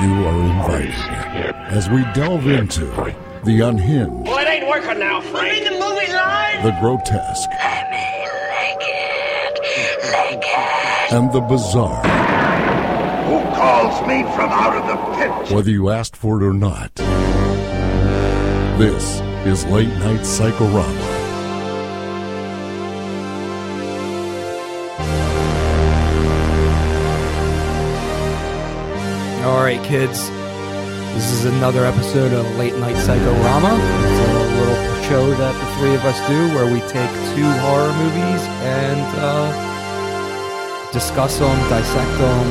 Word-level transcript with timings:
You 0.00 0.26
are 0.26 0.38
invited 0.38 0.94
as 1.74 1.88
we 1.90 2.02
delve 2.14 2.46
into 2.46 2.84
the 3.44 3.60
unhinged, 3.60 4.26
Well, 4.28 4.38
it 4.38 4.48
ain't 4.48 4.68
working 4.68 4.98
now, 5.00 5.20
Frank. 5.20 5.64
the 5.64 5.70
movie 5.72 6.12
live? 6.12 6.62
the 6.64 6.76
grotesque, 6.80 7.48
and 11.10 11.32
the 11.32 11.40
bizarre. 11.40 12.02
Who 13.26 13.40
calls 13.56 14.00
me 14.06 14.22
from 14.34 14.50
out 14.50 14.76
of 14.76 14.86
the 14.86 14.96
pit? 15.16 15.54
Whether 15.56 15.70
you 15.70 15.88
asked 15.90 16.16
for 16.16 16.40
it 16.40 16.46
or 16.46 16.52
not. 16.54 16.94
This 18.78 19.20
is 19.46 19.64
Late 19.66 19.88
Night 19.88 20.20
Psychorama. 20.20 21.17
Kids. 29.88 30.28
This 31.16 31.32
is 31.32 31.46
another 31.46 31.86
episode 31.86 32.34
of 32.34 32.44
Late 32.58 32.76
Night 32.76 32.94
Psychorama. 32.96 33.72
It's 34.04 34.20
a 34.20 34.32
little 34.60 35.02
show 35.04 35.30
that 35.30 35.54
the 35.54 35.66
three 35.76 35.94
of 35.94 36.04
us 36.04 36.20
do 36.28 36.36
where 36.54 36.70
we 36.70 36.80
take 36.80 37.08
two 37.34 37.50
horror 37.64 37.90
movies 37.94 38.42
and 38.68 39.00
uh, 39.16 40.92
discuss 40.92 41.38
them, 41.38 41.58
dissect 41.70 42.18
them, 42.18 42.46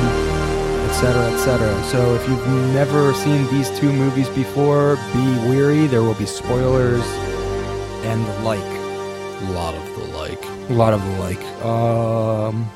etc., 0.90 1.30
etc. 1.30 1.84
So 1.84 2.16
if 2.16 2.28
you've 2.28 2.44
never 2.74 3.14
seen 3.14 3.46
these 3.52 3.70
two 3.78 3.92
movies 3.92 4.28
before, 4.30 4.96
be 5.14 5.48
weary. 5.48 5.86
There 5.86 6.02
will 6.02 6.14
be 6.14 6.26
spoilers 6.26 7.04
and 8.02 8.26
the 8.26 8.40
like. 8.40 8.58
A 8.58 9.52
lot 9.52 9.76
of 9.76 9.84
the 9.94 10.04
like. 10.16 10.44
A 10.70 10.72
lot 10.72 10.92
of 10.92 11.04
the 11.04 11.20
like. 11.20 11.42
Um, 11.64 12.68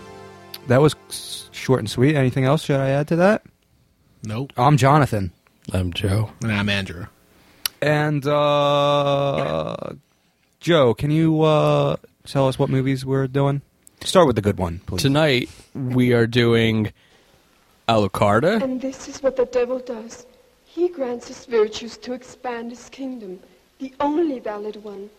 that 0.68 0.80
was 0.80 0.94
short 1.50 1.80
and 1.80 1.90
sweet. 1.90 2.14
Anything 2.14 2.44
else 2.44 2.62
should 2.62 2.78
I 2.78 2.90
add 2.90 3.08
to 3.08 3.16
that? 3.16 3.42
Nope. 4.24 4.52
I'm 4.56 4.76
Jonathan. 4.76 5.32
I'm 5.72 5.92
Joe. 5.92 6.30
And 6.42 6.52
I'm 6.52 6.68
Andrew. 6.68 7.06
And 7.80 8.24
uh, 8.24 9.94
Joe, 10.60 10.94
can 10.94 11.10
you 11.10 11.42
uh, 11.42 11.96
tell 12.24 12.46
us 12.46 12.56
what 12.56 12.70
movies 12.70 13.04
we're 13.04 13.26
doing? 13.26 13.62
Start 14.04 14.28
with 14.28 14.36
the 14.36 14.42
good 14.42 14.58
one, 14.58 14.80
please. 14.86 15.02
Tonight 15.02 15.50
we 15.74 16.12
are 16.12 16.28
doing 16.28 16.92
Alucarda. 17.88 18.62
And 18.62 18.80
this 18.80 19.08
is 19.08 19.24
what 19.24 19.36
the 19.36 19.46
devil 19.46 19.80
does. 19.80 20.24
He 20.64 20.88
grants 20.88 21.26
his 21.26 21.44
virtues 21.44 21.96
to 21.98 22.12
expand 22.12 22.70
his 22.70 22.88
kingdom, 22.88 23.40
the 23.80 23.92
only 23.98 24.38
valid 24.38 24.76
one. 24.84 25.10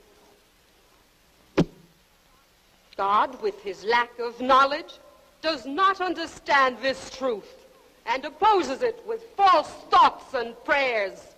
God, 2.96 3.42
with 3.42 3.62
his 3.62 3.84
lack 3.84 4.18
of 4.20 4.40
knowledge, 4.40 5.00
does 5.42 5.66
not 5.66 6.00
understand 6.00 6.78
this 6.82 7.10
truth 7.10 7.63
and 8.06 8.26
opposes 8.26 8.82
it 8.82 9.02
with 9.06 9.24
false 9.38 9.72
thoughts 9.90 10.34
and 10.34 10.56
prayers. 10.64 11.36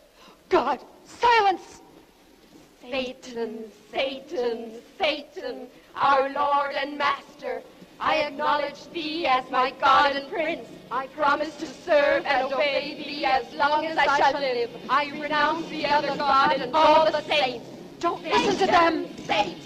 God, 0.49 0.79
silence! 1.03 1.81
Satan, 2.81 3.71
Satan, 3.91 4.81
Satan, 4.99 5.67
our 5.95 6.29
Lord 6.29 6.75
and 6.75 6.97
Master, 6.97 7.63
I 7.99 8.17
acknowledge 8.17 8.89
thee 8.91 9.25
as 9.25 9.49
my 9.49 9.73
God 9.79 10.15
and 10.15 10.29
Prince. 10.29 10.67
I 10.91 11.07
promise 11.07 11.55
to 11.57 11.65
serve 11.65 12.25
and 12.25 12.53
obey 12.53 12.95
thee 12.95 13.25
as 13.25 13.51
long 13.53 13.85
as 13.85 13.97
I 13.97 14.19
shall 14.19 14.39
live. 14.39 14.69
I 14.89 15.09
renounce 15.19 15.67
the 15.69 15.85
other 15.87 16.15
God 16.15 16.57
and 16.59 16.75
all 16.75 17.05
the 17.11 17.21
saints. 17.23 17.69
Don't 17.99 18.23
listen 18.23 18.57
to 18.57 18.65
them! 18.67 19.07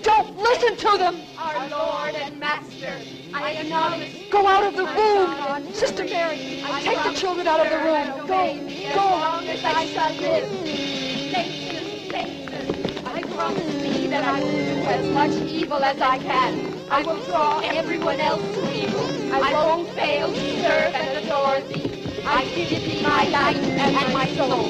Don't 0.01 0.37
listen 0.37 0.77
to 0.77 0.97
them! 0.97 1.21
Our 1.37 1.69
Lord 1.69 2.15
and 2.15 2.39
Master, 2.39 3.01
I 3.33 3.51
acknowledge. 3.53 4.29
Go 4.29 4.47
out 4.47 4.63
of 4.63 4.75
the 4.75 4.85
room! 4.85 5.73
Sister 5.73 6.05
Mary, 6.05 6.61
take 6.81 7.03
the 7.03 7.13
children 7.13 7.47
out 7.47 7.65
of 7.65 7.69
the 7.71 7.77
room. 7.77 8.27
Go, 8.27 8.39
As 8.87 8.95
go. 8.95 9.01
long 9.01 9.47
as 9.47 9.63
I 9.63 9.85
shall 9.87 10.13
live. 10.15 10.49
Satan, 11.31 12.09
Satan, 12.09 13.07
I 13.07 13.21
promise 13.23 13.81
thee 13.81 14.07
that 14.07 14.23
I 14.23 14.41
will 14.41 14.51
do 14.51 14.87
as 14.87 15.05
much 15.13 15.31
evil 15.49 15.83
as 15.83 15.99
I 15.99 16.19
can. 16.19 16.87
I 16.91 17.01
will 17.01 17.23
draw 17.25 17.59
everyone 17.59 18.19
else 18.19 18.41
to 18.55 18.73
evil. 18.73 19.33
I 19.33 19.53
won't 19.53 19.89
fail 19.95 20.31
to 20.33 20.61
serve 20.61 20.93
and 20.93 21.25
adore 21.25 21.61
thee. 21.61 22.23
I 22.25 22.45
give 22.45 22.69
thee 22.83 23.01
my 23.01 23.25
life 23.29 23.57
and 23.57 24.13
my 24.13 24.27
soul. 24.35 24.69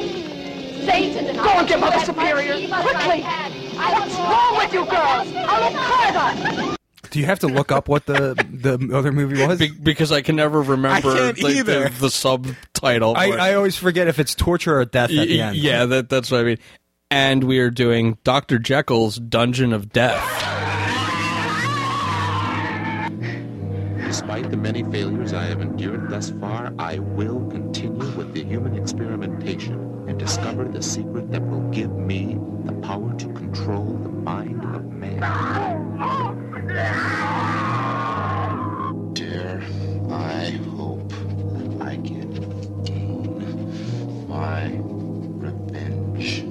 Satan, 0.85 1.35
Go 1.35 1.49
and 1.49 1.67
get 1.67 1.79
Mother 1.79 1.99
Superior, 1.99 2.67
quickly. 2.67 3.48
What's 3.79 4.15
wrong 4.15 4.57
with 4.57 4.73
you 4.73 4.85
girls? 4.85 5.27
Alucarda! 5.47 6.75
Do 7.11 7.19
you 7.19 7.25
have 7.25 7.39
to 7.39 7.47
look 7.47 7.71
up 7.71 7.87
what 7.87 8.05
the 8.05 8.35
the 8.51 8.95
other 8.95 9.11
movie 9.11 9.45
was? 9.45 9.57
Be- 9.57 9.71
because 9.71 10.11
I 10.11 10.21
can 10.21 10.35
never 10.35 10.61
remember 10.61 11.09
I 11.09 11.17
can't 11.17 11.41
like, 11.41 11.55
either. 11.55 11.89
The, 11.89 12.01
the 12.01 12.09
subtitle. 12.11 13.15
I. 13.17 13.29
I 13.31 13.53
always 13.55 13.75
forget 13.75 14.07
if 14.07 14.19
it's 14.19 14.35
torture 14.35 14.79
or 14.79 14.85
death 14.85 15.09
at 15.09 15.27
the 15.27 15.41
end. 15.41 15.55
yeah, 15.55 15.85
that, 15.85 16.09
that's 16.09 16.29
what 16.29 16.41
I 16.41 16.43
mean. 16.43 16.57
And 17.11 17.43
we 17.45 17.57
are 17.59 17.71
doing 17.71 18.19
Dr. 18.23 18.59
Jekyll's 18.59 19.15
Dungeon 19.15 19.73
of 19.73 19.91
Death. 19.91 20.21
Despite 24.05 24.49
the 24.49 24.57
many 24.57 24.83
failures 24.83 25.33
I 25.33 25.45
have 25.45 25.61
endured 25.61 26.09
thus 26.09 26.31
far, 26.39 26.73
I 26.79 26.99
will 26.99 27.47
continue 27.49 28.09
with 28.15 28.33
the 28.33 28.43
human 28.43 28.75
experimentation 28.75 30.05
and 30.07 30.08
discover 30.19 30.65
the 30.65 30.83
secret 30.83 31.31
that 31.31 31.41
will 31.41 31.67
give 31.71 31.91
me 31.91 32.37
the 32.65 32.73
power 32.85 33.13
to 33.15 33.25
control 33.33 33.85
the 33.85 34.09
mind 34.09 34.63
of 34.75 34.85
man. 34.91 35.21
Dare 39.13 39.63
I 40.11 40.49
hope 40.75 41.09
that 41.09 41.81
I 41.81 41.95
can 41.95 42.83
gain 42.83 44.27
my 44.27 44.65
revenge. 45.39 46.43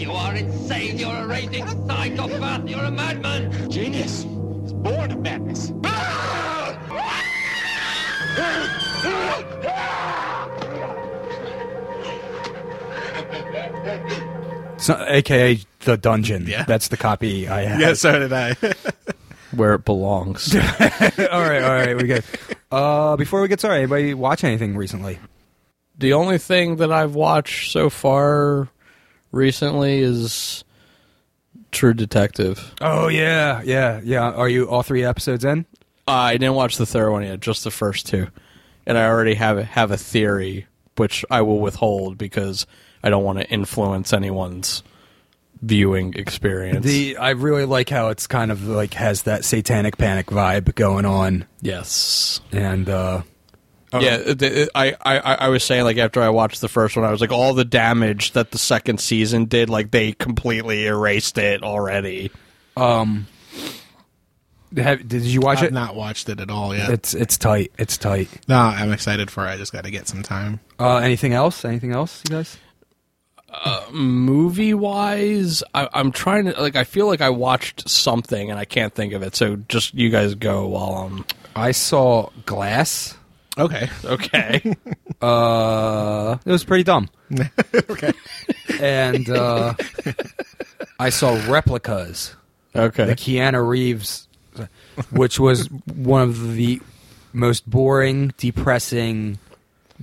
You 0.00 0.12
are 0.12 0.36
insane. 0.36 0.96
You're 0.96 1.24
a 1.24 1.26
raging 1.26 1.66
psychopath. 1.88 2.68
You're 2.68 2.84
a 2.84 2.90
madman. 2.90 3.68
Genius 3.68 4.24
is 4.64 4.72
born 4.72 5.10
of 5.10 5.20
madness. 5.20 5.72
Ah! 5.84 6.78
Ah! 9.04 9.44
Ah! 9.66 10.31
So, 14.78 15.04
AKA 15.08 15.60
the 15.80 15.96
dungeon. 15.96 16.46
Yeah. 16.46 16.64
That's 16.64 16.88
the 16.88 16.96
copy 16.96 17.48
I 17.48 17.62
have. 17.62 17.80
Yeah, 17.80 17.94
so 17.94 18.18
did 18.18 18.32
I. 18.32 18.54
Where 19.54 19.74
it 19.74 19.84
belongs. 19.84 20.54
all 20.56 20.60
right, 20.60 21.62
all 21.62 21.74
right, 21.74 21.96
we 21.96 22.04
good. 22.04 22.24
Uh, 22.70 23.16
before 23.16 23.42
we 23.42 23.48
get 23.48 23.60
started, 23.60 23.78
anybody 23.78 24.14
watch 24.14 24.44
anything 24.44 24.76
recently? 24.76 25.18
the 25.98 26.12
only 26.12 26.38
thing 26.38 26.76
that 26.76 26.92
I've 26.92 27.14
watched 27.14 27.70
so 27.70 27.90
far 27.90 28.68
recently 29.30 30.00
is 30.00 30.64
True 31.70 31.94
Detective. 31.94 32.74
Oh 32.80 33.08
yeah, 33.08 33.62
yeah, 33.64 34.00
yeah. 34.02 34.30
Are 34.30 34.48
you 34.48 34.68
all 34.68 34.82
three 34.82 35.04
episodes 35.04 35.44
in? 35.44 35.66
I 36.06 36.32
didn't 36.32 36.54
watch 36.54 36.76
the 36.76 36.86
third 36.86 37.10
one 37.10 37.22
yet, 37.22 37.40
just 37.40 37.64
the 37.64 37.70
first 37.70 38.06
two, 38.06 38.28
and 38.86 38.98
I 38.98 39.06
already 39.06 39.34
have 39.34 39.58
have 39.58 39.90
a 39.90 39.96
theory, 39.96 40.66
which 40.96 41.24
I 41.30 41.42
will 41.42 41.60
withhold 41.60 42.18
because 42.18 42.66
I 43.02 43.10
don't 43.10 43.24
want 43.24 43.38
to 43.38 43.48
influence 43.48 44.12
anyone's 44.12 44.82
viewing 45.60 46.14
experience. 46.14 46.84
The 46.84 47.16
I 47.16 47.30
really 47.30 47.64
like 47.64 47.88
how 47.88 48.08
it's 48.08 48.26
kind 48.26 48.50
of 48.50 48.66
like 48.66 48.94
has 48.94 49.22
that 49.22 49.44
satanic 49.44 49.96
panic 49.96 50.26
vibe 50.26 50.74
going 50.74 51.04
on, 51.04 51.46
yes, 51.60 52.40
and 52.50 52.88
uh, 52.88 53.22
yeah. 53.92 54.16
The, 54.18 54.70
I, 54.74 54.94
I 55.00 55.18
I 55.18 55.48
was 55.48 55.62
saying 55.64 55.84
like 55.84 55.98
after 55.98 56.20
I 56.22 56.30
watched 56.30 56.60
the 56.60 56.68
first 56.68 56.96
one, 56.96 57.04
I 57.04 57.10
was 57.10 57.20
like 57.20 57.32
all 57.32 57.54
the 57.54 57.64
damage 57.64 58.32
that 58.32 58.50
the 58.50 58.58
second 58.58 59.00
season 59.00 59.44
did, 59.46 59.70
like 59.70 59.90
they 59.90 60.12
completely 60.12 60.86
erased 60.86 61.38
it 61.38 61.62
already. 61.62 62.30
um, 62.76 63.26
have, 64.76 65.06
did 65.06 65.22
you 65.22 65.42
watch 65.42 65.58
I've 65.58 65.64
it? 65.64 65.72
not 65.74 65.94
watched 65.94 66.28
it 66.30 66.40
at 66.40 66.50
all 66.50 66.74
yet. 66.74 66.90
It's 66.90 67.12
it's 67.14 67.36
tight. 67.36 67.72
It's 67.78 67.98
tight. 67.98 68.28
no, 68.48 68.56
I'm 68.56 68.90
excited 68.92 69.30
for 69.30 69.46
it. 69.46 69.50
I 69.50 69.56
just 69.58 69.72
got 69.72 69.84
to 69.84 69.90
get 69.90 70.08
some 70.08 70.22
time. 70.22 70.60
Uh, 70.80 70.96
anything 70.96 71.34
else? 71.34 71.64
Anything 71.64 71.92
else, 71.92 72.22
you 72.28 72.34
guys? 72.36 72.56
Movie 73.92 74.74
wise, 74.74 75.62
I, 75.74 75.88
I'm 75.92 76.12
trying 76.12 76.46
to 76.46 76.60
like. 76.60 76.76
I 76.76 76.84
feel 76.84 77.06
like 77.06 77.20
I 77.20 77.30
watched 77.30 77.88
something 77.88 78.50
and 78.50 78.58
I 78.58 78.64
can't 78.64 78.94
think 78.94 79.12
of 79.12 79.22
it. 79.22 79.36
So 79.36 79.56
just 79.68 79.94
you 79.94 80.10
guys 80.10 80.34
go 80.34 80.66
while 80.68 80.94
I'm 81.06 81.24
I 81.54 81.72
saw 81.72 82.30
Glass. 82.46 83.16
Okay. 83.58 83.88
okay. 84.04 84.74
Uh, 85.20 86.36
it 86.44 86.50
was 86.50 86.64
pretty 86.64 86.82
dumb. 86.82 87.08
okay. 87.88 88.12
And 88.80 89.30
uh, 89.30 89.72
I 90.98 91.10
saw 91.10 91.40
Replicas. 91.48 92.34
okay. 92.74 93.04
the 93.04 93.14
Keanu 93.14 93.64
Reeves, 93.64 94.26
which 95.12 95.38
was 95.38 95.70
one 95.94 96.22
of 96.22 96.54
the 96.54 96.80
most 97.32 97.70
boring, 97.70 98.34
depressing, 98.36 99.38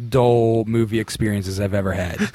dull 0.07 0.63
movie 0.63 1.01
experiences 1.01 1.59
I've 1.59 1.73
ever 1.73 1.91
had. 1.91 2.31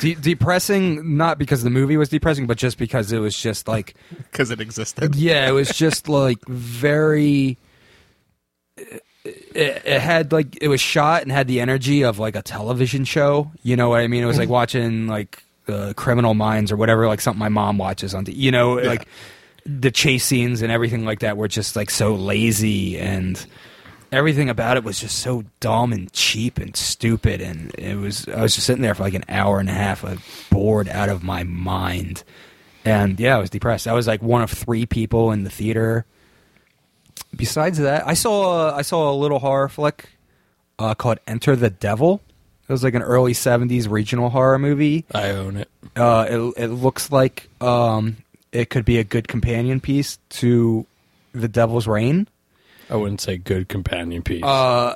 De- 0.00 0.14
depressing, 0.14 1.16
not 1.16 1.38
because 1.38 1.62
the 1.62 1.70
movie 1.70 1.96
was 1.96 2.08
depressing, 2.08 2.46
but 2.46 2.58
just 2.58 2.78
because 2.78 3.12
it 3.12 3.18
was 3.18 3.36
just 3.36 3.68
like, 3.68 3.94
Because 4.16 4.50
it 4.50 4.60
existed. 4.60 5.14
yeah, 5.14 5.48
it 5.48 5.52
was 5.52 5.68
just 5.70 6.08
like 6.10 6.38
very. 6.46 7.58
it, 8.76 9.02
it 9.54 10.00
had 10.00 10.32
like 10.32 10.58
it 10.60 10.68
was 10.68 10.80
shot 10.80 11.22
and 11.22 11.32
had 11.32 11.48
the 11.48 11.60
energy 11.60 12.02
of 12.02 12.18
like 12.18 12.36
a 12.36 12.42
television 12.42 13.04
show. 13.04 13.50
You 13.62 13.76
know 13.76 13.88
what 13.88 14.00
I 14.00 14.06
mean? 14.08 14.22
It 14.22 14.26
was 14.26 14.38
like 14.38 14.48
watching 14.48 15.06
like 15.08 15.42
uh, 15.68 15.92
Criminal 15.96 16.34
Minds 16.34 16.70
or 16.70 16.76
whatever, 16.76 17.06
like 17.06 17.20
something 17.20 17.38
my 17.40 17.48
mom 17.48 17.78
watches 17.78 18.14
on. 18.14 18.24
The, 18.24 18.34
you 18.34 18.50
know, 18.50 18.74
like 18.74 19.08
the 19.64 19.90
chase 19.90 20.24
scenes 20.24 20.62
and 20.62 20.70
everything 20.70 21.04
like 21.04 21.20
that 21.20 21.36
were 21.36 21.48
just 21.48 21.74
like 21.74 21.90
so 21.90 22.14
lazy 22.14 22.98
and 22.98 23.44
everything 24.12 24.48
about 24.48 24.76
it 24.76 24.84
was 24.84 25.00
just 25.00 25.18
so 25.18 25.44
dumb 25.60 25.92
and 25.92 26.12
cheap 26.12 26.58
and 26.58 26.76
stupid. 26.76 27.40
And 27.40 27.74
it 27.76 27.96
was 27.96 28.28
I 28.28 28.42
was 28.42 28.54
just 28.54 28.66
sitting 28.66 28.82
there 28.82 28.94
for 28.94 29.02
like 29.02 29.14
an 29.14 29.24
hour 29.28 29.58
and 29.60 29.68
a 29.68 29.72
half 29.72 30.02
like 30.04 30.18
bored 30.50 30.88
out 30.88 31.08
of 31.08 31.22
my 31.22 31.42
mind. 31.44 32.22
And 32.84 33.18
yeah 33.18 33.36
I 33.36 33.40
was 33.40 33.50
depressed. 33.50 33.86
I 33.86 33.92
was 33.92 34.06
like 34.06 34.22
one 34.22 34.42
of 34.42 34.50
three 34.50 34.86
people 34.86 35.32
in 35.32 35.44
the 35.44 35.50
theater. 35.50 36.06
Besides 37.34 37.78
that 37.78 38.06
I 38.06 38.14
saw 38.14 38.74
I 38.74 38.82
saw 38.82 39.10
a 39.12 39.16
little 39.16 39.38
horror 39.38 39.68
flick 39.68 40.08
uh, 40.78 40.94
called 40.94 41.18
Enter 41.26 41.56
the 41.56 41.70
Devil. 41.70 42.20
It 42.68 42.72
was 42.72 42.82
like 42.82 42.94
an 42.94 43.02
early 43.02 43.32
70s 43.32 43.88
regional 43.88 44.28
horror 44.28 44.58
movie. 44.58 45.04
I 45.14 45.30
own 45.30 45.56
it. 45.58 45.68
uh, 45.94 46.26
it, 46.28 46.64
it 46.64 46.68
looks 46.68 47.12
like 47.12 47.48
um, 47.60 48.16
it 48.50 48.70
could 48.70 48.84
be 48.84 48.98
a 48.98 49.04
good 49.04 49.28
companion 49.28 49.78
piece 49.80 50.18
to 50.30 50.84
The 51.32 51.46
Devil's 51.46 51.86
Rain 51.86 52.26
I 52.88 52.96
wouldn't 52.96 53.20
say 53.20 53.36
good 53.36 53.68
companion 53.68 54.22
piece. 54.22 54.44
Uh, 54.44 54.94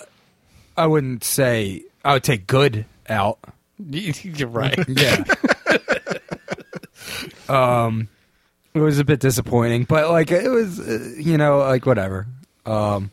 I 0.77 0.87
wouldn't 0.87 1.25
say 1.25 1.83
I 2.05 2.15
would 2.15 2.25
take 2.25 2.47
good 2.47 2.87
out. 3.09 3.39
You're 3.79 4.49
right. 4.49 4.79
Yeah. 4.89 5.25
um, 7.49 8.09
it 8.75 8.81
was 8.81 8.99
a 8.99 9.05
bit 9.05 9.21
disappointing, 9.21 9.85
but 9.85 10.11
like 10.11 10.31
it 10.31 10.49
was, 10.49 10.79
uh, 10.79 11.15
you 11.17 11.37
know, 11.37 11.59
like 11.59 11.87
whatever. 11.87 12.27
Um, 12.65 13.11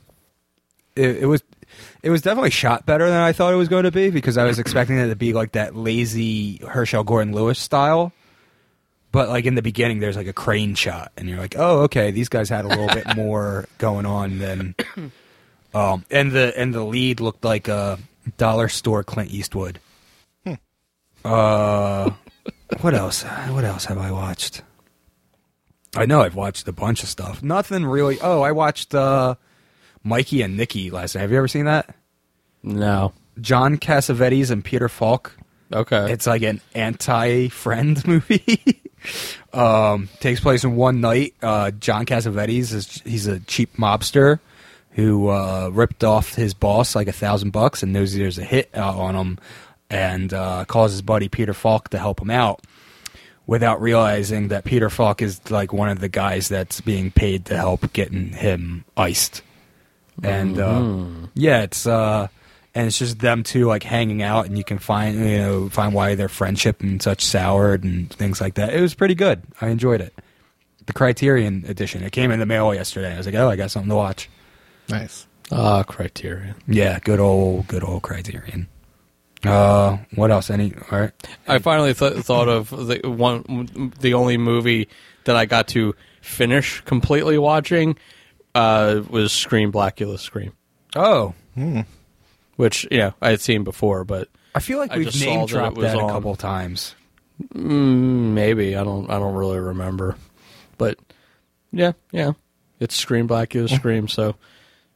it, 0.95 1.17
it 1.17 1.25
was, 1.25 1.43
it 2.03 2.09
was 2.09 2.21
definitely 2.21 2.51
shot 2.51 2.85
better 2.85 3.09
than 3.09 3.19
I 3.19 3.33
thought 3.33 3.53
it 3.53 3.57
was 3.57 3.69
going 3.69 3.83
to 3.83 3.91
be 3.91 4.09
because 4.09 4.37
I 4.37 4.43
was 4.43 4.59
expecting 4.59 4.97
it 4.97 5.07
to 5.07 5.15
be 5.15 5.33
like 5.33 5.53
that 5.53 5.75
lazy 5.75 6.57
Herschell 6.57 7.03
Gordon 7.03 7.33
Lewis 7.33 7.59
style. 7.59 8.11
But 9.17 9.29
like 9.29 9.45
in 9.45 9.55
the 9.55 9.63
beginning, 9.63 9.97
there's 9.97 10.15
like 10.15 10.27
a 10.27 10.31
crane 10.31 10.75
shot, 10.75 11.11
and 11.17 11.27
you're 11.27 11.39
like, 11.39 11.55
oh, 11.57 11.79
okay, 11.85 12.11
these 12.11 12.29
guys 12.29 12.49
had 12.49 12.65
a 12.65 12.67
little 12.67 12.85
bit 12.85 13.15
more 13.15 13.65
going 13.79 14.05
on 14.05 14.37
than. 14.37 14.75
Um, 15.73 16.05
and 16.11 16.31
the 16.31 16.53
and 16.55 16.71
the 16.71 16.83
lead 16.83 17.19
looked 17.19 17.43
like 17.43 17.67
a 17.67 17.97
dollar 18.37 18.67
store 18.67 19.03
Clint 19.03 19.31
Eastwood. 19.31 19.79
Uh, 21.25 22.11
what 22.81 22.93
else? 22.93 23.23
What 23.23 23.63
else 23.63 23.85
have 23.85 23.97
I 23.97 24.11
watched? 24.11 24.61
I 25.95 26.05
know 26.05 26.21
I've 26.21 26.35
watched 26.35 26.67
a 26.67 26.71
bunch 26.71 27.01
of 27.01 27.09
stuff. 27.09 27.41
Nothing 27.41 27.87
really. 27.87 28.19
Oh, 28.21 28.43
I 28.43 28.51
watched 28.51 28.93
uh, 28.93 29.33
Mikey 30.03 30.43
and 30.43 30.55
Nicky 30.57 30.91
last 30.91 31.15
night. 31.15 31.21
Have 31.21 31.31
you 31.31 31.37
ever 31.37 31.47
seen 31.47 31.65
that? 31.65 31.95
no. 32.61 33.13
John 33.41 33.77
Cassavetes 33.77 34.51
and 34.51 34.63
Peter 34.63 34.87
Falk. 34.89 35.35
Okay. 35.73 36.11
It's 36.11 36.27
like 36.27 36.43
an 36.43 36.61
anti-friend 36.75 38.07
movie. 38.07 38.83
Um, 39.53 40.09
takes 40.19 40.39
place 40.39 40.63
in 40.63 40.75
one 40.75 41.01
night. 41.01 41.33
Uh, 41.41 41.71
John 41.71 42.05
Cassavetes 42.05 42.73
is 42.73 43.01
he's 43.03 43.27
a 43.27 43.39
cheap 43.41 43.75
mobster 43.77 44.39
who 44.91 45.29
uh, 45.29 45.69
ripped 45.71 46.03
off 46.03 46.33
his 46.33 46.53
boss 46.53 46.95
like 46.95 47.07
a 47.07 47.11
thousand 47.11 47.51
bucks 47.51 47.83
and 47.83 47.93
knows 47.93 48.15
there's 48.15 48.39
a 48.39 48.43
hit 48.43 48.69
uh, 48.75 48.97
on 48.97 49.15
him, 49.15 49.39
and 49.89 50.33
uh, 50.33 50.65
calls 50.65 50.91
his 50.91 51.01
buddy 51.01 51.29
Peter 51.29 51.53
Falk 51.53 51.89
to 51.89 51.99
help 51.99 52.21
him 52.21 52.31
out. 52.31 52.61
Without 53.45 53.81
realizing 53.81 54.49
that 54.49 54.65
Peter 54.65 54.89
Falk 54.89 55.21
is 55.21 55.49
like 55.49 55.71
one 55.71 55.87
of 55.87 55.99
the 55.99 56.09
guys 56.09 56.49
that's 56.49 56.81
being 56.81 57.11
paid 57.11 57.45
to 57.45 57.55
help 57.55 57.93
getting 57.93 58.33
him 58.33 58.83
iced, 58.97 59.41
and 60.21 60.59
uh, 60.59 61.27
yeah, 61.33 61.61
it's 61.61 61.87
uh, 61.87 62.27
and 62.77 62.85
it's 62.85 62.99
just 62.99 63.19
them 63.19 63.41
two 63.41 63.65
like 63.65 63.81
hanging 63.81 64.21
out, 64.21 64.45
and 64.45 64.55
you 64.57 64.63
can 64.63 64.77
find 64.77 65.17
you 65.17 65.37
know 65.39 65.69
find 65.69 65.93
why 65.93 66.13
their 66.13 66.29
friendship 66.29 66.81
and 66.81 67.01
such 67.01 67.25
soured 67.25 67.83
and 67.83 68.09
things 68.13 68.39
like 68.39 68.53
that. 68.53 68.73
It 68.73 68.81
was 68.81 68.93
pretty 68.93 69.15
good. 69.15 69.41
I 69.59 69.69
enjoyed 69.69 69.99
it. 69.99 70.13
The 70.85 70.93
Criterion 70.93 71.65
edition. 71.67 72.03
It 72.03 72.11
came 72.11 72.29
in 72.31 72.39
the 72.39 72.45
mail 72.45 72.73
yesterday. 72.73 73.13
I 73.13 73.17
was 73.17 73.25
like, 73.25 73.35
oh, 73.35 73.49
I 73.49 73.55
got 73.55 73.71
something 73.71 73.89
to 73.89 73.95
watch. 73.95 74.29
Nice. 74.87 75.25
Ah, 75.51 75.81
Criterion. 75.83 76.55
Yeah, 76.67 76.99
good 76.99 77.19
old 77.19 77.67
good 77.67 77.83
old 77.83 78.03
Criterion. 78.03 78.67
Uh, 79.43 79.97
what 80.15 80.29
else? 80.31 80.49
Any? 80.49 80.73
All 80.91 80.99
right. 80.99 81.11
I 81.47 81.59
finally 81.59 81.93
th- 81.93 82.13
thought 82.23 82.47
of 82.47 82.69
the 82.69 82.99
one, 83.09 83.91
the 83.99 84.13
only 84.13 84.37
movie 84.37 84.87
that 85.25 85.35
I 85.35 85.45
got 85.45 85.67
to 85.69 85.95
finish 86.21 86.81
completely 86.81 87.37
watching 87.37 87.97
uh, 88.55 89.01
was 89.09 89.31
Scream, 89.31 89.71
Blacula, 89.71 90.19
Scream, 90.19 90.53
Oh, 90.95 91.33
which 92.57 92.85
yeah 92.91 93.11
I 93.21 93.29
had 93.29 93.39
seen 93.41 93.63
before, 93.63 94.03
but 94.03 94.27
I 94.53 94.59
feel 94.59 94.77
like 94.77 94.91
I 94.91 94.97
we've 94.97 95.05
just 95.07 95.19
saw 95.19 95.25
name 95.25 95.39
that 95.39 95.45
it 95.45 95.49
dropped 95.49 95.77
was 95.77 95.85
that, 95.85 95.95
a 95.95 96.01
on. 96.01 96.09
couple 96.09 96.35
times. 96.35 96.93
mm, 97.53 98.33
maybe 98.33 98.75
I 98.75 98.83
don't 98.83 99.09
I 99.09 99.17
don't 99.19 99.35
really 99.35 99.59
remember, 99.59 100.17
but 100.77 100.99
yeah, 101.71 101.93
yeah, 102.11 102.31
it's 102.79 102.95
Scream, 102.95 103.27
Blacula, 103.27 103.69
Scream, 103.69 104.07
so 104.07 104.35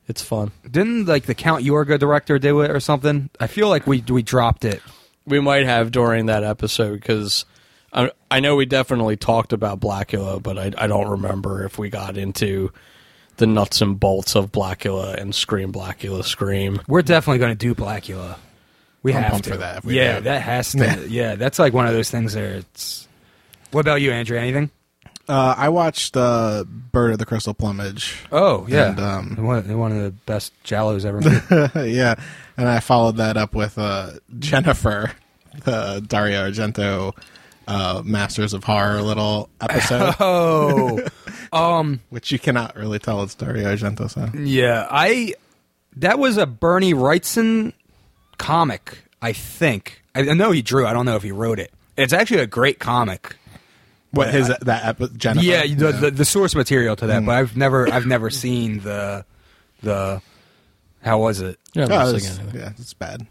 it's 0.07 0.21
fun. 0.21 0.51
Didn't 0.69 1.05
like 1.05 1.25
the 1.25 1.35
Count 1.35 1.63
Yorga 1.63 1.97
director 1.99 2.39
do 2.39 2.61
it 2.61 2.71
or 2.71 2.79
something? 2.79 3.29
I 3.39 3.47
feel 3.47 3.69
like 3.69 3.87
we 3.87 4.03
we 4.09 4.23
dropped 4.23 4.65
it. 4.65 4.81
We 5.25 5.39
might 5.39 5.65
have 5.65 5.91
during 5.91 6.25
that 6.25 6.43
episode 6.43 6.93
because 6.93 7.45
I, 7.93 8.11
I 8.29 8.39
know 8.39 8.55
we 8.55 8.65
definitely 8.65 9.17
talked 9.17 9.53
about 9.53 9.79
Blacula, 9.79 10.41
but 10.41 10.57
I, 10.57 10.71
I 10.77 10.87
don't 10.87 11.09
remember 11.09 11.63
if 11.63 11.77
we 11.77 11.89
got 11.89 12.17
into 12.17 12.71
the 13.37 13.47
nuts 13.47 13.81
and 13.81 13.99
bolts 13.99 14.35
of 14.35 14.51
Blacula 14.51 15.15
and 15.15 15.33
Scream, 15.33 15.71
Blacula, 15.71 16.23
Scream. 16.23 16.81
We're 16.87 17.01
definitely 17.01 17.39
going 17.39 17.51
to 17.51 17.55
do 17.57 17.73
Blacula. 17.75 18.37
We 19.03 19.13
I'm 19.13 19.23
have 19.23 19.41
to. 19.41 19.49
for 19.51 19.57
that 19.57 19.77
if 19.79 19.85
we 19.85 19.97
yeah, 19.97 20.17
do. 20.17 20.23
that 20.25 20.41
has 20.43 20.71
to. 20.73 20.77
Yeah. 20.77 20.95
Yeah. 21.07 21.35
that's 21.35 21.57
like 21.57 21.73
one 21.73 21.87
of 21.87 21.93
those 21.93 22.11
things. 22.11 22.33
There, 22.33 22.55
it's. 22.55 23.07
What 23.71 23.81
about 23.81 24.01
you, 24.01 24.11
Andrew? 24.11 24.37
Anything? 24.37 24.69
Uh, 25.27 25.55
I 25.57 25.69
watched 25.69 26.17
uh, 26.17 26.65
Bird 26.67 27.13
of 27.13 27.17
the 27.19 27.25
Crystal 27.25 27.53
Plumage. 27.53 28.15
Oh 28.31 28.65
yeah, 28.67 28.89
And, 28.89 28.99
um, 28.99 29.45
one, 29.45 29.77
one 29.77 29.91
of 29.91 30.03
the 30.03 30.11
best 30.11 30.51
Giallos 30.63 31.05
ever 31.05 31.21
made. 31.21 31.89
yeah, 31.95 32.15
and 32.57 32.67
I 32.67 32.79
followed 32.79 33.17
that 33.17 33.37
up 33.37 33.55
with 33.55 33.77
uh, 33.77 34.11
Jennifer, 34.39 35.13
the 35.63 36.03
Dario 36.05 36.49
Argento 36.49 37.15
uh, 37.67 38.01
Masters 38.05 38.53
of 38.53 38.63
Horror 38.63 39.01
little 39.01 39.49
episode, 39.61 40.15
oh, 40.19 40.99
um, 41.53 42.01
which 42.09 42.31
you 42.31 42.39
cannot 42.39 42.75
really 42.75 42.99
tell 42.99 43.21
it's 43.23 43.35
Dario 43.35 43.73
Argento. 43.73 44.09
So 44.09 44.29
yeah. 44.37 44.87
I 44.89 45.33
that 45.97 46.19
was 46.19 46.37
a 46.37 46.45
Bernie 46.45 46.93
Wrightson 46.93 47.73
comic. 48.37 48.97
I 49.21 49.33
think. 49.33 50.01
I 50.15 50.21
I 50.21 50.33
know 50.33 50.51
he 50.51 50.61
drew. 50.61 50.85
I 50.87 50.93
don't 50.93 51.05
know 51.05 51.15
if 51.15 51.23
he 51.23 51.31
wrote 51.31 51.59
it. 51.59 51.71
It's 51.97 52.13
actually 52.13 52.39
a 52.41 52.47
great 52.47 52.79
comic. 52.79 53.35
what 54.11 54.33
his 54.33 54.47
that 54.47 54.85
epi- 54.85 55.09
Jennifer? 55.15 55.45
Yeah, 55.45 55.65
the, 55.67 55.91
the 55.91 56.11
the 56.11 56.25
source 56.25 56.55
material 56.55 56.95
to 56.95 57.07
that, 57.07 57.25
but 57.25 57.33
I've 57.35 57.55
never 57.55 57.87
I've 57.91 58.05
never 58.07 58.29
seen 58.29 58.79
the 58.79 59.25
the 59.83 60.21
how 61.03 61.19
was 61.19 61.41
it? 61.41 61.59
Yeah, 61.73 61.83
Oh, 61.83 61.87
not 61.87 62.07
it's- 62.09 62.23
saying 62.23 62.39
anything. 62.41 62.61
yeah, 62.61 62.69
it's 62.77 62.93
bad. 62.93 63.25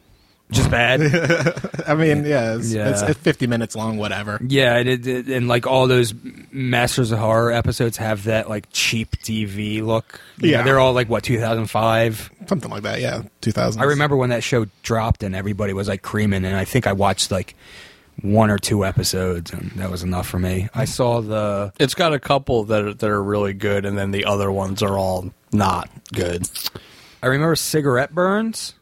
Just 0.50 0.70
bad. 0.70 1.00
I 1.86 1.94
mean, 1.94 2.24
yeah, 2.24 2.56
it's, 2.56 2.72
Yeah. 2.72 2.90
it's, 2.90 3.02
it's 3.02 3.20
50 3.20 3.46
minutes 3.46 3.76
long, 3.76 3.96
whatever. 3.98 4.40
yeah, 4.46 4.76
and, 4.76 4.88
it, 4.88 5.06
it- 5.06 5.28
and 5.28 5.46
like 5.48 5.66
all 5.66 5.86
those 5.86 6.12
Masters 6.52 7.12
of 7.12 7.18
Horror 7.18 7.52
episodes 7.52 7.96
have 7.98 8.24
that 8.24 8.48
like 8.48 8.66
cheap 8.72 9.12
TV 9.22 9.82
look. 9.82 10.20
You 10.38 10.52
know, 10.52 10.58
Yeah. 10.58 10.62
they're 10.64 10.78
all 10.80 10.92
like 10.92 11.08
what 11.08 11.22
2005. 11.24 12.30
Something 12.46 12.70
like 12.70 12.82
that, 12.82 13.00
yeah, 13.00 13.22
2000. 13.42 13.80
I 13.80 13.84
remember 13.84 14.16
when 14.16 14.30
that 14.30 14.42
show 14.42 14.66
dropped 14.82 15.22
and 15.22 15.34
everybody 15.36 15.72
was 15.72 15.88
like 15.88 16.02
creaming, 16.02 16.44
and 16.44 16.56
I 16.56 16.64
think 16.64 16.86
I 16.86 16.92
watched 16.92 17.30
like 17.30 17.54
one 18.22 18.50
or 18.50 18.58
two 18.58 18.84
episodes, 18.84 19.50
and 19.52 19.70
that 19.76 19.90
was 19.90 20.02
enough 20.02 20.26
for 20.28 20.38
me. 20.38 20.68
I 20.74 20.84
saw 20.84 21.20
the 21.22 21.72
It's 21.78 21.94
got 21.94 22.12
a 22.12 22.18
couple 22.18 22.64
that 22.64 22.82
are, 22.84 22.92
that 22.94 23.08
are 23.08 23.22
really 23.22 23.54
good, 23.54 23.84
and 23.86 23.96
then 23.96 24.10
the 24.10 24.24
other 24.26 24.50
ones 24.52 24.82
are 24.82 24.98
all 24.98 25.30
not 25.52 25.88
good. 26.12 26.48
I 27.22 27.28
remember 27.28 27.54
Cigarette 27.56 28.14
Burns. 28.14 28.74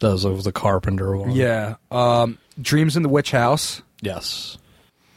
Those 0.00 0.24
of 0.24 0.44
the 0.44 0.52
Carpenter 0.52 1.16
one. 1.16 1.32
Yeah, 1.32 1.76
um, 1.90 2.38
Dreams 2.60 2.96
in 2.96 3.02
the 3.02 3.08
Witch 3.08 3.30
House. 3.32 3.82
Yes. 4.00 4.58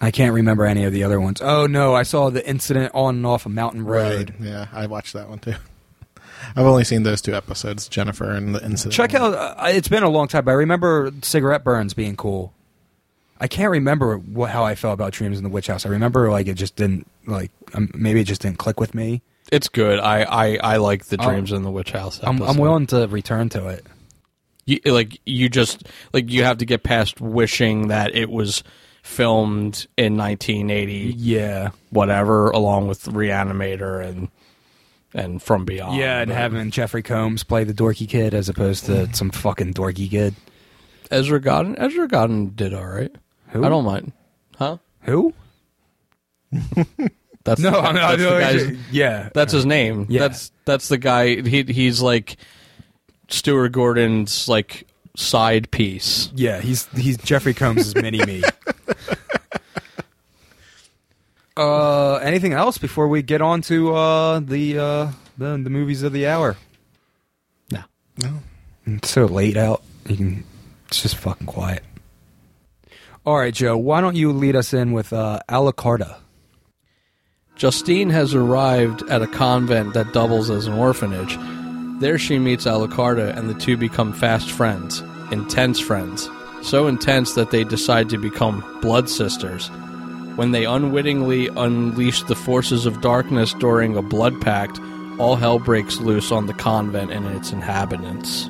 I 0.04 0.10
can't 0.10 0.34
remember 0.34 0.66
any 0.66 0.84
of 0.86 0.94
the 0.94 1.04
other 1.04 1.22
ones. 1.22 1.42
Oh 1.42 1.68
no, 1.68 1.94
I 1.94 2.02
saw 2.04 2.32
the 2.32 2.48
incident 2.48 2.92
on 2.96 3.18
and 3.18 3.26
off 3.26 3.46
a 3.46 3.50
mountain 3.50 3.86
road. 3.86 4.32
Right. 4.40 4.48
Yeah, 4.48 4.68
I 4.74 4.88
watched 4.88 5.14
that 5.14 5.30
one 5.30 5.38
too. 5.40 5.54
I've 6.56 6.66
only 6.66 6.84
seen 6.84 7.04
those 7.04 7.22
two 7.22 7.36
episodes, 7.36 7.88
Jennifer 7.88 8.32
and 8.32 8.56
the 8.56 8.64
incident. 8.66 8.94
Check 8.96 9.14
out. 9.14 9.36
Uh, 9.36 9.56
it's 9.68 9.88
been 9.88 10.02
a 10.02 10.10
long 10.10 10.28
time, 10.28 10.46
but 10.46 10.52
I 10.52 10.56
remember 10.56 11.12
cigarette 11.22 11.64
burns 11.64 11.94
being 11.94 12.16
cool. 12.16 12.52
I 13.40 13.48
can't 13.48 13.70
remember 13.72 14.18
what, 14.18 14.50
how 14.50 14.64
I 14.64 14.74
felt 14.74 14.96
about 14.96 15.14
Dreams 15.14 15.38
in 15.38 15.44
the 15.44 15.50
Witch 15.50 15.68
House. 15.68 15.86
I 15.86 15.90
remember 15.90 16.32
like 16.32 16.48
it 16.48 16.56
just 16.56 16.76
didn't 16.76 17.08
like 17.28 17.52
um, 17.76 17.92
maybe 17.94 18.22
it 18.22 18.26
just 18.26 18.42
didn't 18.42 18.58
click 18.58 18.80
with 18.80 18.96
me. 18.96 19.22
It's 19.52 19.68
good. 19.70 20.00
I, 20.00 20.24
I, 20.24 20.58
I 20.58 20.78
like 20.78 21.06
the 21.06 21.18
I'll- 21.20 21.30
Dreams 21.30 21.52
in 21.52 21.62
the 21.62 21.72
Witch 21.72 21.92
House. 21.92 22.20
I'm, 22.24 22.42
I'm 22.42 22.58
willing 22.58 22.88
to 22.88 23.08
return 23.08 23.50
to 23.50 23.68
it. 23.68 23.86
You, 24.66 24.80
like 24.86 25.20
you 25.26 25.50
just 25.50 25.84
like 26.14 26.30
you 26.30 26.44
have 26.44 26.60
to 26.60 26.66
get 26.66 26.84
past 26.84 27.20
wishing 27.20 27.88
that 27.88 28.16
it 28.16 28.30
was 28.30 28.64
filmed 29.04 29.88
in 29.98 30.16
1980 30.18 31.16
Yeah, 31.18 31.72
whatever 31.90 32.52
along 32.52 32.88
with 32.88 33.08
Re-Animator 33.08 34.06
and 34.06 34.30
and 35.14 35.42
From 35.42 35.66
Beyond. 35.66 35.98
yeah, 35.98 36.20
and 36.22 36.30
but 36.30 36.38
having 36.38 36.72
Jeffrey 36.72 37.02
Combs 37.04 37.44
play 37.44 37.64
the 37.64 37.74
dorky 37.74 38.08
kid 38.08 38.34
as 38.34 38.48
opposed 38.50 38.86
to 38.86 38.92
mm. 38.92 39.16
some 39.16 39.30
fucking 39.32 39.74
dorky 39.74 40.10
kid. 40.10 40.36
Ezra 41.10 41.42
Godden. 41.42 41.76
Ezra 41.78 42.08
Godden 42.08 42.54
did 42.56 42.74
all 42.74 42.86
right. 42.88 43.14
Who? 43.50 43.66
I 43.66 43.70
don't 43.70 43.84
mind. 43.84 44.14
Huh? 44.58 44.78
Who? 45.02 45.34
That's 47.44 47.60
No, 47.60 47.72
the, 47.72 47.78
I'm 47.80 47.96
not. 47.96 48.18
that's 48.20 48.22
the 48.22 48.30
guy's- 48.40 48.78
yeah, 48.92 49.30
That's 49.34 49.52
his 49.52 49.66
name. 49.66 50.06
Yeah. 50.10 50.20
That's 50.22 50.52
that's 50.66 50.88
the 50.90 50.98
guy. 51.00 51.42
He 51.42 51.64
he's 51.64 52.02
like 52.02 52.38
Stuart 53.32 53.70
Gordon's 53.70 54.48
like 54.48 54.88
side 55.16 55.72
piece. 55.72 56.30
Yeah, 56.36 56.60
he's 56.62 56.88
he's 56.90 57.18
Jeffrey 57.18 57.54
Combs' 57.54 57.96
mini 57.96 58.24
me. 58.26 58.44
Uh, 61.58 62.16
anything 62.24 62.54
else 62.54 62.78
before 62.78 63.08
we 63.10 63.22
get 63.22 63.42
on 63.42 63.62
to 63.62 63.94
uh, 63.94 64.40
the, 64.40 64.80
uh, 64.80 65.12
the 65.38 65.60
the 65.62 65.70
movies 65.70 66.02
of 66.02 66.14
the 66.14 66.26
hour? 66.26 66.56
No. 67.70 67.82
No. 68.24 68.40
It's 68.88 69.10
so 69.12 69.26
late 69.26 69.58
out. 69.58 69.84
You 70.08 70.16
can. 70.16 70.44
It's 70.88 71.02
just 71.02 71.16
fucking 71.18 71.48
quiet. 71.48 71.84
All 73.26 73.38
right, 73.38 73.54
Joe. 73.54 73.78
Why 73.78 74.02
don't 74.02 74.16
you 74.16 74.32
lead 74.32 74.56
us 74.56 74.74
in 74.74 74.94
with 74.94 75.14
uh, 75.14 75.42
Alucarda? 75.50 76.18
Justine 77.56 78.10
has 78.10 78.34
arrived 78.34 79.04
at 79.10 79.22
a 79.22 79.28
convent 79.28 79.94
that 79.94 80.14
doubles 80.14 80.50
as 80.50 80.68
an 80.68 80.74
orphanage. 80.74 81.38
There 82.02 82.18
she 82.18 82.40
meets 82.40 82.66
Alucarda, 82.66 83.38
and 83.38 83.48
the 83.48 83.54
two 83.54 83.78
become 83.78 84.12
fast 84.12 84.50
friends, 84.50 85.02
intense 85.32 85.80
friends. 85.80 86.28
So 86.64 86.88
intense 86.88 87.36
that 87.36 87.52
they 87.52 87.64
decide 87.64 88.10
to 88.10 88.18
become 88.18 88.66
blood 88.82 89.08
sisters. 89.08 89.68
When 90.36 90.50
they 90.50 90.66
unwittingly 90.66 91.50
unleash 91.50 92.24
the 92.24 92.36
forces 92.36 92.88
of 92.88 93.02
darkness 93.02 93.54
during 93.54 93.96
a 93.96 94.02
blood 94.02 94.42
pact, 94.42 94.80
all 95.20 95.36
hell 95.36 95.60
breaks 95.60 96.00
loose 96.00 96.32
on 96.32 96.48
the 96.48 96.56
convent 96.56 97.12
and 97.12 97.28
its 97.28 97.52
inhabitants. 97.52 98.50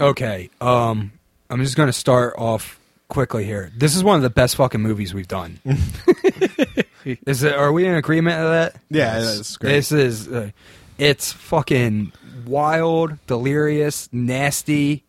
Okay. 0.00 0.50
Um, 0.60 1.12
I'm 1.50 1.62
just 1.62 1.76
gonna 1.76 1.92
start 1.92 2.34
off 2.36 2.80
quickly 3.06 3.44
here. 3.44 3.70
This 3.76 3.94
is 3.94 4.02
one 4.02 4.16
of 4.16 4.22
the 4.22 4.30
best 4.30 4.56
fucking 4.56 4.80
movies 4.80 5.14
we've 5.14 5.28
done. 5.28 5.60
is 7.04 7.44
it? 7.44 7.54
Are 7.54 7.70
we 7.70 7.86
in 7.86 7.94
agreement 7.94 8.40
of 8.40 8.50
that? 8.50 8.74
Yeah, 8.90 9.20
it's 9.20 9.56
great. 9.56 9.70
This 9.70 9.92
is. 9.92 10.26
Uh, 10.26 10.50
it's 10.98 11.32
fucking 11.32 12.12
wild, 12.46 13.18
delirious, 13.26 14.08
nasty. 14.12 15.04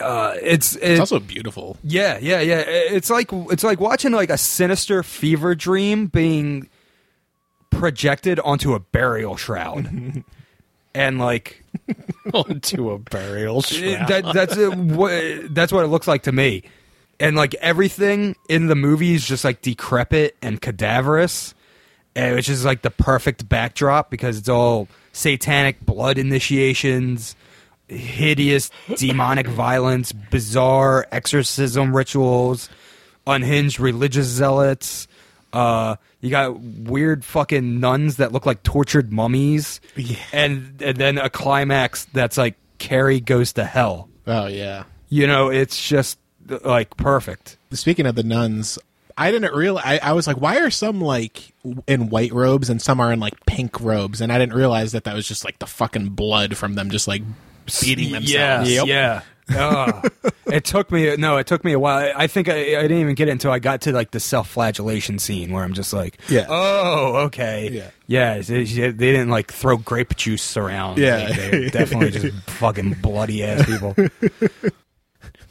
Uh, 0.00 0.34
it's 0.40 0.76
It's 0.76 0.84
it's 0.84 1.00
also 1.00 1.20
beautiful. 1.20 1.76
yeah, 1.84 2.18
yeah, 2.20 2.40
yeah. 2.40 2.60
It's 2.66 3.10
like 3.10 3.28
it's 3.32 3.62
like 3.64 3.80
watching 3.80 4.12
like 4.12 4.30
a 4.30 4.38
sinister 4.38 5.02
fever 5.02 5.54
dream 5.54 6.06
being 6.06 6.68
projected 7.70 8.40
onto 8.40 8.74
a 8.74 8.80
burial 8.80 9.36
shroud, 9.36 10.24
and 10.94 11.18
like 11.18 11.62
Onto 12.32 12.90
a 12.90 12.98
burial 12.98 13.62
shroud. 13.62 14.08
that, 14.08 14.32
that's 14.34 14.56
it, 14.56 14.74
what 14.76 15.54
that's 15.54 15.72
what 15.72 15.84
it 15.84 15.88
looks 15.88 16.08
like 16.08 16.22
to 16.24 16.32
me. 16.32 16.62
And 17.18 17.36
like 17.36 17.54
everything 17.56 18.36
in 18.48 18.68
the 18.68 18.74
movie 18.74 19.14
is 19.14 19.26
just 19.26 19.44
like 19.44 19.60
decrepit 19.60 20.36
and 20.40 20.60
cadaverous, 20.60 21.54
and 22.16 22.34
which 22.34 22.48
is 22.48 22.64
like 22.64 22.80
the 22.82 22.90
perfect 22.90 23.48
backdrop 23.48 24.10
because 24.10 24.38
it's 24.38 24.48
all 24.48 24.88
satanic 25.12 25.80
blood 25.84 26.18
initiations, 26.18 27.36
hideous 27.88 28.70
demonic 28.96 29.46
violence, 29.48 30.12
bizarre 30.12 31.06
exorcism 31.10 31.96
rituals, 31.96 32.68
unhinged 33.26 33.80
religious 33.80 34.26
zealots. 34.26 35.08
Uh, 35.52 35.96
you 36.20 36.30
got 36.30 36.60
weird 36.60 37.24
fucking 37.24 37.80
nuns 37.80 38.16
that 38.16 38.32
look 38.32 38.46
like 38.46 38.62
tortured 38.62 39.12
mummies, 39.12 39.80
and 40.32 40.80
and 40.80 40.96
then 40.96 41.18
a 41.18 41.28
climax 41.28 42.04
that's 42.12 42.36
like 42.36 42.54
Carrie 42.78 43.20
goes 43.20 43.52
to 43.54 43.64
hell. 43.64 44.08
Oh 44.26 44.46
yeah. 44.46 44.84
You 45.08 45.26
know, 45.26 45.48
it's 45.48 45.88
just 45.88 46.18
like 46.64 46.96
perfect. 46.96 47.56
Speaking 47.72 48.06
of 48.06 48.14
the 48.14 48.22
nuns, 48.22 48.78
I 49.16 49.30
didn't 49.30 49.54
realize. 49.54 49.84
I, 49.86 50.10
I 50.10 50.12
was 50.12 50.26
like, 50.26 50.36
why 50.40 50.58
are 50.60 50.70
some 50.70 51.00
like 51.00 51.52
in 51.86 52.08
white 52.10 52.32
robes 52.32 52.70
and 52.70 52.80
some 52.80 53.00
are 53.00 53.12
in 53.12 53.20
like 53.20 53.44
pink 53.46 53.80
robes? 53.80 54.20
And 54.20 54.32
I 54.32 54.38
didn't 54.38 54.54
realize 54.54 54.92
that 54.92 55.04
that 55.04 55.14
was 55.14 55.26
just 55.26 55.44
like 55.44 55.58
the 55.58 55.66
fucking 55.66 56.10
blood 56.10 56.56
from 56.56 56.74
them 56.74 56.90
just 56.90 57.06
like 57.08 57.22
beating 57.80 58.12
themselves. 58.12 58.70
Yeah, 58.72 58.84
yeah. 58.84 59.20
Oh. 59.22 59.22
Ugh. 59.52 60.32
it 60.46 60.64
took 60.64 60.92
me 60.92 61.16
no, 61.16 61.36
it 61.36 61.46
took 61.48 61.64
me 61.64 61.72
a 61.72 61.78
while. 61.78 61.98
I, 61.98 62.22
I 62.24 62.26
think 62.28 62.48
I, 62.48 62.52
I 62.78 62.82
didn't 62.82 62.98
even 62.98 63.14
get 63.16 63.26
it 63.26 63.32
until 63.32 63.50
I 63.50 63.58
got 63.58 63.80
to 63.82 63.92
like 63.92 64.12
the 64.12 64.20
self-flagellation 64.20 65.18
scene 65.18 65.50
where 65.52 65.64
I'm 65.64 65.72
just 65.72 65.92
like, 65.92 66.20
Yeah. 66.28 66.46
oh, 66.48 67.16
okay, 67.26 67.68
Yeah. 67.72 67.90
yeah. 68.06 68.38
They, 68.42 68.62
they 68.64 68.90
didn't 68.92 69.28
like 69.30 69.50
throw 69.52 69.76
grape 69.76 70.14
juice 70.14 70.56
around. 70.56 70.98
Yeah. 70.98 71.16
Like, 71.30 71.36
they 71.50 71.70
definitely 71.70 72.10
just 72.12 72.36
fucking 72.50 72.94
bloody 73.02 73.42
ass 73.42 73.66
people. 73.66 73.96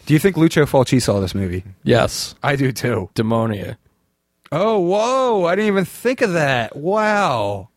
Do 0.09 0.15
you 0.15 0.19
think 0.19 0.37
Lucio 0.37 0.65
Fulci 0.65 0.99
saw 0.99 1.19
this 1.19 1.35
movie? 1.35 1.63
yes. 1.83 2.33
I 2.41 2.55
do 2.55 2.71
too. 2.71 3.11
Demonia. 3.13 3.77
Oh, 4.51 4.79
whoa! 4.79 5.45
I 5.45 5.53
didn't 5.55 5.67
even 5.67 5.85
think 5.85 6.21
of 6.21 6.33
that. 6.33 6.75
Wow. 6.75 7.69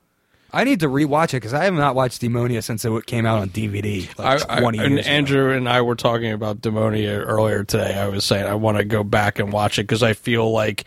I 0.50 0.64
need 0.64 0.80
to 0.80 0.86
rewatch 0.88 1.28
it 1.34 1.42
because 1.42 1.52
I 1.52 1.64
have 1.64 1.74
not 1.74 1.94
watched 1.94 2.22
Demonia 2.22 2.64
since 2.64 2.86
it 2.86 3.04
came 3.06 3.26
out 3.26 3.40
on 3.40 3.50
DVD. 3.50 4.08
Like 4.18 4.42
I, 4.48 4.56
I, 4.56 4.60
20 4.60 4.78
and 4.78 4.98
ago. 4.98 5.08
Andrew 5.08 5.52
and 5.52 5.68
I 5.68 5.82
were 5.82 5.94
talking 5.94 6.32
about 6.32 6.62
Demonia 6.62 7.22
earlier 7.26 7.64
today. 7.64 7.98
I 7.98 8.08
was 8.08 8.24
saying 8.24 8.46
I 8.46 8.54
want 8.54 8.78
to 8.78 8.84
go 8.84 9.04
back 9.04 9.38
and 9.38 9.52
watch 9.52 9.78
it 9.78 9.82
because 9.82 10.02
I 10.02 10.14
feel 10.14 10.50
like 10.50 10.84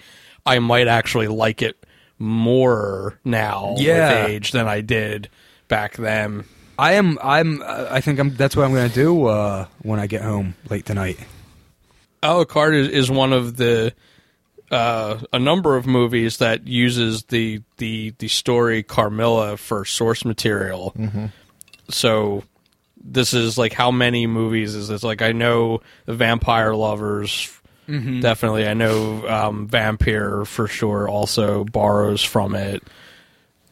I 0.47 0.57
might 0.57 0.87
actually 0.87 1.27
like 1.27 1.61
it 1.61 1.85
more 2.17 3.19
now 3.23 3.75
Yeah. 3.77 4.23
with 4.23 4.31
age 4.31 4.51
than 4.51 4.67
I 4.67 4.81
did 4.81 5.29
back 5.67 5.97
then. 5.97 6.45
I 6.77 6.93
am. 6.93 7.17
I'm. 7.21 7.61
uh, 7.61 7.87
I 7.89 8.01
think 8.01 8.19
I'm. 8.19 8.35
That's 8.35 8.55
what 8.55 8.65
I'm 8.65 8.73
going 8.73 8.89
to 8.89 8.95
do 8.95 9.25
uh, 9.25 9.67
when 9.81 9.99
I 9.99 10.07
get 10.07 10.21
home 10.21 10.55
late 10.69 10.85
tonight. 10.85 11.19
A 12.21 12.27
Alucard 12.27 12.73
is, 12.75 12.87
is 12.89 13.11
one 13.11 13.33
of 13.33 13.57
the 13.57 13.93
uh, 14.71 15.19
a 15.31 15.39
number 15.39 15.77
of 15.77 15.85
movies 15.85 16.37
that 16.37 16.67
uses 16.67 17.23
the 17.25 17.61
the 17.77 18.13
the 18.17 18.27
story 18.27 18.83
Carmilla 18.83 19.57
for 19.57 19.85
source 19.85 20.25
material. 20.25 20.93
So 21.89 22.43
this 23.01 23.33
is 23.33 23.57
like 23.57 23.73
how 23.73 23.91
many 23.91 24.25
movies 24.27 24.73
is 24.75 24.87
this? 24.87 25.03
Like 25.03 25.21
I 25.21 25.31
know 25.31 25.81
the 26.05 26.15
Vampire 26.15 26.73
Lovers. 26.75 27.51
Definitely, 27.87 28.67
I 28.67 28.73
know 28.73 29.27
um, 29.27 29.69
Vampyr 29.69 30.47
for 30.47 30.67
sure. 30.67 31.07
Also 31.07 31.63
borrows 31.65 32.23
from 32.23 32.55
it. 32.55 32.81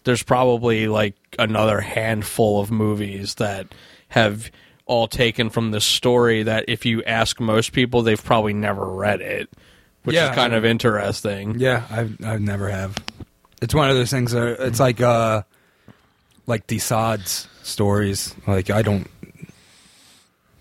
There's 0.03 0.24
probably 0.24 0.88
like 0.88 1.15
another 1.39 1.79
handful 1.81 2.60
of 2.62 2.72
movies 2.72 3.36
that 3.36 3.67
have 4.10 4.51
all 4.86 5.07
taken 5.07 5.50
from 5.50 5.72
this 5.72 5.86
story 5.86 6.43
that 6.43 6.65
if 6.67 6.86
you 6.86 7.03
ask 7.03 7.39
most 7.39 7.72
people, 7.72 8.01
they've 8.01 8.22
probably 8.24 8.53
never 8.53 8.86
read 8.86 9.22
it, 9.22 9.50
which 10.03 10.15
Yeah. 10.15 10.29
is 10.29 10.36
kind 10.36 10.53
of 10.53 10.65
interesting. 10.65 11.57
Yeah, 11.60 11.86
I've. 11.89 12.17
I've 12.24 12.41
never 12.41 12.69
have. 12.69 12.98
It's 13.62 13.74
one 13.74 13.89
of 13.89 13.95
those 13.95 14.12
things. 14.12 14.33
That, 14.33 14.57
it's 14.60 14.79
like 14.81 15.00
uh, 15.00 15.43
like 16.48 16.67
de 16.67 16.79
Sade's 16.79 17.48
stories. 17.63 18.36
Like 18.45 18.69
I 18.69 18.81
don't. 18.81 19.07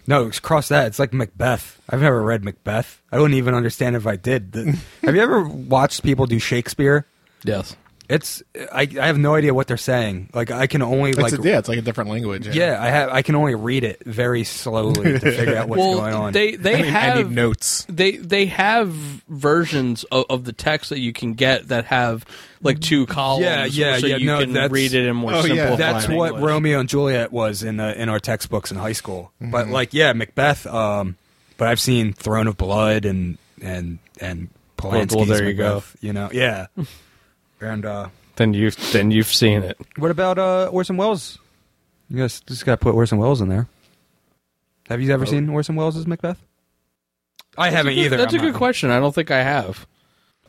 No, 0.07 0.27
it's 0.27 0.41
cross 0.41 0.69
that. 0.69 0.87
It's 0.87 0.99
like 0.99 1.13
Macbeth. 1.13 1.81
I've 1.89 2.01
never 2.03 2.23
read 2.23 2.45
Macbeth. 2.45 3.01
I 3.13 3.19
wouldn't 3.19 3.37
even 3.39 3.55
understand 3.55 3.95
if 3.97 4.07
I 4.07 4.17
did. 4.17 4.55
Have 5.03 5.15
you 5.15 5.21
ever 5.21 5.43
watched 5.45 6.03
people 6.03 6.27
do 6.27 6.39
Shakespeare? 6.39 7.07
Yes. 7.45 7.77
It's 8.13 8.43
I, 8.55 8.87
I 9.01 9.07
have 9.07 9.19
no 9.19 9.35
idea 9.35 9.55
what 9.55 9.67
they're 9.69 9.77
saying. 9.79 10.29
Like 10.35 10.51
I 10.51 10.67
can 10.67 10.83
only 10.83 11.11
It's 11.11 11.19
like 11.19 11.33
a, 11.33 11.43
yeah, 11.43 11.59
it's 11.59 11.69
like 11.69 11.79
a 11.79 11.83
different 11.83 12.11
language. 12.11 12.47
yeah 12.47 12.77
I 12.81 12.89
have 12.89 13.09
I 13.11 13.23
can 13.23 13.35
only 13.35 13.55
read 13.55 13.85
it 13.85 14.05
very 14.05 14.45
slowly 14.45 15.19
to 15.19 15.19
figure 15.19 15.57
out 15.57 15.69
what's 15.69 15.81
well, 15.81 15.97
going 15.97 16.15
on. 16.15 16.33
they 16.33 16.57
they 16.57 16.75
I, 16.75 16.83
mean, 16.83 16.93
have 16.93 17.17
I 17.17 17.23
need 17.23 17.31
notes. 17.31 17.87
they 17.89 18.17
they 18.17 18.47
have 18.47 18.89
versions 18.89 20.05
of, 20.05 20.27
of 20.29 20.45
the 20.45 20.53
text 20.53 20.91
that 20.91 20.99
you 20.99 21.15
can 21.15 21.33
get 21.33 21.69
that 21.69 21.87
have 21.87 22.27
like 22.61 22.81
two 22.81 23.07
columns. 23.07 23.45
Yeah, 23.45 23.65
yeah, 23.65 23.99
so 23.99 24.07
yeah, 24.07 24.17
you 24.17 24.27
no, 24.27 24.41
can 24.41 24.71
read 24.71 24.93
it 24.93 25.07
in 25.07 25.17
more 25.17 25.33
Oh, 25.33 25.45
yeah. 25.45 25.75
That's 25.77 26.07
what 26.07 26.35
English. 26.35 26.45
Romeo 26.45 26.81
and 26.81 26.89
Juliet 26.89 27.33
was 27.33 27.63
in 27.63 27.81
uh, 27.81 27.95
in 27.97 28.09
our 28.09 28.21
textbooks 28.21 28.71
in 28.71 28.77
high 28.77 28.93
school. 28.93 29.33
But 29.41 29.69
like, 29.69 29.95
yeah, 29.95 30.13
Macbeth. 30.13 30.67
Um, 30.67 31.17
but 31.57 31.69
I've 31.69 31.81
seen 31.81 32.13
Throne 32.13 32.47
of 32.47 32.57
Blood 32.57 33.05
and 33.05 33.39
and 33.63 33.99
and 34.21 34.51
Polanski's 34.77 35.17
well, 35.17 35.25
there 35.25 35.49
you 35.49 35.55
go. 35.55 35.83
You 36.01 36.13
know, 36.13 36.29
yeah. 36.33 36.67
and 37.71 37.85
uh, 37.87 38.09
Then 38.37 38.55
you've 38.55 38.77
then 38.93 39.11
you've 39.11 39.27
seen 39.27 39.63
it. 39.63 39.79
what 39.97 40.11
about 40.11 40.39
uh, 40.39 40.67
Orson 40.73 40.97
Welles? 40.97 41.39
You 42.09 42.19
guys 42.19 42.41
just 42.41 42.65
got 42.67 42.73
to 42.73 42.85
put 42.85 42.95
Orson 42.95 43.19
Welles 43.19 43.41
in 43.41 43.49
there. 43.49 43.69
Have 44.89 45.01
you 45.01 45.11
ever 45.13 45.25
seen 45.25 45.49
Orson 45.49 45.77
Welles' 45.77 46.07
Macbeth? 46.07 46.39
I 47.57 47.71
haven't 47.71 47.93
either. 47.95 48.17
That's 48.17 48.35
I'm 48.35 48.41
a 48.41 48.43
good 48.43 48.53
not- 48.53 48.59
question. 48.59 48.91
I 48.91 48.99
don't 49.01 49.15
think 49.15 49.31
I 49.31 49.43
have. 49.43 49.87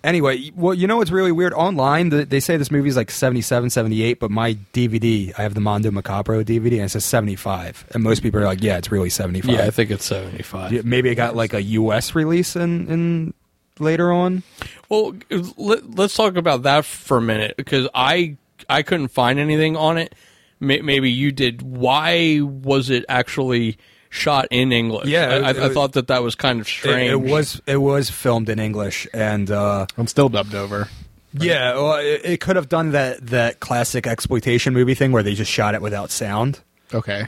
Anyway, 0.04 0.52
well, 0.54 0.74
you 0.74 0.86
know 0.86 0.98
what's 0.98 1.12
really 1.12 1.32
weird? 1.32 1.54
Online, 1.54 2.10
th- 2.10 2.28
they 2.28 2.42
say 2.42 2.58
this 2.58 2.70
movie 2.70 2.90
is 2.90 2.98
like 2.98 3.10
77, 3.10 3.70
78, 3.70 4.20
but 4.20 4.30
my 4.30 4.56
DVD, 4.74 5.32
I 5.40 5.44
have 5.44 5.54
the 5.54 5.62
Mondo 5.62 5.92
Macabro 5.92 6.44
DVD, 6.44 6.74
and 6.74 6.82
it 6.82 6.90
says 6.90 7.06
75. 7.06 7.86
And 7.92 8.04
most 8.04 8.22
people 8.22 8.42
are 8.42 8.44
like, 8.44 8.62
yeah, 8.62 8.78
it's 8.78 8.92
really 8.92 9.10
75. 9.10 9.50
Yeah, 9.50 9.64
I 9.64 9.70
think 9.70 9.92
it's 9.92 10.04
seventy 10.04 10.44
five. 10.44 10.74
Yeah, 10.74 10.82
Maybe 10.84 11.10
it 11.10 11.16
got 11.16 11.38
like 11.38 11.54
a 11.54 11.62
U.S. 11.64 12.16
release 12.16 12.58
in, 12.58 12.90
in 12.90 13.34
later 13.80 14.12
on. 14.12 14.44
Well, 14.90 15.16
let, 15.58 15.96
let's 15.96 16.16
talk 16.16 16.36
about 16.36 16.64
that 16.64 16.86
for 16.86 17.18
a 17.18 17.22
minute 17.22 17.56
because 17.58 17.88
I 17.94 18.38
I 18.70 18.84
couldn't 18.84 19.10
find 19.10 19.40
anything 19.40 19.76
on 19.76 19.98
it. 19.98 20.14
maybe 20.60 21.12
you 21.12 21.32
did. 21.32 21.62
Why 21.62 22.40
was 22.42 22.90
it 22.90 23.04
actually 23.10 23.78
shot 24.10 24.48
in 24.52 24.72
English? 24.72 25.08
Yeah, 25.08 25.28
I, 25.28 25.36
I, 25.36 25.50
it- 25.52 25.58
I 25.58 25.70
thought 25.74 25.94
that 25.94 26.08
that 26.08 26.24
was 26.24 26.36
kind 26.36 26.60
of 26.62 26.68
strange. 26.68 27.12
it 27.12 27.16
was 27.20 27.62
it 27.66 27.78
was 27.78 28.10
filmed 28.10 28.50
in 28.50 28.60
English, 28.60 29.08
and 29.14 29.50
uh, 29.52 29.86
I'm 29.98 30.08
still 30.08 30.30
dubbed 30.30 30.56
over. 30.56 30.88
yeah, 31.34 31.74
well, 31.74 31.96
it, 31.98 32.22
it 32.24 32.40
could 32.42 32.56
have 32.56 32.70
done 32.70 32.92
that 32.92 33.26
that 33.28 33.60
classic 33.60 34.06
exploitation 34.08 34.74
movie 34.74 34.94
thing 34.94 35.12
where 35.12 35.24
they 35.24 35.34
just 35.34 35.52
shot 35.52 35.74
it 35.76 35.82
without 35.82 36.12
sound. 36.12 36.60
Okay. 36.94 37.26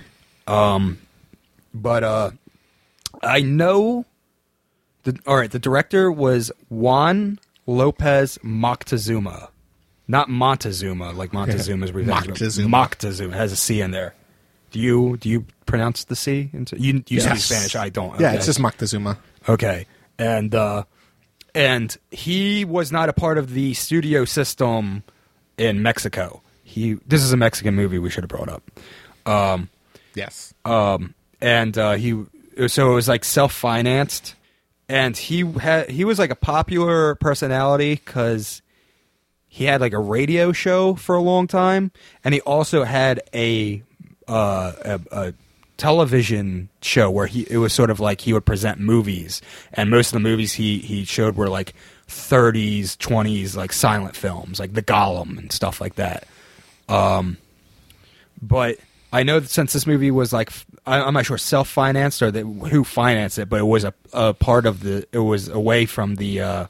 Um, 0.47 0.99
but 1.73 2.03
uh, 2.03 2.31
I 3.23 3.41
know. 3.41 4.05
The, 5.05 5.19
all 5.27 5.37
right, 5.37 5.51
the 5.51 5.59
director 5.59 6.11
was 6.11 6.51
Juan 6.69 7.39
Lopez 7.67 8.39
Moctezuma, 8.43 9.49
not 10.07 10.29
Montezuma 10.29 11.11
like 11.11 11.31
Montezuma's 11.31 11.91
Revenge. 11.91 12.27
Moctezuma. 12.27 12.67
Moctezuma 12.67 13.33
has 13.33 13.51
a 13.51 13.55
C 13.55 13.81
in 13.81 13.91
there. 13.91 14.15
Do 14.71 14.79
you 14.79 15.17
do 15.17 15.29
you 15.29 15.45
pronounce 15.67 16.03
the 16.03 16.15
C? 16.15 16.49
Into, 16.51 16.79
you 16.79 17.03
you 17.07 17.21
speak 17.21 17.37
Spanish. 17.37 17.75
I 17.75 17.89
don't. 17.89 18.19
Yeah, 18.19 18.29
okay. 18.29 18.37
it's 18.37 18.45
just 18.47 18.59
Moctezuma. 18.59 19.17
Okay. 19.47 19.85
And 20.17 20.53
uh 20.53 20.83
and 21.53 21.95
he 22.11 22.65
was 22.65 22.91
not 22.91 23.07
a 23.07 23.13
part 23.13 23.37
of 23.37 23.53
the 23.53 23.73
studio 23.75 24.25
system 24.25 25.03
in 25.57 25.81
Mexico. 25.81 26.41
He 26.63 26.95
this 27.05 27.23
is 27.23 27.31
a 27.31 27.37
Mexican 27.37 27.75
movie 27.75 27.99
we 27.99 28.09
should 28.09 28.23
have 28.23 28.29
brought 28.29 28.49
up. 28.49 28.63
Yes. 30.15 30.53
Um 30.65 31.13
and 31.39 31.77
uh 31.77 31.93
he 31.93 32.25
so 32.67 32.91
it 32.91 32.95
was 32.95 33.07
like 33.07 33.23
self-financed 33.23 34.34
and 34.87 35.15
he 35.17 35.43
had 35.53 35.89
he 35.89 36.05
was 36.05 36.19
like 36.19 36.29
a 36.31 36.35
popular 36.35 37.15
personality 37.15 37.97
cuz 37.97 38.61
he 39.47 39.63
had 39.65 39.79
like 39.79 39.93
a 39.93 39.99
radio 39.99 40.51
show 40.51 40.95
for 40.95 41.15
a 41.15 41.21
long 41.21 41.47
time. 41.47 41.91
And 42.23 42.33
he 42.33 42.41
also 42.41 42.83
had 42.83 43.21
a 43.33 43.81
uh 44.27 44.73
a, 44.83 44.99
a 45.11 45.33
television 45.77 46.69
show 46.81 47.09
where 47.09 47.27
he 47.27 47.47
it 47.49 47.57
was 47.57 47.73
sort 47.73 47.89
of 47.89 47.99
like 47.99 48.21
he 48.21 48.33
would 48.33 48.45
present 48.45 48.79
movies. 48.79 49.41
And 49.73 49.89
most 49.89 50.07
of 50.07 50.13
the 50.13 50.19
movies 50.19 50.53
he 50.53 50.79
he 50.79 51.05
showed 51.05 51.35
were 51.37 51.49
like 51.49 51.73
30s 52.07 52.97
20s 52.97 53.55
like 53.55 53.73
silent 53.73 54.15
films 54.15 54.59
like 54.59 54.73
the 54.73 54.83
Golem 54.83 55.37
and 55.37 55.51
stuff 55.51 55.79
like 55.81 55.95
that. 55.95 56.27
Um 56.89 57.37
but 58.41 58.77
I 59.15 59.23
know 59.23 59.39
that 59.39 59.49
since 59.49 59.73
this 59.73 59.87
movie 59.87 60.11
was 60.11 60.33
like 60.33 60.51
I, 60.85 60.99
am 61.07 61.13
not 61.13 61.25
sure 61.25 61.37
self-financed 61.37 62.21
or 62.21 62.31
that 62.31 62.41
who 62.43 62.83
financed 62.83 63.39
it 63.39 63.49
but 63.49 63.59
it 63.59 63.65
was 63.65 63.83
a, 63.83 63.93
a 64.13 64.33
part 64.33 64.65
of 64.65 64.81
the 64.81 65.07
it 65.11 65.19
was 65.19 65.47
away 65.47 65.85
from 65.85 66.15
the 66.15 66.41
uh 66.41 66.67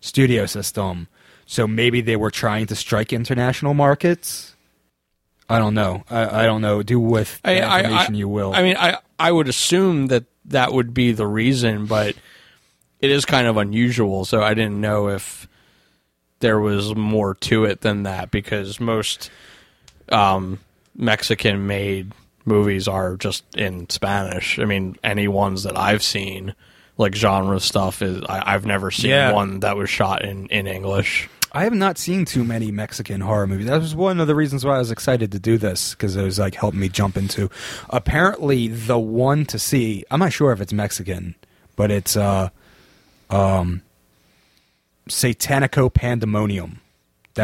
studio 0.00 0.46
system 0.46 1.06
so 1.46 1.66
maybe 1.66 2.00
they 2.00 2.16
were 2.16 2.30
trying 2.30 2.66
to 2.66 2.74
strike 2.74 3.12
international 3.12 3.74
markets 3.74 4.56
I 5.50 5.58
don't 5.58 5.74
know. 5.74 6.04
I, 6.08 6.42
I 6.42 6.46
don't 6.46 6.62
know. 6.62 6.80
Do 6.84 7.00
with 7.00 7.40
I- 7.44 7.56
information 7.56 8.14
I- 8.14 8.18
you 8.18 8.28
will. 8.28 8.54
I 8.54 8.62
mean, 8.62 8.76
I 8.76 8.98
I 9.18 9.32
would 9.32 9.48
assume 9.48 10.06
that 10.06 10.24
that 10.44 10.72
would 10.72 10.94
be 10.94 11.10
the 11.10 11.26
reason, 11.26 11.86
but 11.86 12.14
it 13.00 13.10
is 13.10 13.24
kind 13.24 13.48
of 13.48 13.56
unusual. 13.56 14.24
So 14.24 14.42
I 14.42 14.54
didn't 14.54 14.80
know 14.80 15.08
if 15.08 15.48
there 16.38 16.60
was 16.60 16.94
more 16.94 17.34
to 17.34 17.64
it 17.64 17.80
than 17.80 18.04
that 18.04 18.30
because 18.30 18.78
most 18.78 19.28
um, 20.10 20.60
Mexican 21.00 21.66
made 21.66 22.12
movies 22.44 22.86
are 22.86 23.16
just 23.16 23.44
in 23.56 23.88
Spanish. 23.90 24.58
I 24.58 24.64
mean, 24.64 24.96
any 25.02 25.26
ones 25.28 25.62
that 25.64 25.76
I've 25.76 26.02
seen, 26.02 26.54
like 26.98 27.14
genre 27.14 27.58
stuff, 27.60 28.02
is 28.02 28.22
I, 28.28 28.54
I've 28.54 28.66
never 28.66 28.90
seen 28.90 29.10
Yeah. 29.10 29.32
one 29.32 29.60
that 29.60 29.76
was 29.76 29.88
shot 29.90 30.24
in 30.24 30.46
in 30.48 30.66
English. 30.66 31.28
I 31.52 31.64
have 31.64 31.72
not 31.74 31.98
seen 31.98 32.24
too 32.26 32.44
many 32.44 32.70
Mexican 32.70 33.20
horror 33.22 33.46
movies. 33.48 33.66
That 33.66 33.80
was 33.80 33.92
one 33.92 34.20
of 34.20 34.28
the 34.28 34.36
reasons 34.36 34.64
why 34.64 34.76
I 34.76 34.78
was 34.78 34.92
excited 34.92 35.32
to 35.32 35.40
do 35.40 35.58
this 35.58 35.94
because 35.94 36.14
it 36.14 36.22
was 36.22 36.38
like 36.38 36.54
helping 36.54 36.78
me 36.78 36.88
jump 36.88 37.16
into. 37.16 37.50
Apparently, 37.88 38.68
the 38.68 38.98
one 39.00 39.44
to 39.46 39.58
see. 39.58 40.04
I'm 40.12 40.20
not 40.20 40.32
sure 40.32 40.52
if 40.52 40.60
it's 40.60 40.72
Mexican, 40.72 41.34
but 41.74 41.90
it's 41.90 42.16
uh, 42.16 42.50
um, 43.30 43.82
Satanico 45.08 45.92
Pandemonium. 45.92 46.79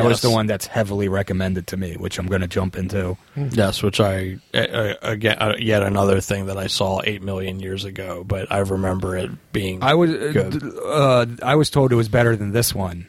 That 0.03 0.09
was 0.09 0.21
the 0.21 0.31
one 0.31 0.47
that's 0.47 0.67
heavily 0.67 1.09
recommended 1.09 1.67
to 1.69 1.77
me, 1.77 1.95
which 1.95 2.19
I'm 2.19 2.27
going 2.27 2.41
to 2.41 2.47
jump 2.47 2.77
into. 2.77 3.17
Yes, 3.37 3.83
which 3.83 4.01
I 4.01 4.39
uh, 4.55 4.59
uh, 4.59 4.95
again 5.03 5.37
uh, 5.41 5.55
yet 5.59 5.83
another 5.83 6.21
thing 6.21 6.47
that 6.47 6.57
I 6.57 6.67
saw 6.67 7.01
eight 7.05 7.23
million 7.23 7.61
years 7.61 7.85
ago, 7.85 8.25
but 8.25 8.51
I 8.51 8.59
remember 8.59 9.17
it 9.17 9.31
being. 9.53 9.83
I 9.83 9.95
was 9.95 10.11
Good. 10.11 10.63
uh, 10.85 11.27
I 11.43 11.55
was 11.55 11.71
told 11.71 11.93
it 11.93 11.97
was 11.97 12.09
better 12.09 12.37
than 12.37 12.53
this 12.53 12.75
one, 12.75 13.07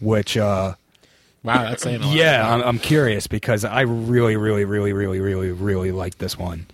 which 0.00 0.36
uh, 0.36 0.74
Wow, 1.44 1.64
that's 1.64 1.82
saying 1.82 2.02
a 2.02 2.06
lot. 2.06 2.16
Yeah, 2.16 2.54
I'm, 2.54 2.62
I'm 2.62 2.78
curious 2.78 3.26
because 3.26 3.64
I 3.64 3.80
really, 3.80 4.36
really, 4.36 4.64
really, 4.64 4.92
really, 4.92 5.18
really, 5.18 5.50
really 5.50 5.90
like 5.90 6.18
this 6.18 6.38
one. 6.38 6.66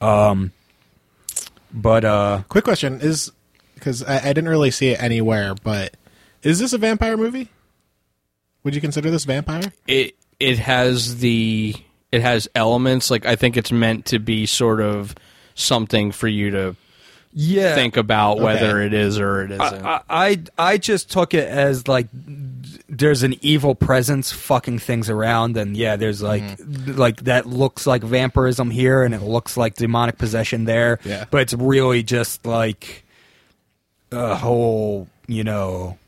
Um, 0.00 0.52
but 1.72 2.04
uh, 2.04 2.42
Quick 2.48 2.64
question 2.64 3.00
is 3.02 3.30
because 3.74 4.02
I, 4.02 4.16
I 4.16 4.32
didn't 4.32 4.48
really 4.48 4.70
see 4.70 4.88
it 4.90 5.02
anywhere, 5.02 5.54
but 5.54 5.94
is 6.42 6.58
this 6.58 6.72
a 6.72 6.78
vampire 6.78 7.16
movie? 7.18 7.48
Would 8.64 8.74
you 8.74 8.80
consider 8.80 9.10
this 9.10 9.24
vampire? 9.24 9.72
it 9.86 10.14
it 10.38 10.58
has 10.58 11.18
the 11.18 11.74
it 12.12 12.22
has 12.22 12.48
elements 12.54 13.10
like 13.10 13.26
I 13.26 13.36
think 13.36 13.56
it's 13.56 13.70
meant 13.70 14.06
to 14.06 14.18
be 14.18 14.46
sort 14.46 14.80
of 14.80 15.14
something 15.54 16.12
for 16.12 16.28
you 16.28 16.50
to 16.50 16.76
yeah, 17.32 17.76
think 17.76 17.96
about 17.96 18.40
whether 18.40 18.82
it 18.82 18.92
is 18.92 19.20
or 19.20 19.44
it 19.44 19.52
isn't. 19.52 19.86
I, 19.86 20.00
I 20.08 20.42
I 20.58 20.78
just 20.78 21.12
took 21.12 21.32
it 21.32 21.46
as 21.48 21.86
like 21.86 22.08
there's 22.88 23.22
an 23.22 23.36
evil 23.40 23.76
presence 23.76 24.32
fucking 24.32 24.80
things 24.80 25.08
around, 25.08 25.56
and 25.56 25.76
yeah, 25.76 25.94
there's 25.94 26.22
like 26.22 26.42
mm-hmm. 26.42 26.98
like 26.98 27.22
that 27.24 27.46
looks 27.46 27.86
like 27.86 28.02
vampirism 28.02 28.70
here, 28.70 29.04
and 29.04 29.14
it 29.14 29.22
looks 29.22 29.56
like 29.56 29.76
demonic 29.76 30.18
possession 30.18 30.64
there. 30.64 30.98
Yeah. 31.04 31.26
but 31.30 31.42
it's 31.42 31.54
really 31.54 32.02
just 32.02 32.46
like 32.46 33.04
a 34.10 34.34
whole 34.34 35.06
you 35.28 35.44
know 35.44 35.98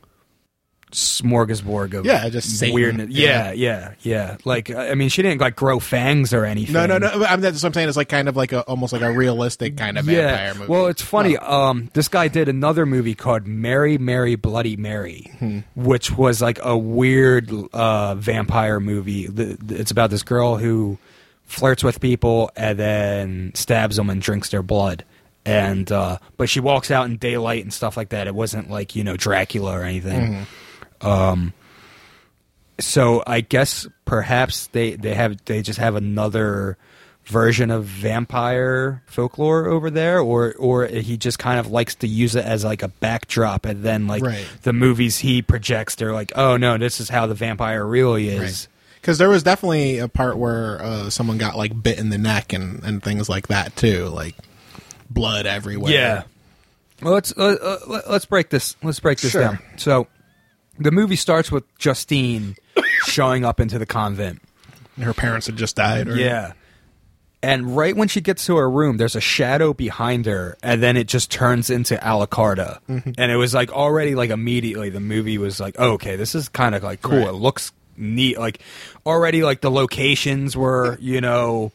smorgasbord 0.92 1.94
of 1.94 2.04
Yeah, 2.06 2.28
just 2.28 2.58
Satan. 2.58 2.74
weirdness. 2.74 3.08
Yeah. 3.10 3.52
Yeah, 3.52 3.52
yeah, 3.52 3.94
yeah. 4.02 4.36
Like 4.44 4.70
I 4.70 4.94
mean, 4.94 5.08
she 5.08 5.22
didn't 5.22 5.40
like 5.40 5.56
grow 5.56 5.78
fangs 5.78 6.32
or 6.32 6.44
anything. 6.44 6.74
No, 6.74 6.86
no, 6.86 6.98
no. 6.98 7.08
I'm, 7.24 7.40
that's 7.40 7.62
what 7.62 7.68
I'm 7.68 7.72
saying. 7.74 7.88
It's 7.88 7.96
like 7.96 8.08
kind 8.08 8.28
of 8.28 8.36
like 8.36 8.52
a 8.52 8.62
almost 8.62 8.92
like 8.92 9.02
a 9.02 9.12
realistic 9.12 9.76
kind 9.76 9.98
of 9.98 10.04
vampire 10.04 10.54
movie. 10.54 10.66
Well, 10.70 10.86
it's 10.86 11.02
funny. 11.02 11.36
Um, 11.38 11.90
this 11.94 12.08
guy 12.08 12.28
did 12.28 12.48
another 12.48 12.86
movie 12.86 13.14
called 13.14 13.46
Mary, 13.46 13.98
Mary, 13.98 14.34
Bloody 14.36 14.76
Mary, 14.76 15.30
Hmm. 15.38 15.60
which 15.74 16.12
was 16.16 16.40
like 16.42 16.58
a 16.62 16.76
weird 16.76 17.50
uh, 17.72 18.14
vampire 18.14 18.80
movie. 18.80 19.28
It's 19.68 19.90
about 19.90 20.10
this 20.10 20.22
girl 20.22 20.56
who 20.56 20.98
flirts 21.44 21.82
with 21.84 22.00
people 22.00 22.50
and 22.56 22.78
then 22.78 23.52
stabs 23.54 23.96
them 23.96 24.08
and 24.10 24.20
drinks 24.22 24.50
their 24.50 24.62
blood. 24.62 25.04
And 25.44 25.90
uh, 25.90 26.18
but 26.36 26.48
she 26.48 26.60
walks 26.60 26.90
out 26.92 27.06
in 27.06 27.16
daylight 27.16 27.64
and 27.64 27.72
stuff 27.72 27.96
like 27.96 28.10
that. 28.10 28.28
It 28.28 28.34
wasn't 28.34 28.70
like 28.70 28.94
you 28.94 29.02
know 29.02 29.16
Dracula 29.16 29.76
or 29.76 29.82
anything. 29.82 30.46
Um, 31.02 31.52
so 32.80 33.22
I 33.26 33.40
guess 33.42 33.86
perhaps 34.04 34.66
they 34.68 34.96
they 34.96 35.14
have 35.14 35.42
they 35.44 35.62
just 35.62 35.78
have 35.78 35.94
another 35.94 36.76
version 37.26 37.70
of 37.70 37.84
vampire 37.84 39.00
folklore 39.06 39.66
over 39.66 39.90
there 39.90 40.18
or 40.18 40.54
or 40.58 40.86
he 40.86 41.16
just 41.16 41.38
kind 41.38 41.60
of 41.60 41.68
likes 41.70 41.94
to 41.96 42.08
use 42.08 42.34
it 42.34 42.44
as 42.44 42.64
like 42.64 42.82
a 42.82 42.88
backdrop 42.88 43.64
and 43.64 43.84
then 43.84 44.08
like 44.08 44.24
Right. 44.24 44.44
the 44.62 44.72
movies 44.72 45.18
he 45.18 45.40
projects 45.40 45.94
they're 45.94 46.12
like 46.12 46.32
oh 46.34 46.56
no 46.56 46.76
this 46.78 46.98
is 46.98 47.08
how 47.08 47.28
the 47.28 47.34
vampire 47.34 47.86
really 47.86 48.26
is 48.28 48.66
because 49.00 49.18
there 49.18 49.28
was 49.28 49.44
definitely 49.44 49.98
a 49.98 50.08
part 50.08 50.36
where 50.36 50.82
uh, 50.82 51.10
someone 51.10 51.38
got 51.38 51.56
like 51.56 51.80
bit 51.80 51.98
in 52.00 52.08
the 52.10 52.18
neck 52.18 52.52
and 52.52 52.82
and 52.82 53.02
things 53.02 53.28
like 53.28 53.46
that 53.48 53.76
too, 53.76 54.06
like 54.08 54.34
blood 55.08 55.46
everywhere. 55.46 55.92
yeah 55.92 56.22
well 57.02 57.12
let's 57.14 57.32
uh, 57.36 57.56
uh, 57.62 57.78
let- 57.86 58.10
let's 58.10 58.24
break 58.24 58.48
this 58.50 58.74
let's 58.82 58.98
break 58.98 59.20
this 59.20 59.30
Sure. 59.30 59.42
down 59.42 59.58
so 59.76 60.08
the 60.78 60.90
movie 60.90 61.16
starts 61.16 61.50
with 61.52 61.64
Justine 61.78 62.56
showing 63.06 63.44
up 63.44 63.60
into 63.60 63.78
the 63.78 63.86
convent 63.86 64.40
her 65.00 65.14
parents 65.14 65.46
had 65.46 65.56
just 65.56 65.76
died. 65.76 66.08
Or, 66.08 66.14
Yeah. 66.16 66.52
And 67.44 67.76
right 67.76 67.96
when 67.96 68.06
she 68.06 68.20
gets 68.20 68.46
to 68.46 68.56
her 68.56 68.70
room, 68.70 68.98
there's 68.98 69.16
a 69.16 69.20
shadow 69.20 69.72
behind 69.74 70.26
her, 70.26 70.56
and 70.62 70.80
then 70.80 70.96
it 70.96 71.08
just 71.08 71.28
turns 71.28 71.70
into 71.70 71.96
Alucarda. 71.96 72.78
And 72.88 73.32
it 73.32 73.34
was 73.36 73.52
like 73.52 73.72
already, 73.72 74.14
like 74.14 74.30
immediately, 74.30 74.90
the 74.90 75.00
movie 75.00 75.38
was 75.38 75.58
like, 75.58 75.74
oh, 75.78 75.92
okay, 75.94 76.14
this 76.14 76.36
is 76.36 76.48
kind 76.48 76.74
of 76.76 76.84
like 76.84 77.02
cool. 77.02 77.18
Right. 77.18 77.28
It 77.30 77.32
looks 77.32 77.72
neat. 77.96 78.38
Like 78.38 78.60
already, 79.04 79.42
like 79.42 79.60
the 79.60 79.72
locations 79.72 80.56
were, 80.56 80.96
you 81.00 81.20
know, 81.20 81.72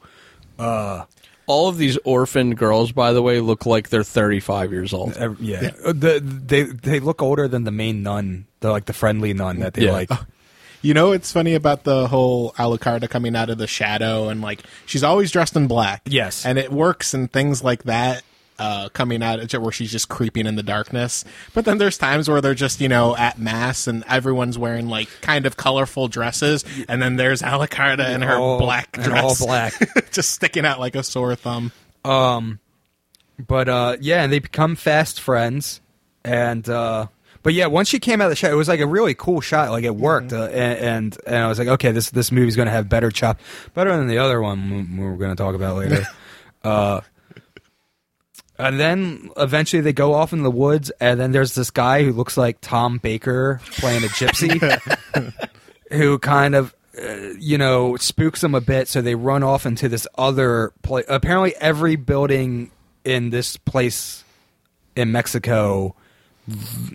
All 0.58 1.68
of 1.70 1.78
these 1.78 1.98
orphaned 2.06 2.58
girls, 2.58 2.92
by 2.92 3.12
the 3.14 3.22
way, 3.22 3.40
look 3.40 3.66
like 3.66 3.90
they're 3.90 4.04
35 4.04 4.72
years 4.72 4.94
old. 4.94 5.14
ev- 5.18 5.40
yeah, 5.42 5.72
Uh, 5.86 5.94
The, 5.94 6.20
they 6.22 6.64
they 6.64 7.00
look 7.00 7.22
older 7.22 7.48
than 7.48 7.64
the 7.64 7.72
main 7.72 8.04
nun, 8.04 8.47
the 8.62 8.72
like 8.72 8.86
the 8.86 8.94
friendly 8.94 9.34
nun 9.34 9.60
that 9.60 9.74
they 9.74 9.86
Yeah. 9.86 9.92
like. 9.94 10.10
You 10.84 10.94
know, 10.94 11.12
it's 11.12 11.32
funny 11.32 11.56
about 11.56 11.86
the 11.86 12.08
whole 12.08 12.52
Alucarda 12.52 13.10
coming 13.10 13.36
out 13.36 13.50
of 13.50 13.58
the 13.58 13.66
shadow 13.66 14.30
and 14.30 14.42
like 14.44 14.62
she's 14.86 15.04
always 15.04 15.32
dressed 15.32 15.56
in 15.56 15.66
black. 15.68 16.04
Yes. 16.06 16.46
and 16.46 16.60
it 16.60 16.72
works 16.72 17.16
and 17.16 17.30
things 17.34 17.64
like 17.64 17.84
that. 17.86 18.22
uh, 18.60 18.88
coming 18.90 19.22
out 19.24 19.54
where 19.60 19.72
she's 19.72 19.92
just 19.92 20.08
creeping 20.08 20.46
in 20.46 20.56
the 20.56 20.64
darkness. 20.64 21.26
But 21.56 21.66
then 21.66 21.80
there's 21.80 21.98
times 21.98 22.30
where 22.30 22.42
they're 22.42 22.54
just 22.56 22.80
you 22.80 22.88
know 22.90 23.16
at 23.18 23.40
mass 23.40 23.88
and 23.88 24.04
everyone's 24.08 24.58
wearing 24.58 24.88
like 24.88 25.10
kind 25.22 25.46
of 25.48 25.58
colorful 25.58 26.08
dresses, 26.08 26.64
and 26.88 27.02
then 27.02 27.16
there's 27.18 27.42
Alucarda 27.42 28.14
in 28.14 28.22
her 28.22 28.36
All- 28.38 28.60
black 28.60 28.90
and 28.98 29.04
dress, 29.06 29.42
all 29.42 29.48
black. 29.48 29.74
just 30.12 30.30
sticking 30.32 30.64
out 30.66 30.80
like 30.80 30.96
a 30.96 31.04
sore 31.04 31.36
thumb. 31.36 31.72
Um, 32.06 32.60
but 33.46 33.68
uh, 33.68 33.98
yeah, 34.00 34.24
and 34.24 34.32
they 34.32 34.40
become 34.40 34.76
fast 34.76 35.20
friends, 35.22 35.82
and 36.24 36.68
uh, 36.70 37.08
but 37.44 37.54
yeah, 37.54 37.68
once 37.68 37.88
she 37.88 38.00
came 38.00 38.22
out 38.22 38.26
of 38.26 38.30
the 38.32 38.36
shot, 38.36 38.52
it 38.52 38.56
was 38.56 38.68
like 38.68 38.80
a 38.80 38.88
really 38.88 39.14
cool 39.14 39.42
shot. 39.42 39.72
Like 39.72 39.84
it 39.84 39.96
worked, 39.96 40.34
uh, 40.34 40.46
and, 40.46 40.80
and 40.80 41.18
and 41.26 41.36
I 41.38 41.48
was 41.48 41.60
like, 41.60 41.68
okay, 41.68 41.92
this 41.92 42.10
this 42.12 42.32
movie's 42.32 42.56
gonna 42.56 42.72
have 42.72 42.90
better 42.90 43.12
chop, 43.12 43.40
better 43.74 43.96
than 43.96 44.08
the 44.08 44.18
other 44.18 44.42
one 44.42 44.98
we- 44.98 45.04
we're 45.06 45.18
gonna 45.18 45.36
talk 45.36 45.56
about 45.56 45.78
later. 45.78 46.04
uh, 46.64 47.02
and 48.60 48.80
then 48.80 49.30
eventually 49.38 49.82
they 49.82 49.94
go 49.94 50.14
off 50.14 50.34
in 50.34 50.44
the 50.44 50.52
woods, 50.52 50.90
and 51.00 51.20
then 51.20 51.32
there's 51.32 51.54
this 51.54 51.70
guy 51.70 52.04
who 52.04 52.12
looks 52.12 52.38
like 52.38 52.58
Tom 52.62 52.98
Baker 52.98 53.62
playing 53.74 54.04
a 54.04 54.08
gypsy, 54.08 54.60
who 55.92 56.18
kind 56.20 56.56
of 56.56 56.76
uh, 57.00 57.34
you 57.38 57.58
know 57.58 57.96
spooks 57.98 58.42
them 58.42 58.56
a 58.56 58.62
bit. 58.62 58.88
So 58.88 59.02
they 59.02 59.16
run 59.16 59.44
off 59.44 59.66
into 59.66 59.88
this 59.88 60.08
other 60.18 60.74
place. 60.82 61.06
Apparently, 61.08 61.56
every 61.58 61.96
building 61.96 62.72
in 63.06 63.30
this 63.30 63.58
place 63.58 64.24
in 64.96 65.12
Mexico 65.12 65.96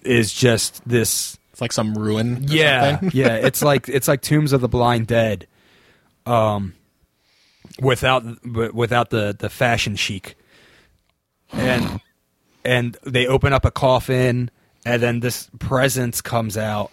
is 0.05 0.33
just 0.33 0.87
this 0.89 1.39
It's 1.53 1.61
like 1.61 1.73
some 1.73 1.95
ruin. 1.95 2.45
yeah, 2.49 3.01
yeah. 3.13 3.35
It's 3.35 3.63
like 3.63 3.89
it's 3.89 4.09
like 4.09 4.23
Tombs 4.23 4.53
of 4.53 4.61
the 4.61 4.69
Blind 4.69 5.07
Dead, 5.07 5.47
um, 6.27 6.75
without 7.81 8.25
without 8.75 9.11
the 9.11 9.37
the 9.39 9.51
fashion 9.51 9.97
chic, 9.97 10.35
and 11.53 12.01
and 12.65 12.97
they 13.05 13.27
open 13.27 13.53
up 13.53 13.65
a 13.65 13.71
coffin, 13.71 14.51
and 14.87 15.03
then 15.03 15.21
this 15.21 15.51
presence 15.59 16.21
comes 16.21 16.57
out. 16.57 16.91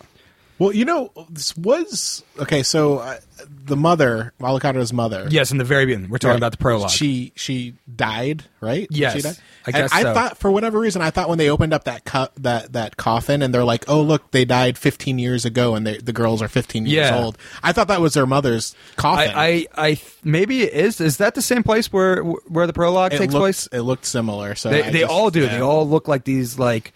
Well, 0.59 0.73
you 0.73 0.83
know, 0.83 1.11
this 1.29 1.55
was 1.55 2.21
okay. 2.37 2.63
So 2.63 2.97
uh, 2.97 3.17
the 3.65 3.77
mother, 3.77 4.33
Alucarda's 4.41 4.91
mother, 4.91 5.25
Yes, 5.29 5.51
in 5.51 5.57
the 5.57 5.63
very 5.63 5.85
beginning, 5.85 6.09
we're 6.09 6.17
talking 6.17 6.31
Right. 6.31 6.37
about 6.37 6.51
the 6.51 6.57
prologue. 6.57 6.89
She 6.89 7.31
she 7.35 7.75
died, 7.95 8.43
right? 8.59 8.85
Yes, 8.91 9.13
she 9.15 9.21
died? 9.21 9.37
I 9.65 9.71
guess 9.71 9.93
I 9.93 10.01
so. 10.01 10.13
thought 10.13 10.37
for 10.37 10.51
whatever 10.51 10.77
reason, 10.77 11.01
I 11.01 11.11
thought 11.11 11.29
when 11.29 11.37
they 11.37 11.49
opened 11.49 11.73
up 11.73 11.85
that 11.85 12.03
co- 12.03 12.27
that 12.39 12.73
that 12.73 12.97
coffin 12.97 13.41
and 13.41 13.53
they're 13.53 13.63
like, 13.63 13.85
"Oh, 13.87 14.01
look, 14.01 14.31
they 14.31 14.43
died 14.43 14.77
15 14.77 15.17
years 15.17 15.45
ago, 15.45 15.75
and 15.75 15.87
they, 15.87 15.97
the 15.97 16.11
girls 16.11 16.41
are 16.41 16.49
15 16.49 16.85
years 16.85 17.07
Yeah. 17.09 17.17
old." 17.23 17.37
I 17.63 17.71
thought 17.71 17.87
that 17.87 18.01
was 18.01 18.13
their 18.15 18.25
mother's 18.25 18.75
coffin. 18.97 19.31
I, 19.33 19.45
I, 19.47 19.67
I 19.77 19.87
th- 19.93 20.17
maybe 20.25 20.63
it 20.63 20.73
is. 20.73 20.99
Is 20.99 21.17
that 21.17 21.35
the 21.35 21.41
same 21.41 21.63
place 21.63 21.93
where 21.93 22.21
where 22.21 22.67
the 22.67 22.73
prologue 22.73 23.13
it 23.13 23.17
takes 23.19 23.31
looked, 23.33 23.41
place? 23.43 23.67
It 23.71 23.81
looked 23.81 24.05
similar. 24.05 24.55
So 24.55 24.69
They, 24.71 24.81
they 24.81 24.99
just- 25.01 25.11
all 25.11 25.29
do. 25.29 25.43
yeah. 25.43 25.55
They 25.55 25.61
all 25.61 25.87
look 25.87 26.09
like 26.09 26.25
these 26.25 26.59
like 26.59 26.91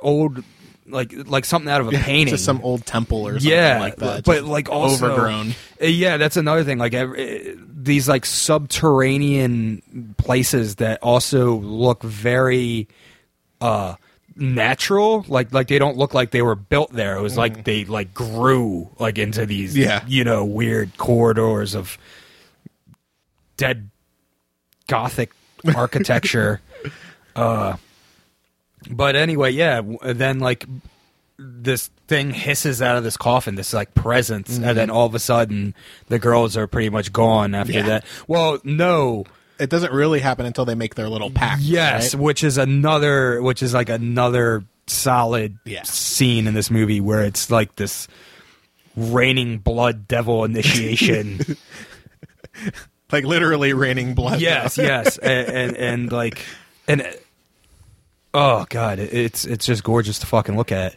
old, 0.00 0.42
like 0.86 1.12
like 1.26 1.44
something 1.44 1.70
out 1.70 1.80
of 1.80 1.88
a 1.88 1.92
painting. 1.92 2.28
just 2.32 2.44
some 2.44 2.60
old 2.62 2.84
temple 2.84 3.26
or 3.26 3.32
something 3.34 3.50
yeah, 3.50 3.80
like 3.80 3.96
that. 3.96 4.24
but 4.24 4.44
like 4.44 4.68
also 4.68 5.06
overgrown. 5.06 5.50
Uh, 5.80 5.86
Yeah, 5.86 6.16
that's 6.16 6.36
another 6.36 6.64
thing. 6.64 6.78
Like 6.78 6.94
every, 6.94 7.52
uh, 7.52 7.54
these 7.74 8.08
like 8.08 8.24
subterranean 8.26 10.14
places 10.18 10.76
that 10.76 11.02
also 11.02 11.56
look 11.56 12.02
very 12.02 12.88
uh 13.60 13.94
natural 14.36 15.24
like 15.28 15.52
like 15.52 15.68
they 15.68 15.78
don't 15.78 15.96
look 15.96 16.12
like 16.12 16.32
they 16.32 16.42
were 16.42 16.56
built 16.56 16.92
there 16.92 17.16
it 17.16 17.22
was 17.22 17.36
like 17.36 17.62
they 17.62 17.84
like 17.84 18.12
grew 18.12 18.90
like 18.98 19.16
into 19.16 19.46
these. 19.46 19.76
Yeah. 19.76 20.02
you 20.08 20.24
know 20.24 20.44
weird 20.44 20.96
corridors 20.96 21.74
of 21.74 21.96
dead 23.56 23.90
gothic 24.88 25.30
architecture 25.76 26.60
uh 27.36 27.76
but 28.90 29.16
anyway 29.16 29.50
yeah 29.50 29.80
then 30.02 30.38
like 30.38 30.66
this 31.38 31.90
thing 32.06 32.30
hisses 32.30 32.80
out 32.80 32.96
of 32.96 33.02
this 33.04 33.16
coffin 33.16 33.54
this 33.56 33.72
like 33.72 33.92
presence 33.94 34.56
and 34.56 34.76
then 34.76 34.88
all 34.90 35.06
of 35.06 35.14
a 35.14 35.18
sudden 35.18 35.74
the 36.08 36.18
girls 36.18 36.56
are 36.56 36.66
pretty 36.66 36.88
much 36.90 37.12
gone 37.12 37.54
after 37.54 37.72
Mm-hmm. 37.72 37.78
Yeah. 37.80 37.88
that 38.00 38.04
well 38.28 38.58
no 38.64 39.24
It 39.58 39.68
doesn't 39.70 39.92
really 39.92 40.20
happen 40.20 40.46
until 40.46 40.64
they 40.64 40.74
make 40.74 40.94
their 40.96 41.08
little 41.08 41.30
pact. 41.30 41.62
Yes, 41.62 42.14
right? 42.14 42.22
which 42.22 42.42
is 42.44 42.58
another, 42.58 43.40
which 43.42 43.62
is 43.62 43.72
like 43.72 43.88
another 43.88 44.64
solid 44.86 45.58
Yeah. 45.64 45.82
scene 45.84 46.46
in 46.46 46.54
this 46.54 46.70
movie 46.70 47.00
where 47.00 47.22
it's 47.24 47.50
like 47.50 47.76
this 47.76 48.06
raining 48.96 49.58
blood 49.58 50.06
devil 50.08 50.44
initiation. 50.44 51.40
like 53.12 53.24
literally 53.24 53.72
raining 53.72 54.14
blood. 54.14 54.40
yes, 54.40 54.76
yes, 54.78 55.18
and, 55.18 55.48
and 55.48 55.76
and 55.76 56.12
like 56.12 56.44
and 56.88 57.06
oh 58.34 58.66
god, 58.68 58.98
it's 58.98 59.44
it's 59.44 59.64
just 59.64 59.84
gorgeous 59.84 60.18
to 60.18 60.26
fucking 60.26 60.56
look 60.56 60.72
at, 60.72 60.96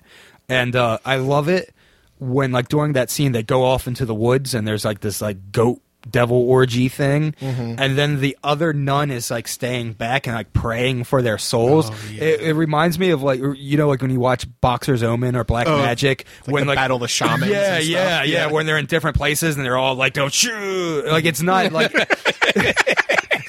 and 0.50 0.76
uh, 0.76 0.98
I 1.06 1.18
love 1.18 1.48
it 1.48 1.74
when 2.20 2.52
like 2.52 2.68
during 2.68 2.94
that 2.94 3.10
scene 3.10 3.32
they 3.32 3.44
go 3.44 3.64
off 3.64 3.88
into 3.88 4.06
the 4.06 4.16
woods 4.16 4.54
and 4.54 4.68
there's 4.68 4.84
like 4.84 5.02
this 5.02 5.22
like 5.22 5.52
goat 5.52 5.82
devil 6.10 6.38
orgy 6.50 6.90
thing 6.90 7.34
mm-hmm. 7.34 7.76
and 7.78 7.98
then 7.98 8.20
the 8.22 8.38
other 8.44 8.74
nun 8.74 9.12
is 9.12 9.30
like 9.30 9.48
staying 9.48 9.94
back 9.94 10.28
and 10.28 10.36
like 10.36 10.52
praying 10.54 11.04
for 11.04 11.22
their 11.22 11.38
souls 11.38 11.90
oh, 11.92 11.96
it, 12.12 12.42
it 12.42 12.54
reminds 12.54 12.98
me 12.98 13.10
of 13.12 13.22
like 13.22 13.40
you 13.56 13.78
know 13.78 13.88
like 13.88 14.02
when 14.02 14.12
you 14.12 14.20
watch 14.20 14.46
boxer's 14.62 15.04
omen 15.04 15.36
or 15.36 15.44
black 15.44 15.68
Oh, 15.68 15.78
magic 15.80 16.26
Like 16.46 16.54
when 16.54 16.68
like 16.68 16.78
battle 16.78 16.98
the 17.00 17.08
shamans. 17.08 17.48
yeah, 17.52 17.76
and 17.76 17.84
stuff. 17.84 17.92
yeah, 17.92 18.24
yeah, 18.24 18.52
When 18.52 18.66
they're 18.66 18.78
in 18.78 18.86
different 18.86 19.18
places 19.18 19.58
and 19.58 19.66
they're 19.66 19.78
all 19.78 19.96
like, 19.96 20.14
"Don't 20.14 20.32
shoot!" 20.34 21.06
Like 21.06 21.26
it's 21.26 21.42
not 21.42 21.72
like 21.74 21.92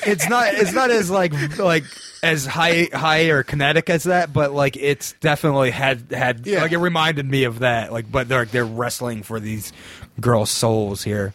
it's 0.07 0.29
not 0.29 0.55
it's 0.55 0.73
not 0.73 0.91
as 0.91 1.11
like 1.11 1.33
like 1.59 1.85
as 2.23 2.47
high 2.47 2.89
high 2.93 3.27
or 3.29 3.43
kinetic 3.43 3.91
as 3.91 4.05
that, 4.05 4.33
but 4.33 4.53
like 4.53 4.77
it's 4.77 5.13
definitely 5.21 5.71
had 5.71 6.11
had 6.11 6.47
Yeah. 6.47 6.63
like 6.63 6.73
it 6.73 6.79
reminded 6.79 7.27
me 7.31 7.45
of 7.45 7.61
that. 7.61 7.93
Like, 7.93 8.11
but 8.11 8.29
they're 8.29 8.45
they're 8.45 8.65
wrestling 8.65 9.23
for 9.23 9.39
these 9.39 9.73
girls' 10.21 10.51
souls 10.51 11.05
here. 11.05 11.35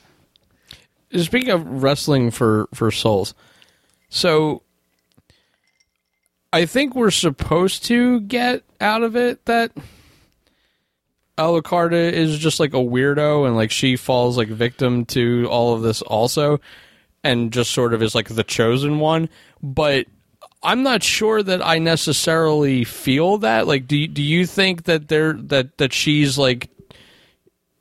Speaking 1.16 1.50
of 1.50 1.84
wrestling 1.84 2.32
for 2.32 2.68
for 2.74 2.92
souls, 2.92 3.34
so 4.10 4.64
I 6.52 6.66
think 6.66 6.96
we're 6.96 7.12
supposed 7.12 7.86
to 7.86 8.22
get 8.22 8.64
out 8.80 9.04
of 9.04 9.16
it 9.16 9.46
that 9.46 9.72
Alucarda 11.38 12.12
is 12.12 12.38
just 12.38 12.60
like 12.60 12.74
a 12.74 12.78
weirdo 12.78 13.48
and 13.48 13.56
like 13.56 13.72
she 13.72 13.96
falls 13.96 14.38
like 14.38 14.50
victim 14.50 15.06
to 15.06 15.48
all 15.50 15.74
of 15.74 15.82
this 15.82 16.02
also, 16.02 16.60
and 17.24 17.52
just 17.52 17.72
sort 17.72 17.94
of 17.94 18.04
is 18.04 18.14
like 18.14 18.30
the 18.30 18.44
chosen 18.44 19.00
one. 19.00 19.30
But 19.62 20.08
I'm 20.62 20.84
not 20.84 21.04
sure 21.04 21.44
that 21.44 21.66
I 21.66 21.80
necessarily 21.80 22.84
feel 22.86 23.40
that. 23.40 23.68
Like, 23.68 23.88
do 23.88 24.08
do 24.08 24.22
you 24.22 24.46
think 24.46 24.84
that 24.84 25.08
they're 25.08 25.34
that 25.34 25.78
that 25.78 25.92
she's 25.92 26.38
like, 26.38 26.70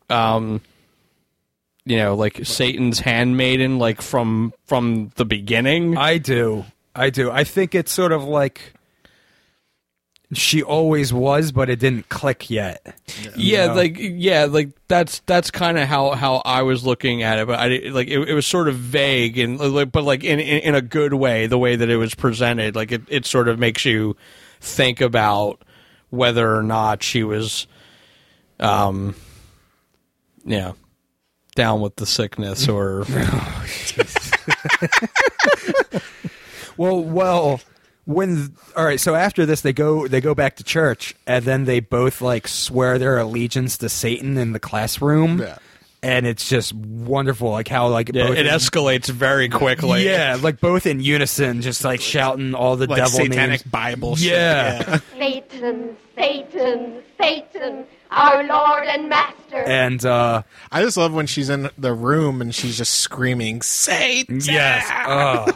um, 0.09 0.63
you 1.85 1.97
know, 1.97 2.15
like 2.15 2.45
Satan's 2.45 3.01
handmaiden, 3.01 3.79
like 3.79 4.01
from 4.01 4.53
from 4.67 5.11
the 5.17 5.25
beginning? 5.25 5.97
I 5.97 6.19
do, 6.19 6.65
I 6.95 7.11
do. 7.11 7.31
I 7.31 7.45
think 7.45 7.75
it's 7.75 7.93
sort 7.93 8.13
of 8.13 8.25
like 8.25 8.75
she 10.33 10.63
always 10.63 11.13
was, 11.13 11.53
but 11.53 11.69
it 11.69 11.79
didn't 11.79 12.09
click 12.09 12.49
yet. 12.49 12.97
yeah, 13.37 13.67
know? 13.67 13.75
like 13.75 13.97
yeah, 13.99 14.47
like 14.47 14.71
that's 14.89 15.21
that's 15.27 15.51
kind 15.51 15.79
of 15.79 15.89
how 15.89 16.13
how 16.13 16.37
I 16.45 16.63
was 16.63 16.85
looking 16.85 17.23
at 17.23 17.39
it, 17.39 17.47
but 17.47 17.59
I 17.59 17.89
like 17.91 18.09
it, 18.09 18.29
it 18.29 18.35
was 18.35 18.47
sort 18.47 18.69
of 18.69 18.77
vague 18.77 19.39
and 19.39 19.59
like, 19.59 19.93
but 19.93 20.05
like 20.05 20.25
in, 20.25 20.41
in 20.41 20.61
in 20.61 20.75
a 20.75 20.83
good 20.83 21.15
way, 21.15 21.47
the 21.47 21.59
way 21.59 21.77
that 21.77 21.91
it 21.91 21.97
was 21.97 22.15
presented, 22.15 22.75
like 22.75 22.93
it 22.93 23.03
it 23.09 23.27
sort 23.27 23.49
of 23.49 23.59
makes 23.59 23.85
you 23.85 24.17
think 24.61 25.01
about 25.01 25.63
whether 26.11 26.55
or 26.55 26.63
not 26.63 27.03
she 27.03 27.25
was, 27.25 27.67
um, 28.61 29.15
yeah, 30.45 30.73
down 31.55 31.81
with 31.81 31.97
the 31.97 32.07
sickness 32.07 32.69
or 32.69 33.05
oh, 33.09 33.67
Well, 36.77 37.03
well, 37.03 37.61
when 38.07 38.55
all 38.77 38.85
right, 38.85 38.99
so 38.99 39.15
after 39.15 39.47
this 39.47 39.61
they 39.61 39.73
go 39.73 40.09
they 40.09 40.21
go 40.21 40.35
back 40.35 40.57
to 40.57 40.65
church 40.65 41.15
and 41.27 41.45
then 41.45 41.65
they 41.67 41.81
both 41.81 42.21
like 42.21 42.49
swear 42.49 42.99
their 42.99 43.19
allegiance 43.19 43.79
to 43.79 43.89
Satan 43.89 44.37
in 44.39 44.53
the 44.53 44.61
classroom. 44.61 45.39
Yeah. 45.41 45.59
And 46.05 46.27
it's 46.27 46.49
just 46.49 46.73
wonderful 46.75 47.51
like 47.51 47.69
how 47.69 47.87
like 47.89 48.11
yeah, 48.13 48.27
both 48.27 48.37
it 48.37 48.47
in- 48.47 48.53
escalates 48.53 49.09
very 49.09 49.49
quickly. 49.49 50.05
Yeah, 50.05 50.37
like 50.41 50.59
both 50.61 50.85
in 50.87 50.99
unison 50.99 51.61
just 51.61 51.85
like 51.85 52.01
shouting 52.01 52.55
all 52.55 52.75
the 52.75 52.89
Like 52.89 52.97
devil 52.97 53.21
satanic 53.21 53.61
names. 53.61 53.63
Bible 53.65 54.17
shit. 54.17 54.33
Yeah. 54.33 54.99
Satan, 55.17 55.97
Satan, 56.17 57.03
Satan, 57.21 57.85
our 58.13 58.45
Lord 58.45 58.85
and 58.87 59.09
Master. 59.09 59.57
And 59.57 60.05
uh 60.05 60.43
I 60.71 60.83
just 60.83 60.97
love 60.97 61.13
when 61.13 61.27
she's 61.27 61.49
in 61.51 61.69
the 61.77 61.93
room 61.93 62.41
and 62.41 62.55
she's 62.55 62.77
just 62.79 62.95
screaming, 62.95 63.63
Satan! 63.63 64.41
yes. 64.43 64.89
Uh, 65.07 65.53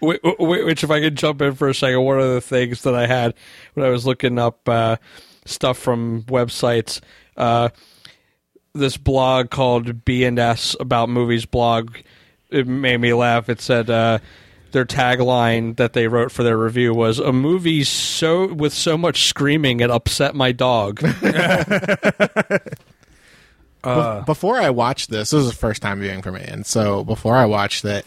Wh- 0.00 0.18
wh- 0.24 0.40
Which, 0.66 0.82
if 0.82 0.90
I 0.90 0.98
could 1.00 1.14
jump 1.16 1.40
in 1.42 1.54
for 1.54 1.68
a 1.68 1.74
second, 1.74 2.02
one 2.02 2.18
of 2.18 2.28
the 2.34 2.40
things 2.40 2.82
that 2.82 2.94
I 2.94 3.06
had 3.06 3.34
when 3.74 3.86
I 3.86 3.90
was 3.90 4.04
looking 4.04 4.36
up 4.38 4.68
uh, 4.68 4.96
stuff 5.44 5.78
from 5.78 6.22
websites, 6.24 7.00
uh, 7.36 7.68
this 8.74 8.96
blog 8.96 9.50
called 9.50 10.04
B 10.04 10.24
and 10.24 10.40
S 10.40 10.74
about 10.80 11.08
movies 11.08 11.46
blog, 11.46 11.94
it 12.50 12.66
made 12.66 12.96
me 13.00 13.12
laugh. 13.12 13.48
It 13.48 13.60
said, 13.60 13.90
uh, 13.90 14.18
their 14.72 14.84
tagline 14.84 15.76
that 15.76 15.92
they 15.92 16.08
wrote 16.08 16.32
for 16.32 16.42
their 16.42 16.56
review 16.58 16.92
was 16.92 17.18
a 17.18 17.32
movie 17.32 17.84
so 17.84 18.52
with 18.52 18.72
so 18.72 18.98
much 18.98 19.24
screaming 19.26 19.80
it 19.80 19.90
upset 19.90 20.34
my 20.34 20.52
dog. 20.52 21.00
Be- 23.82 23.88
uh, 23.88 24.20
before 24.22 24.58
I 24.58 24.70
watched 24.70 25.10
this, 25.10 25.30
this 25.30 25.36
was 25.38 25.50
the 25.50 25.56
first 25.56 25.82
time 25.82 26.00
viewing 26.00 26.22
for 26.22 26.30
me, 26.30 26.42
and 26.42 26.64
so 26.64 27.02
before 27.04 27.34
I 27.34 27.46
watched 27.46 27.84
it, 27.84 28.06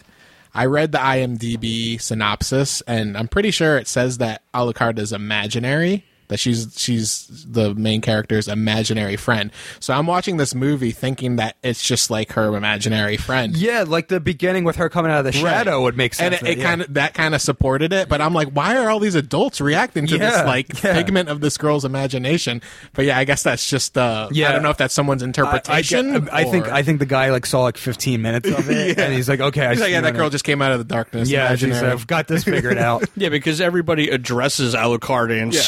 I 0.54 0.64
read 0.66 0.92
the 0.92 0.98
IMDb 0.98 2.00
synopsis, 2.00 2.80
and 2.86 3.14
I'm 3.16 3.28
pretty 3.28 3.50
sure 3.50 3.76
it 3.76 3.86
says 3.86 4.16
that 4.18 4.42
Alucard 4.54 4.98
is 4.98 5.12
imaginary. 5.12 6.06
That 6.28 6.38
she's 6.38 6.72
she's 6.76 7.26
the 7.48 7.74
main 7.74 8.00
character's 8.00 8.48
imaginary 8.48 9.16
friend. 9.16 9.50
So 9.80 9.94
I'm 9.94 10.06
watching 10.06 10.36
this 10.36 10.54
movie 10.54 10.90
thinking 10.90 11.36
that 11.36 11.56
it's 11.62 11.82
just 11.86 12.10
like 12.10 12.32
her 12.32 12.54
imaginary 12.56 13.16
friend. 13.16 13.56
Yeah, 13.56 13.84
like 13.86 14.08
the 14.08 14.20
beginning 14.20 14.64
with 14.64 14.76
her 14.76 14.88
coming 14.88 15.10
out 15.12 15.18
of 15.18 15.24
the 15.24 15.32
shadow 15.32 15.76
Right. 15.78 15.82
would 15.82 15.96
make 15.96 16.14
sense. 16.14 16.38
and 16.38 16.48
it, 16.48 16.58
it 16.58 16.62
kind 16.62 16.80
of 16.82 16.94
that 16.94 17.14
kind 17.14 17.34
of 17.34 17.40
supported 17.40 17.92
it. 17.92 18.08
But 18.08 18.20
I'm 18.20 18.34
like, 18.34 18.48
why 18.48 18.76
are 18.76 18.90
all 18.90 18.98
these 18.98 19.14
adults 19.14 19.60
reacting 19.60 20.06
to 20.08 20.16
Yeah, 20.18 20.30
this 20.30 20.46
like 20.46 20.82
yeah. 20.82 20.94
figment 20.94 21.28
of 21.28 21.40
this 21.40 21.56
girl's 21.58 21.84
imagination? 21.84 22.62
But 22.94 23.04
yeah, 23.04 23.18
I 23.18 23.24
guess 23.24 23.42
that's 23.42 23.68
just 23.68 23.96
uh, 23.98 24.28
Yeah. 24.32 24.48
I 24.48 24.52
don't 24.52 24.62
know 24.62 24.70
if 24.70 24.76
that's 24.76 24.94
someone's 24.94 25.22
interpretation. 25.22 26.28
I, 26.30 26.40
I 26.40 26.44
think 26.44 26.68
I 26.68 26.82
think 26.82 26.98
the 26.98 27.06
guy 27.06 27.30
like 27.30 27.46
saw 27.46 27.62
like 27.62 27.76
15 27.76 28.20
minutes 28.22 28.48
of 28.50 28.68
it, 28.70 28.96
Yeah. 28.98 29.04
and 29.04 29.14
he's 29.14 29.28
like, 29.28 29.40
okay, 29.40 29.66
I 29.66 29.70
He's 29.72 29.80
like, 29.80 29.90
yeah, 29.90 30.00
that 30.00 30.14
girl 30.14 30.28
it- 30.28 30.30
just 30.30 30.44
came 30.44 30.62
out 30.62 30.72
of 30.72 30.78
the 30.78 30.84
darkness. 30.84 31.28
yeah, 31.30 31.50
she's, 31.54 31.64
imaginary. 31.64 31.92
I've 31.92 32.06
got 32.06 32.28
this 32.28 32.44
figured 32.44 32.78
out. 32.78 33.04
yeah, 33.16 33.28
because 33.28 33.60
everybody 33.60 34.10
addresses 34.10 34.74
Alucard 34.74 35.30
and 35.40 35.52
Yeah. 35.54 35.60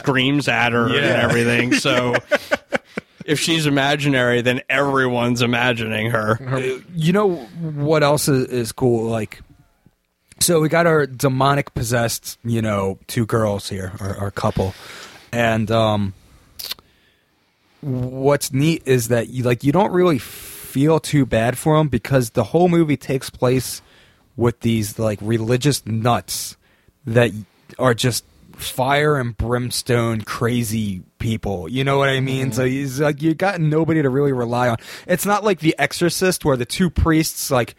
Screams 0.48 0.64
at 0.66 0.72
her 0.72 0.88
Yeah. 0.88 0.96
and 0.96 1.22
everything. 1.22 1.72
So 1.74 2.14
if 3.24 3.38
she's 3.40 3.66
imaginary, 3.66 4.40
then 4.40 4.62
everyone's 4.68 5.42
imagining 5.42 6.10
her. 6.10 6.38
you 6.94 7.12
know 7.12 7.34
what 7.36 8.02
else 8.02 8.28
is, 8.28 8.46
is 8.48 8.72
cool? 8.72 9.04
Like, 9.08 9.40
so 10.40 10.60
we 10.60 10.68
got 10.68 10.86
our 10.86 11.06
demonic 11.06 11.74
possessed, 11.74 12.38
you 12.44 12.62
know, 12.62 12.98
two 13.06 13.26
girls 13.26 13.68
here, 13.68 13.92
our, 14.00 14.16
our 14.16 14.30
couple, 14.30 14.72
and 15.32 15.70
um, 15.70 16.14
what's 17.80 18.52
neat 18.52 18.82
is 18.86 19.08
that 19.08 19.28
you 19.28 19.42
like 19.44 19.62
you 19.64 19.72
don't 19.72 19.92
really 19.92 20.18
feel 20.18 21.00
too 21.00 21.24
bad 21.26 21.56
for 21.58 21.76
them 21.76 21.88
because 21.88 22.30
the 22.30 22.44
whole 22.44 22.68
movie 22.68 22.96
takes 22.96 23.30
place 23.30 23.82
with 24.36 24.60
these 24.60 24.98
like 24.98 25.18
religious 25.20 25.84
nuts 25.86 26.56
that 27.06 27.30
are 27.78 27.94
just 27.94 28.24
fire 28.58 29.16
and 29.16 29.36
brimstone 29.36 30.22
crazy 30.22 31.02
people. 31.18 31.68
You 31.68 31.84
know 31.84 31.98
what 31.98 32.08
i 32.08 32.20
mean? 32.20 32.46
Mm-hmm. 32.46 32.54
So 32.54 32.64
he's 32.64 33.00
like 33.00 33.22
you 33.22 33.34
got 33.34 33.60
nobody 33.60 34.02
to 34.02 34.10
really 34.10 34.32
rely 34.32 34.68
on. 34.68 34.76
It's 35.06 35.26
not 35.26 35.44
like 35.44 35.60
the 35.60 35.74
exorcist 35.78 36.44
where 36.44 36.56
the 36.56 36.66
two 36.66 36.90
priests 36.90 37.50
like 37.50 37.74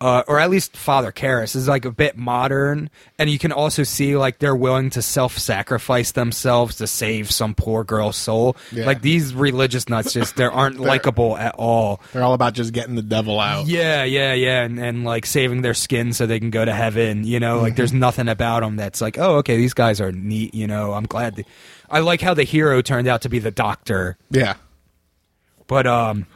uh, 0.00 0.22
or 0.28 0.38
at 0.38 0.50
least 0.50 0.76
Father 0.76 1.10
Karras 1.10 1.56
is 1.56 1.68
like 1.68 1.84
a 1.84 1.90
bit 1.90 2.16
modern, 2.18 2.90
and 3.18 3.30
you 3.30 3.38
can 3.38 3.50
also 3.52 3.82
see 3.82 4.16
like 4.16 4.38
they're 4.38 4.54
willing 4.54 4.90
to 4.90 5.00
self-sacrifice 5.02 6.12
themselves 6.12 6.76
to 6.76 6.86
save 6.86 7.30
some 7.30 7.54
poor 7.54 7.82
girl's 7.84 8.16
soul. 8.16 8.56
Yeah. 8.72 8.84
Like 8.86 9.00
these 9.00 9.34
religious 9.34 9.88
nuts 9.88 10.12
just 10.12 10.36
they 10.36 10.44
aren't 10.44 10.78
likable 10.80 11.36
at 11.36 11.54
all. 11.56 12.00
They're 12.12 12.22
all 12.22 12.34
about 12.34 12.52
just 12.54 12.72
getting 12.72 12.94
the 12.94 13.02
devil 13.02 13.40
out. 13.40 13.66
Yeah, 13.66 14.04
yeah, 14.04 14.34
yeah, 14.34 14.62
and, 14.64 14.78
and 14.78 15.04
like 15.04 15.24
saving 15.24 15.62
their 15.62 15.74
skin 15.74 16.12
so 16.12 16.26
they 16.26 16.40
can 16.40 16.50
go 16.50 16.64
to 16.64 16.74
heaven. 16.74 17.24
You 17.24 17.40
know, 17.40 17.60
like 17.60 17.76
there's 17.76 17.92
nothing 17.92 18.28
about 18.28 18.60
them 18.60 18.76
that's 18.76 19.00
like, 19.00 19.18
oh, 19.18 19.36
okay, 19.36 19.56
these 19.56 19.74
guys 19.74 20.00
are 20.00 20.12
neat. 20.12 20.54
You 20.54 20.66
know, 20.66 20.92
I'm 20.92 21.06
glad. 21.06 21.36
They, 21.36 21.44
I 21.88 22.00
like 22.00 22.20
how 22.20 22.34
the 22.34 22.44
hero 22.44 22.82
turned 22.82 23.08
out 23.08 23.22
to 23.22 23.28
be 23.28 23.38
the 23.38 23.50
doctor, 23.50 24.18
Yeah. 24.30 24.54
but 25.68 25.86
um, 25.86 26.26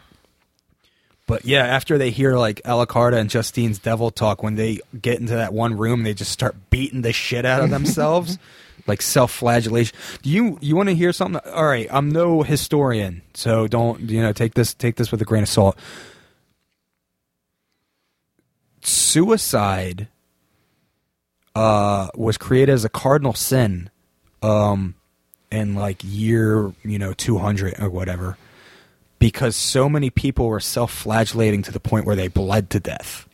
but 1.31 1.45
yeah, 1.45 1.65
after 1.65 1.97
they 1.97 2.11
hear 2.11 2.37
like 2.37 2.61
Alucarda 2.65 3.17
and 3.17 3.31
Justine's 3.31 3.79
devil 3.79 4.11
talk, 4.11 4.43
when 4.43 4.57
they 4.57 4.81
get 5.01 5.21
into 5.21 5.35
that 5.35 5.53
one 5.53 5.79
room, 5.79 6.03
they 6.03 6.13
just 6.13 6.33
start 6.33 6.57
beating 6.71 7.03
the 7.03 7.13
shit 7.13 7.47
out 7.47 7.63
of 7.63 7.71
themselves, 7.77 8.37
like 8.89 9.01
self-flagellation. 9.01 9.97
Do 10.23 10.29
you 10.29 10.59
you 10.61 10.75
want 10.75 10.89
to 10.89 10.95
hear 10.97 11.13
something? 11.13 11.41
All 11.53 11.65
right, 11.65 11.87
I'm 11.89 12.11
no 12.11 12.43
historian, 12.43 13.23
so 13.33 13.69
don't 13.69 14.01
you 14.11 14.21
know 14.21 14.33
take 14.33 14.55
this 14.55 14.75
take 14.75 14.97
this 14.97 15.13
with 15.13 15.23
a 15.23 15.25
grain 15.25 15.45
of 15.45 15.49
salt. 15.49 15.79
Suicide 18.83 20.09
uh, 21.55 22.09
was 22.17 22.39
created 22.39 22.73
as 22.73 22.85
a 22.85 22.89
cardinal 22.89 23.35
sin, 23.35 23.89
um, 24.43 24.97
in 25.53 25.77
like 25.77 26.03
year 26.03 26.73
you 26.83 26.99
know 26.99 27.13
200 27.13 27.79
or 27.79 27.89
whatever 27.89 28.37
because 29.21 29.55
so 29.55 29.89
many 29.89 30.11
people 30.11 30.49
were 30.49 30.59
self-flagellating 30.59 31.63
to 31.63 31.71
the 31.73 31.79
point 31.79 32.05
where 32.07 32.17
they 32.17 32.27
bled 32.27 32.71
to 32.71 32.81
death. 32.81 33.29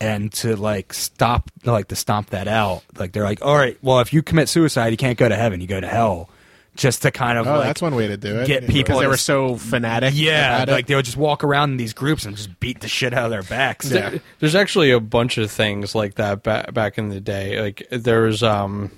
And 0.00 0.32
to 0.32 0.56
like 0.56 0.92
stop, 0.92 1.48
like 1.64 1.86
to 1.88 1.94
stomp 1.96 2.30
that 2.30 2.48
out, 2.48 2.82
like 2.98 3.12
they're 3.12 3.22
like, 3.22 3.40
all 3.40 3.56
right, 3.56 3.78
well, 3.82 4.00
if 4.00 4.12
you 4.12 4.20
commit 4.20 4.48
suicide, 4.48 4.88
you 4.88 4.96
can't 4.96 5.16
go 5.16 5.28
to 5.28 5.36
heaven, 5.36 5.60
you 5.60 5.68
go 5.68 5.80
to 5.80 5.86
hell. 5.86 6.28
Just 6.74 7.02
to 7.02 7.10
kind 7.10 7.36
of 7.38 7.46
Oh, 7.46 7.58
like 7.58 7.66
that's 7.66 7.82
one 7.82 7.94
way 7.94 8.08
to 8.08 8.16
do 8.16 8.40
it. 8.40 8.46
get 8.48 8.62
people 8.66 8.82
because 8.94 9.00
they 9.00 9.06
were 9.06 9.16
so 9.18 9.56
fanatic. 9.58 10.14
yeah, 10.16 10.62
about 10.62 10.72
like 10.72 10.86
they 10.86 10.94
would 10.96 11.04
just 11.04 11.18
walk 11.18 11.44
around 11.44 11.70
in 11.72 11.76
these 11.76 11.92
groups 11.92 12.24
and 12.24 12.34
just 12.34 12.58
beat 12.60 12.80
the 12.80 12.88
shit 12.88 13.12
out 13.12 13.26
of 13.26 13.30
their 13.30 13.42
backs. 13.42 13.90
Yeah. 13.92 14.16
There's 14.40 14.54
actually 14.54 14.90
a 14.90 14.98
bunch 14.98 15.36
of 15.36 15.50
things 15.50 15.94
like 15.94 16.14
that 16.14 16.42
back 16.42 16.72
back 16.72 16.96
in 16.96 17.10
the 17.10 17.20
day. 17.20 17.60
Like 17.60 17.86
there 17.90 18.22
was 18.22 18.42
um 18.42 18.90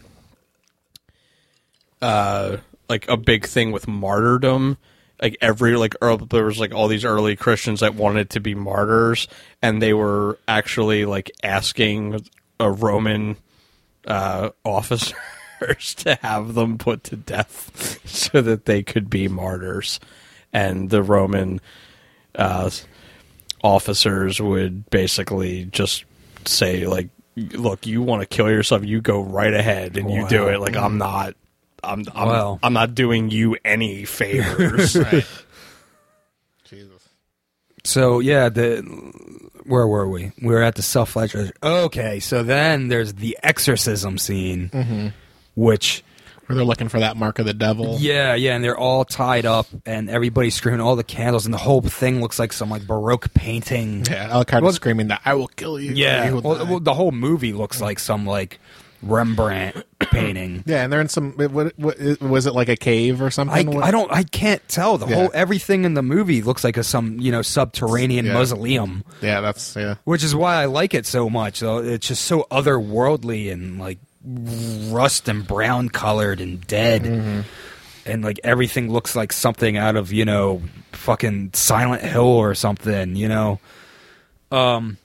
uh 2.00 2.58
like 2.88 3.08
a 3.08 3.16
big 3.16 3.46
thing 3.46 3.72
with 3.72 3.88
martyrdom. 3.88 4.76
Like 5.24 5.38
every 5.40 5.74
like 5.76 5.96
earl 6.02 6.18
there 6.18 6.44
was 6.44 6.60
like 6.60 6.74
all 6.74 6.86
these 6.86 7.06
early 7.06 7.34
Christians 7.34 7.80
that 7.80 7.94
wanted 7.94 8.28
to 8.30 8.40
be 8.40 8.54
martyrs, 8.54 9.26
and 9.62 9.80
they 9.80 9.94
were 9.94 10.38
actually 10.46 11.06
like 11.06 11.30
asking 11.42 12.26
a 12.60 12.70
Roman 12.70 13.38
uh, 14.06 14.50
officers 14.64 15.14
to 15.96 16.16
have 16.16 16.52
them 16.52 16.76
put 16.76 17.04
to 17.04 17.16
death 17.16 18.00
so 18.06 18.42
that 18.42 18.66
they 18.66 18.82
could 18.82 19.08
be 19.08 19.26
martyrs, 19.28 19.98
and 20.52 20.90
the 20.90 21.02
Roman 21.02 21.58
uh, 22.34 22.68
officers 23.62 24.42
would 24.42 24.90
basically 24.90 25.64
just 25.64 26.04
say 26.44 26.86
like 26.86 27.08
look 27.36 27.86
you 27.86 28.02
want 28.02 28.20
to 28.20 28.26
kill 28.26 28.50
yourself 28.50 28.84
you 28.84 29.00
go 29.00 29.22
right 29.22 29.54
ahead 29.54 29.96
and 29.96 30.10
you 30.10 30.28
do 30.28 30.48
it. 30.48 30.60
Like 30.60 30.76
i'm 30.76 30.98
not 30.98 31.34
i'm 31.86 32.04
i'm, 32.14 32.28
Wow. 32.28 32.58
I'm 32.62 32.72
not 32.72 32.94
doing 32.94 33.30
you 33.30 33.56
any 33.64 34.04
favors 34.04 34.96
Right. 35.04 35.26
Jesus. 36.64 37.08
So 37.84 38.20
yeah, 38.20 38.48
the 38.48 38.80
where 39.66 39.86
were 39.86 40.08
we? 40.08 40.32
We 40.42 40.48
were 40.54 40.62
at 40.62 40.74
the 40.74 40.82
self-flagellation. 40.82 41.52
Okay, 41.62 42.20
so 42.20 42.42
then 42.42 42.88
there's 42.88 43.14
the 43.14 43.36
exorcism 43.42 44.18
scene, 44.18 44.70
mm-hmm. 44.70 45.08
which 45.54 46.02
Where 46.46 46.56
they're 46.56 46.64
looking 46.64 46.88
for 46.88 47.00
that 47.00 47.16
mark 47.16 47.38
of 47.38 47.46
the 47.46 47.54
devil. 47.54 47.96
Yeah, 47.98 48.34
yeah, 48.34 48.54
and 48.54 48.64
they're 48.64 48.76
all 48.76 49.04
tied 49.04 49.44
up, 49.46 49.66
and 49.86 50.08
everybody's 50.10 50.54
screaming 50.54 50.80
all 50.80 50.96
the 50.96 51.04
candles, 51.04 51.44
and 51.46 51.52
the 51.54 51.58
whole 51.58 51.80
thing 51.82 52.20
looks 52.22 52.38
like 52.38 52.52
some 52.54 52.70
like 52.70 52.86
baroque 52.86 53.32
painting. 53.34 54.04
Yeah, 54.06 54.30
Alucard 54.30 54.52
Well, 54.54 54.62
was 54.62 54.76
screaming 54.76 55.08
that 55.08 55.20
I 55.24 55.34
will 55.34 55.48
kill 55.48 55.78
you. 55.78 55.92
Yeah, 55.92 56.28
You 56.28 56.34
will 56.36 56.42
well, 56.42 56.64
die." 56.64 56.70
well, 56.70 56.80
the 56.80 56.94
whole 56.94 57.12
movie 57.12 57.52
looks 57.52 57.76
mm-hmm. 57.76 57.84
like 57.84 57.98
some 57.98 58.24
like 58.26 58.60
Rembrandt 59.04 59.84
painting. 60.00 60.62
yeah, 60.66 60.82
and 60.84 60.92
they're 60.92 61.00
in 61.00 61.08
some. 61.08 61.32
What, 61.32 61.72
what, 61.78 62.20
was 62.20 62.46
it 62.46 62.54
like 62.54 62.68
a 62.68 62.76
cave 62.76 63.20
or 63.22 63.26
I, 63.26 63.28
something? 63.28 63.82
I 63.82 63.90
don't 63.90 64.10
I 64.12 64.22
can't 64.22 64.66
tell 64.68 64.98
the 64.98 65.06
Yeah. 65.06 65.14
whole 65.16 65.30
everything 65.34 65.84
in 65.84 65.94
the 65.94 66.02
movie 66.02 66.42
looks 66.42 66.64
like 66.64 66.76
a 66.76 66.84
some 66.84 67.18
you 67.20 67.30
know 67.32 67.42
subterranean 67.42 68.26
Yeah. 68.26 68.32
mausoleum, 68.34 69.04
Yeah, 69.22 69.40
that's 69.40 69.76
yeah. 69.76 69.96
which 70.04 70.24
is 70.24 70.34
why 70.34 70.56
I 70.56 70.64
like 70.66 70.94
it 70.94 71.06
so 71.06 71.28
much. 71.30 71.60
Though 71.60 71.78
it's 71.78 72.08
just 72.08 72.24
so 72.24 72.46
otherworldly 72.50 73.52
and 73.52 73.78
like 73.78 73.98
rust 74.24 75.28
and 75.28 75.46
brown 75.46 75.88
colored 75.90 76.40
and 76.40 76.66
dead. 76.66 77.02
Mm-hmm. 77.04 77.40
and 78.06 78.22
like 78.24 78.38
everything 78.44 78.90
looks 78.92 79.14
like 79.16 79.32
something 79.32 79.76
out 79.76 79.96
of 79.96 80.12
you 80.12 80.24
know 80.24 80.62
fucking 80.92 81.50
Silent 81.54 82.02
Hill 82.02 82.22
or 82.24 82.54
something, 82.54 83.16
you 83.16 83.28
know. 83.28 83.60
Um, 84.52 84.98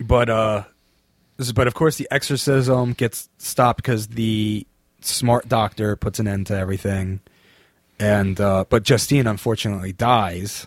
but 0.00 0.28
uh, 0.30 0.64
but 1.54 1.66
of 1.66 1.74
course 1.74 1.96
the 1.96 2.08
exorcism 2.10 2.92
gets 2.92 3.28
stopped 3.38 3.78
because 3.78 4.08
the 4.08 4.66
smart 5.00 5.48
doctor 5.48 5.96
puts 5.96 6.18
an 6.18 6.26
end 6.28 6.46
to 6.48 6.56
everything, 6.56 7.20
and 7.98 8.40
uh, 8.40 8.64
but 8.68 8.82
Justine 8.82 9.26
unfortunately 9.26 9.92
dies, 9.92 10.66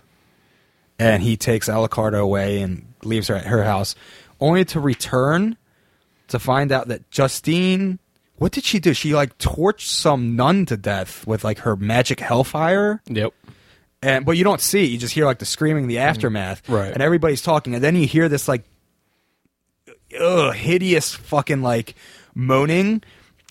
and 0.97 1.23
he 1.23 1.37
takes 1.37 1.67
Alucarda 1.67 2.19
away 2.19 2.61
and 2.61 2.93
leaves 3.03 3.27
her 3.27 3.35
at 3.35 3.45
her 3.45 3.63
house, 3.63 3.95
only 4.39 4.65
to 4.65 4.79
return 4.79 5.57
to 6.27 6.39
find 6.39 6.71
out 6.71 6.87
that 6.87 7.09
Justine. 7.09 7.99
What 8.37 8.53
did 8.53 8.63
she 8.63 8.79
do? 8.79 8.93
She 8.93 9.13
like 9.13 9.37
torched 9.37 9.87
some 9.87 10.37
nun 10.37 10.65
to 10.67 10.77
death 10.77 11.27
with 11.27 11.43
like 11.43 11.59
her 11.59 11.75
magic 11.75 12.21
hellfire, 12.21 13.01
yep 13.07 13.33
and 14.01 14.25
but 14.25 14.37
you 14.37 14.43
don't 14.43 14.61
see. 14.61 14.85
it. 14.85 14.91
You 14.91 14.97
just 14.97 15.13
hear 15.13 15.25
like 15.25 15.39
the 15.39 15.45
screaming, 15.45 15.87
the 15.87 15.99
aftermath, 15.99 16.67
Right. 16.69 16.91
And 16.91 17.01
everybody's 17.01 17.41
talking, 17.41 17.75
and 17.75 17.83
then 17.83 17.95
you 17.95 18.07
hear 18.07 18.29
this 18.29 18.47
like, 18.47 18.63
ugh, 20.19 20.53
hideous 20.53 21.13
fucking 21.13 21.61
like 21.61 21.95
moaning 22.35 23.03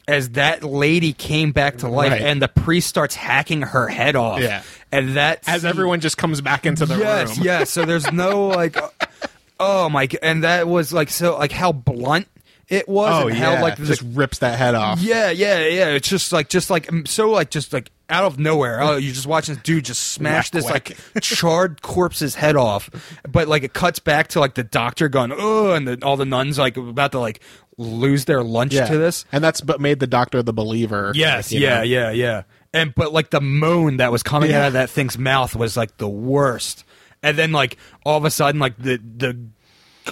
as 0.07 0.31
that 0.31 0.65
lady 0.65 1.13
came 1.13 1.53
back 1.53 1.79
to 1.79 1.89
life, 1.89 2.13
Right. 2.13 2.23
and 2.23 2.41
the 2.41 2.49
priest 2.49 2.89
starts 2.89 3.15
hacking 3.15 3.61
her 3.63 3.89
head 3.89 4.17
off. 4.17 4.41
Yeah. 4.41 4.63
and 4.91 5.17
that 5.17 5.43
As 5.47 5.67
everyone 5.67 6.01
just 6.01 6.17
comes 6.17 6.41
back 6.41 6.65
into 6.65 6.87
the 6.87 6.97
yes, 6.97 7.29
room. 7.37 7.37
yes. 7.39 7.45
yes. 7.61 7.71
So 7.71 7.85
there's 7.85 8.11
no 8.11 8.47
like. 8.47 8.77
oh 9.61 9.89
my, 9.91 10.09
and 10.23 10.45
that 10.45 10.67
was 10.67 10.93
like 10.93 11.11
so 11.11 11.37
like 11.37 11.53
how 11.53 11.73
blunt 11.73 12.27
it 12.69 12.89
was. 12.89 13.25
Oh 13.25 13.29
yeah, 13.29 13.35
how 13.57 13.63
like 13.63 13.77
just 13.77 14.03
rips 14.03 14.39
that 14.39 14.59
head 14.59 14.75
off. 14.75 15.01
yeah, 15.01 15.31
yeah, 15.31 15.67
yeah. 15.67 15.89
It's 15.89 16.09
just 16.09 16.33
like 16.33 16.49
just 16.49 16.71
like 16.71 16.89
so 17.07 17.31
like 17.31 17.51
just 17.51 17.73
like 17.73 17.91
out 18.11 18.25
of 18.25 18.39
nowhere. 18.39 18.81
Oh, 18.83 18.97
you're 18.97 19.13
just 19.15 19.27
watching 19.27 19.55
this 19.55 19.63
dude 19.63 19.85
just 19.85 20.01
smash 20.13 20.51
this 20.51 20.65
like 20.65 20.97
charred 21.21 21.83
corpse's 21.83 22.35
head 22.35 22.57
off, 22.57 22.91
but 23.29 23.49
like 23.49 23.63
it 23.63 23.73
cuts 23.73 23.99
back 23.99 24.29
to 24.29 24.41
like 24.41 24.55
the 24.55 24.65
doctor 24.65 25.09
going 25.09 25.33
oh, 25.37 25.73
and 25.73 25.87
the, 25.89 25.99
all 26.05 26.17
the 26.17 26.25
nuns 26.25 26.59
like 26.59 26.77
about 26.77 27.13
to 27.13 27.19
like 27.21 27.41
lose 27.77 28.25
their 28.25 28.43
lunch 28.43 28.75
Yeah. 28.75 28.87
to 28.87 28.99
this. 28.99 29.25
and 29.31 29.43
that's 29.45 29.63
what 29.63 29.81
made 29.81 30.01
the 30.01 30.07
doctor 30.07 30.43
the 30.43 30.53
believer. 30.53 31.13
Yes, 31.15 31.53
yeah, 31.53 31.77
know? 31.79 31.83
yeah, 31.83 32.11
yeah. 32.11 32.43
And 32.75 32.95
but 32.95 33.13
like 33.13 33.31
the 33.31 33.41
moan 33.41 33.99
that 33.99 34.11
was 34.13 34.23
coming 34.23 34.51
Yeah. 34.51 34.63
out 34.63 34.67
of 34.69 34.73
that 34.75 34.91
thing's 34.91 35.17
mouth 35.17 35.55
was 35.57 35.77
like 35.77 35.97
the 35.99 36.09
worst. 36.09 36.85
And 37.23 37.37
then 37.39 37.53
like 37.53 37.77
all 38.05 38.17
of 38.19 38.25
a 38.25 38.31
sudden 38.31 38.61
like 38.61 38.77
the 38.79 38.97
the 38.99 39.39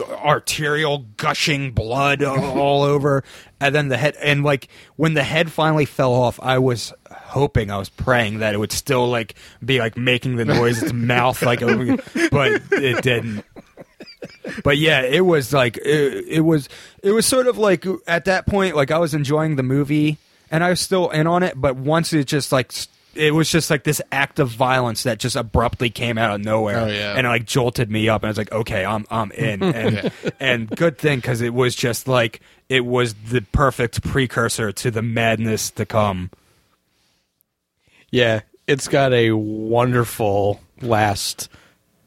arterial 0.01 1.07
gushing 1.17 1.73
blood 1.73 2.23
all 2.25 2.83
over. 2.83 3.25
And 3.61 3.75
then 3.75 3.89
the 3.89 3.97
head 3.97 4.17
and 4.23 4.45
like 4.45 4.69
when 4.97 5.15
the 5.15 5.23
head 5.23 5.51
finally 5.51 5.87
fell 5.87 6.13
off 6.13 6.39
I 6.43 6.59
was 6.59 6.93
hoping 7.11 7.71
I 7.71 7.79
was 7.79 7.89
praying 7.89 8.41
that 8.41 8.55
it 8.55 8.59
would 8.59 8.73
still 8.73 9.09
like 9.09 9.35
be 9.65 9.79
like 9.79 9.97
making 9.97 10.37
the 10.37 10.45
noise. 10.45 10.83
Its 10.83 10.93
mouth 10.95 11.43
like 11.43 11.61
but 11.61 12.63
it 12.73 13.03
didn't. 13.03 13.45
But 14.63 14.79
yeah, 14.79 15.03
it 15.03 15.25
was 15.25 15.53
like 15.53 15.77
it, 15.79 16.25
it 16.29 16.41
was 16.41 16.69
it 17.03 17.13
was 17.13 17.27
sort 17.27 17.47
of 17.47 17.59
like 17.59 17.85
at 18.07 18.27
that 18.27 18.47
point 18.47 18.77
like 18.77 18.91
I 18.91 18.99
was 18.99 19.15
enjoying 19.15 19.57
the 19.57 19.63
movie 19.63 20.19
and 20.51 20.63
I 20.63 20.71
was 20.71 20.81
still 20.81 21.11
in 21.11 21.27
on 21.27 21.43
it, 21.43 21.61
but 21.61 21.77
once 21.77 22.13
it 22.13 22.27
just 22.27 22.53
like 22.53 22.73
it 23.17 23.33
was 23.35 23.51
just 23.51 23.71
like 23.71 23.85
this 23.85 24.01
act 24.13 24.39
of 24.39 24.49
violence 24.51 25.05
that 25.05 25.19
just 25.19 25.37
abruptly 25.37 25.91
came 25.91 26.19
out 26.19 26.35
of 26.35 26.41
nowhere 26.45 26.81
Oh, 26.81 26.87
yeah. 26.87 27.15
and 27.17 27.27
it, 27.27 27.31
like 27.31 27.45
jolted 27.47 27.91
me 27.91 28.09
up 28.09 28.23
and 28.23 28.29
I 28.29 28.31
was 28.31 28.39
like 28.39 28.53
okay, 28.53 28.85
I'm 28.85 29.05
I'm 29.11 29.31
in 29.33 29.63
and 29.63 30.13
and 30.41 30.69
good 30.71 30.99
thing 30.99 31.21
cuz 31.21 31.41
it 31.41 31.55
was 31.55 31.75
just 31.75 32.07
like 32.09 32.41
it 32.69 32.85
was 32.85 33.15
the 33.15 33.41
perfect 33.53 34.03
precursor 34.03 34.73
to 34.73 34.91
the 34.91 35.03
madness 35.03 35.71
to 35.71 35.87
come. 35.87 36.31
Yeah, 38.11 38.41
it's 38.67 38.89
got 38.89 39.13
a 39.13 39.33
wonderful 39.33 40.61
last 40.81 41.49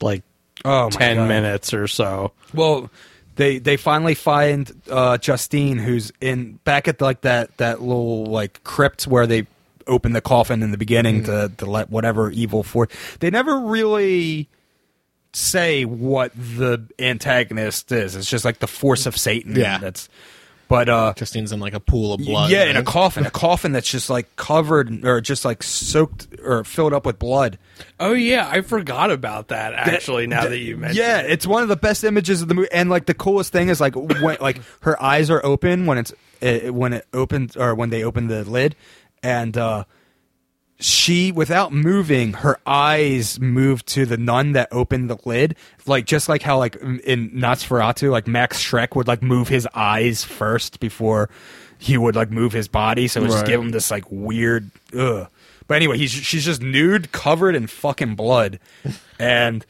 like 0.02 0.24
Oh 0.66 0.90
ten 0.90 1.18
God. 1.18 1.28
minutes 1.28 1.74
or 1.74 1.88
so. 1.88 2.34
Well, 2.54 2.90
they 3.36 3.60
they 3.60 3.78
finally 3.78 4.16
find 4.16 4.70
uh, 4.92 5.18
Justine, 5.18 5.78
who's 5.78 6.12
in 6.20 6.60
back 6.66 6.88
at 6.90 7.00
like 7.00 7.22
that 7.22 7.56
that 7.58 7.82
little 7.82 8.26
like 8.26 8.62
crypt 8.64 9.08
where 9.08 9.26
they 9.28 9.48
open 9.90 10.14
the 10.14 10.22
coffin 10.22 10.64
in 10.64 10.72
the 10.72 10.78
beginning 10.78 11.24
to 11.26 11.52
to 11.58 11.66
let 11.66 11.90
whatever 11.90 12.32
evil 12.32 12.64
force. 12.64 12.90
They 13.20 13.30
never 13.30 13.60
really 13.60 14.48
say 15.34 15.86
what 15.86 16.32
the 16.36 16.88
antagonist 16.98 17.92
is. 17.92 18.16
It's 18.16 18.30
just 18.30 18.46
like 18.46 18.60
the 18.60 18.68
force 18.68 19.06
of 19.06 19.18
Satan. 19.18 19.56
Yeah. 19.56 19.78
that's. 19.80 20.10
But 20.68 20.88
uh, 20.88 21.14
Justine's 21.16 21.52
in 21.52 21.60
like 21.60 21.74
a 21.74 21.80
pool 21.80 22.14
of 22.14 22.22
blood. 22.22 22.52
yeah, 22.52 22.66
in 22.66 22.78
a 22.78 22.84
coffin, 22.84 23.26
a 23.26 23.32
coffin 23.48 23.72
that's 23.72 23.90
just 23.90 24.08
like 24.08 24.36
covered 24.36 25.04
or 25.04 25.20
just 25.20 25.44
like 25.44 25.64
soaked 25.64 26.28
or 26.44 26.64
filled 26.64 26.94
up 26.94 27.08
with 27.08 27.18
blood. 27.18 27.58
Oh 28.00 28.14
yeah, 28.14 28.48
I 28.48 28.62
forgot 28.62 29.10
about 29.10 29.48
that 29.48 29.74
actually. 29.74 30.28
now 30.28 30.44
that 30.48 30.60
you 30.60 30.78
mentioned, 30.78 31.00
Yeah, 31.00 31.22
it. 31.22 31.32
it's 31.32 31.48
one 31.48 31.64
of 31.64 31.70
the 31.70 31.76
best 31.76 32.04
images 32.04 32.44
of 32.44 32.50
the 32.50 32.54
movie, 32.54 32.68
and 32.72 32.88
like 32.88 33.08
the 33.08 33.16
coolest 33.16 33.52
thing 33.52 33.70
is 33.70 33.82
like 33.82 33.96
when 33.96 34.38
like 34.40 34.62
her 34.82 35.02
eyes 35.02 35.32
are 35.32 35.44
open 35.44 35.88
when 35.88 35.98
it's 35.98 36.14
uh, 36.44 36.72
when 36.72 36.94
it 36.94 37.08
opens 37.16 37.58
or 37.58 37.74
when 37.74 37.90
they 37.90 38.04
open 38.04 38.28
the 38.28 38.44
lid, 38.46 38.76
and 39.24 39.58
uh, 39.58 39.84
she 40.80 41.32
without 41.32 41.74
moving, 41.74 42.34
her 42.34 42.58
eyes 42.66 43.40
move 43.40 43.86
to 43.88 44.06
the 44.06 44.18
nun 44.18 44.54
that 44.54 44.70
opened 44.72 45.10
the 45.10 45.18
lid, 45.26 45.56
like 45.86 46.06
just 46.06 46.30
like 46.30 46.42
how 46.42 46.58
like 46.58 46.76
in 46.76 47.32
Nosferatu, 47.32 48.10
like 48.12 48.28
Max 48.28 48.64
Schreck 48.64 48.96
would 48.96 49.08
like 49.08 49.22
move 49.22 49.48
his 49.50 49.68
eyes 49.76 50.24
first 50.24 50.80
before 50.80 51.30
he 51.78 51.98
would 51.98 52.16
like 52.16 52.32
move 52.32 52.54
his 52.54 52.68
body, 52.68 53.08
so 53.08 53.20
it 53.20 53.24
would 53.24 53.30
just 53.32 53.42
Right. 53.44 53.48
give 53.50 53.62
him 53.62 53.70
this 53.72 53.92
like 53.92 54.06
weird. 54.10 54.70
Ugh. 54.98 55.28
But 55.68 55.76
anyway, 55.76 55.98
he's 55.98 56.12
she's 56.12 56.46
just 56.46 56.62
nude, 56.62 57.12
covered 57.12 57.56
in 57.56 57.68
fucking 57.68 58.16
blood, 58.16 58.60
and 59.20 59.66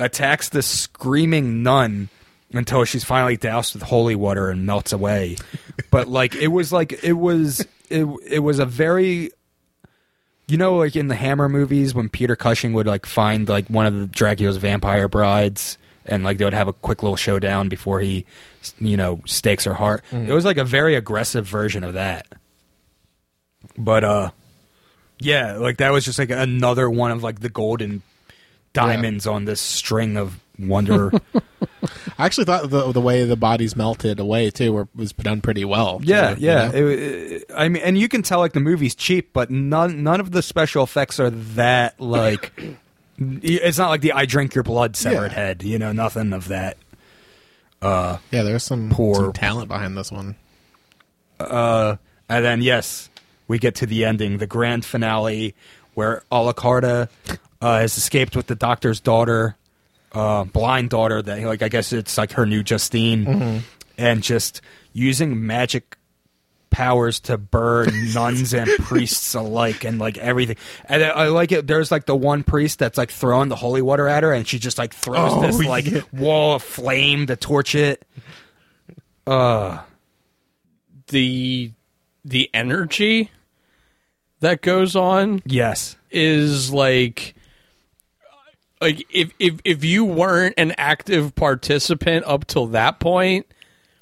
attacks 0.00 0.48
the 0.48 0.62
screaming 0.62 1.62
nun 1.62 2.08
until 2.52 2.84
she's 2.84 3.04
finally 3.04 3.36
doused 3.36 3.74
with 3.74 3.82
holy 3.82 4.14
water 4.14 4.48
and 4.50 4.64
melts 4.66 4.92
away. 4.92 5.36
But 5.90 6.06
like 6.08 6.34
it 6.36 6.48
was 6.48 6.72
like 6.72 7.02
it 7.04 7.12
was 7.14 7.66
it 7.92 8.06
it 8.26 8.38
was 8.40 8.58
a 8.58 8.66
very 8.66 9.30
you 10.48 10.56
know 10.56 10.76
like 10.76 10.96
in 10.96 11.08
the 11.08 11.14
Hammer 11.14 11.48
movies 11.48 11.94
when 11.94 12.08
Peter 12.08 12.36
Cushing 12.36 12.72
would 12.72 12.86
like 12.86 13.06
find 13.06 13.48
like 13.48 13.68
one 13.68 13.86
of 13.86 13.94
the 13.94 14.06
Dracula's 14.06 14.56
vampire 14.56 15.08
brides 15.08 15.78
and 16.06 16.24
like 16.24 16.38
they 16.38 16.44
would 16.44 16.54
have 16.54 16.68
a 16.68 16.72
quick 16.72 17.02
little 17.02 17.16
showdown 17.16 17.68
before 17.68 18.00
he 18.00 18.24
you 18.78 18.96
know 18.96 19.20
stakes 19.26 19.64
her 19.64 19.74
heart. 19.74 20.02
It 20.28 20.32
was 20.32 20.44
like 20.44 20.56
a 20.56 20.64
very 20.64 20.94
aggressive 20.94 21.46
version 21.46 21.84
of 21.84 21.94
that. 21.94 22.26
But 23.78 24.04
uh 24.04 24.30
yeah, 25.20 25.56
like 25.56 25.76
that 25.76 25.92
was 25.92 26.04
just 26.04 26.18
like 26.18 26.30
another 26.30 26.90
one 26.90 27.10
of 27.12 27.22
like 27.22 27.40
the 27.40 27.48
golden 27.48 28.02
diamonds 28.72 29.26
on 29.26 29.44
this 29.44 29.60
string 29.60 30.16
of 30.16 30.40
wonder. 30.58 31.12
I 32.22 32.26
actually 32.26 32.44
thought 32.44 32.70
the 32.70 32.92
the 32.92 33.00
way 33.00 33.24
the 33.24 33.36
bodies 33.36 33.74
melted 33.76 34.20
away 34.20 34.50
too 34.50 34.72
were, 34.72 34.88
was 34.94 35.12
done 35.12 35.40
pretty 35.40 35.64
well. 35.64 36.00
yeah, 36.04 36.34
too, 36.34 36.40
you 36.40 36.46
yeah. 36.46 36.68
know? 36.68 36.74
It- 36.78 36.98
it- 36.98 37.44
I 37.54 37.68
mean, 37.68 37.82
and 37.82 37.98
you 37.98 38.08
can 38.08 38.22
tell 38.22 38.38
like 38.38 38.52
the 38.52 38.60
movie's 38.60 38.94
cheap, 38.94 39.32
but 39.32 39.50
none 39.50 40.02
none 40.02 40.20
of 40.20 40.30
the 40.30 40.42
special 40.42 40.84
effects 40.84 41.18
are 41.20 41.30
that 41.30 41.98
like. 42.00 42.52
It's 43.18 43.78
not 43.78 43.90
like 43.90 44.00
the 44.00 44.12
"I 44.12 44.24
drink 44.24 44.54
your 44.54 44.64
blood" 44.64 44.96
severed 44.96 45.30
Yeah. 45.32 45.36
head. 45.38 45.62
You 45.62 45.78
know, 45.78 45.92
nothing 45.92 46.32
of 46.32 46.48
that. 46.48 46.76
yeah, 47.82 48.18
there's 48.30 48.64
some 48.64 48.90
Poor- 48.90 49.14
some 49.16 49.32
talent 49.32 49.68
behind 49.68 49.96
this 49.96 50.10
one. 50.10 50.34
Uh, 51.38 51.96
and 52.28 52.44
then 52.44 52.62
yes, 52.62 53.10
we 53.48 53.58
get 53.58 53.74
to 53.76 53.86
the 53.86 54.04
ending, 54.04 54.38
the 54.38 54.46
grand 54.46 54.84
finale, 54.84 55.54
where 55.94 56.22
Alucarda 56.32 57.08
uh, 57.60 57.78
has 57.80 57.96
escaped 57.98 58.34
with 58.34 58.46
the 58.46 58.54
doctor's 58.56 58.98
daughter, 59.00 59.56
uh, 60.12 60.44
blind 60.44 60.90
daughter. 60.90 61.22
That 61.22 61.42
like 61.42 61.62
I 61.62 61.68
guess 61.68 61.92
it's 61.92 62.16
like 62.18 62.32
her 62.32 62.46
new 62.46 62.62
Justine, 62.62 63.62
and 63.98 64.22
just 64.22 64.60
using 64.92 65.46
magic 65.46 65.96
powers 66.70 67.20
to 67.20 67.36
burn 67.36 67.88
nuns 68.14 68.54
and 68.54 68.68
priests 68.78 69.34
alike 69.34 69.84
and 69.84 69.98
like 69.98 70.16
everything. 70.16 70.56
And 70.86 71.02
I, 71.04 71.08
I 71.08 71.26
like 71.28 71.52
it. 71.52 71.66
There's 71.66 71.90
like 71.90 72.06
the 72.06 72.16
one 72.16 72.44
priest 72.44 72.78
that's 72.78 72.96
like 72.96 73.10
throwing 73.10 73.50
the 73.50 73.56
holy 73.56 73.82
water 73.82 74.08
at 74.08 74.22
her 74.22 74.32
and 74.32 74.48
she 74.48 74.58
just 74.58 74.78
like 74.78 74.94
throws 74.94 75.32
Oh, 75.34 75.42
this 75.42 75.62
like 75.62 75.84
yeah. 75.84 76.00
wall 76.14 76.54
of 76.56 76.62
flame 76.62 77.26
to 77.26 77.36
torch 77.36 77.74
it. 77.74 78.06
Uh. 79.26 79.80
The 81.08 81.72
the 82.24 82.48
energy 82.54 83.30
that 84.40 84.62
goes 84.62 84.96
on 84.96 85.42
yes. 85.44 85.96
is 86.10 86.72
like 86.72 87.34
like 88.82 89.06
if 89.10 89.32
if 89.38 89.60
if 89.64 89.84
you 89.84 90.04
weren't 90.04 90.54
an 90.58 90.74
active 90.76 91.34
participant 91.34 92.24
up 92.26 92.46
till 92.46 92.66
that 92.66 93.00
point 93.00 93.46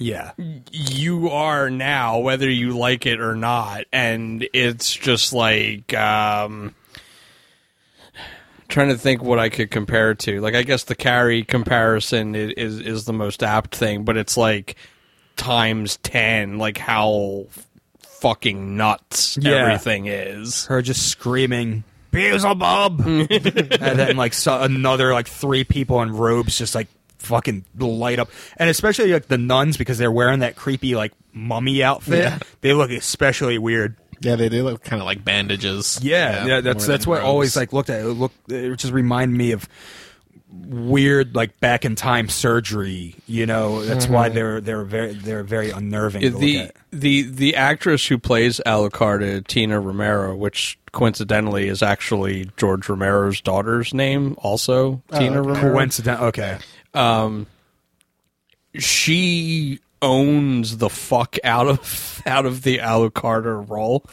yeah. 0.01 0.31
you 0.71 1.29
are 1.29 1.69
now 1.69 2.17
whether 2.19 2.49
you 2.49 2.75
like 2.75 3.05
it 3.05 3.21
or 3.21 3.35
not. 3.35 3.85
And 3.93 4.47
it's 4.51 4.93
just 4.93 5.31
like 5.31 5.93
um 5.93 6.73
trying 8.67 8.89
to 8.89 8.97
think 8.97 9.21
what 9.21 9.37
I 9.37 9.49
could 9.49 9.69
compare 9.69 10.11
it 10.11 10.19
to. 10.19 10.41
Like 10.41 10.55
I 10.55 10.63
guess 10.63 10.85
the 10.85 10.95
Carrie 10.95 11.43
comparison 11.43 12.33
is 12.35 12.53
is, 12.57 12.79
is 12.79 13.05
the 13.05 13.13
most 13.13 13.43
apt 13.43 13.75
thing 13.75 14.03
but 14.03 14.17
it's 14.17 14.35
like 14.35 14.75
times 15.37 15.97
10 15.97 16.57
like 16.57 16.77
how 16.77 17.45
fucking 18.21 18.75
nuts 18.77 19.37
Yeah. 19.39 19.51
everything 19.53 20.07
is. 20.07 20.65
Her 20.65 20.81
just 20.81 21.07
screaming 21.07 21.83
Beelzebub, 22.11 22.99
mm. 22.99 23.81
and 23.81 23.99
then 23.99 24.17
like 24.17 24.33
so, 24.33 24.61
another 24.61 25.13
like 25.13 25.27
three 25.27 25.63
people 25.63 26.01
in 26.01 26.11
robes 26.11 26.57
just 26.57 26.75
like 26.75 26.87
fucking 27.19 27.65
light 27.77 28.19
up, 28.19 28.29
and 28.57 28.69
especially 28.69 29.13
like 29.13 29.27
the 29.27 29.37
nuns 29.37 29.77
because 29.77 29.97
they're 29.97 30.11
wearing 30.11 30.39
that 30.39 30.55
creepy 30.55 30.95
like 30.95 31.13
mummy 31.33 31.83
outfit. 31.83 32.19
Yeah. 32.19 32.39
They 32.61 32.73
look 32.73 32.91
especially 32.91 33.57
weird. 33.57 33.95
Yeah, 34.19 34.35
they 34.35 34.49
do 34.49 34.63
look 34.63 34.83
kind 34.83 35.01
of 35.01 35.05
like 35.05 35.25
bandages. 35.25 35.99
Yeah, 36.01 36.45
yeah, 36.45 36.61
that's 36.61 36.85
that's 36.85 37.07
what 37.07 37.21
I 37.21 37.23
always 37.23 37.55
like 37.55 37.73
looked 37.73 37.89
at. 37.89 38.01
It 38.01 38.05
looked 38.05 38.51
it 38.51 38.75
just 38.75 38.93
reminded 38.93 39.35
me 39.35 39.51
of 39.51 39.67
weird 40.51 41.35
like 41.35 41.59
back 41.59 41.85
in 41.85 41.95
time 41.95 42.29
surgery. 42.29 43.15
You 43.27 43.45
know, 43.45 43.83
that's 43.85 44.07
why 44.07 44.29
they're 44.29 44.61
they're 44.61 44.83
very 44.83 45.13
they're 45.13 45.43
very 45.43 45.71
unnerving. 45.71 46.21
to 46.21 46.29
look 46.31 46.39
the 46.39 46.59
at. 46.59 46.75
the 46.91 47.21
the 47.23 47.55
actress 47.55 48.05
who 48.07 48.17
plays 48.17 48.59
Alucard, 48.65 49.47
Tina 49.47 49.79
Romero, 49.79 50.35
which 50.35 50.77
coincidentally 50.91 51.67
is 51.67 51.81
actually 51.81 52.49
George 52.57 52.89
Romero's 52.89 53.41
daughter's 53.41 53.93
name, 53.93 54.35
also 54.39 55.01
Tina 55.13 55.41
Romero. 55.41 55.71
coincident. 55.73 56.21
Okay, 56.21 56.57
um 56.93 57.47
she 58.75 59.79
owns 60.01 60.77
the 60.77 60.89
fuck 60.89 61.37
out 61.43 61.67
of 61.67 62.21
out 62.25 62.45
of 62.45 62.63
the 62.63 62.79
Alucard 62.79 63.69
role, 63.69 64.05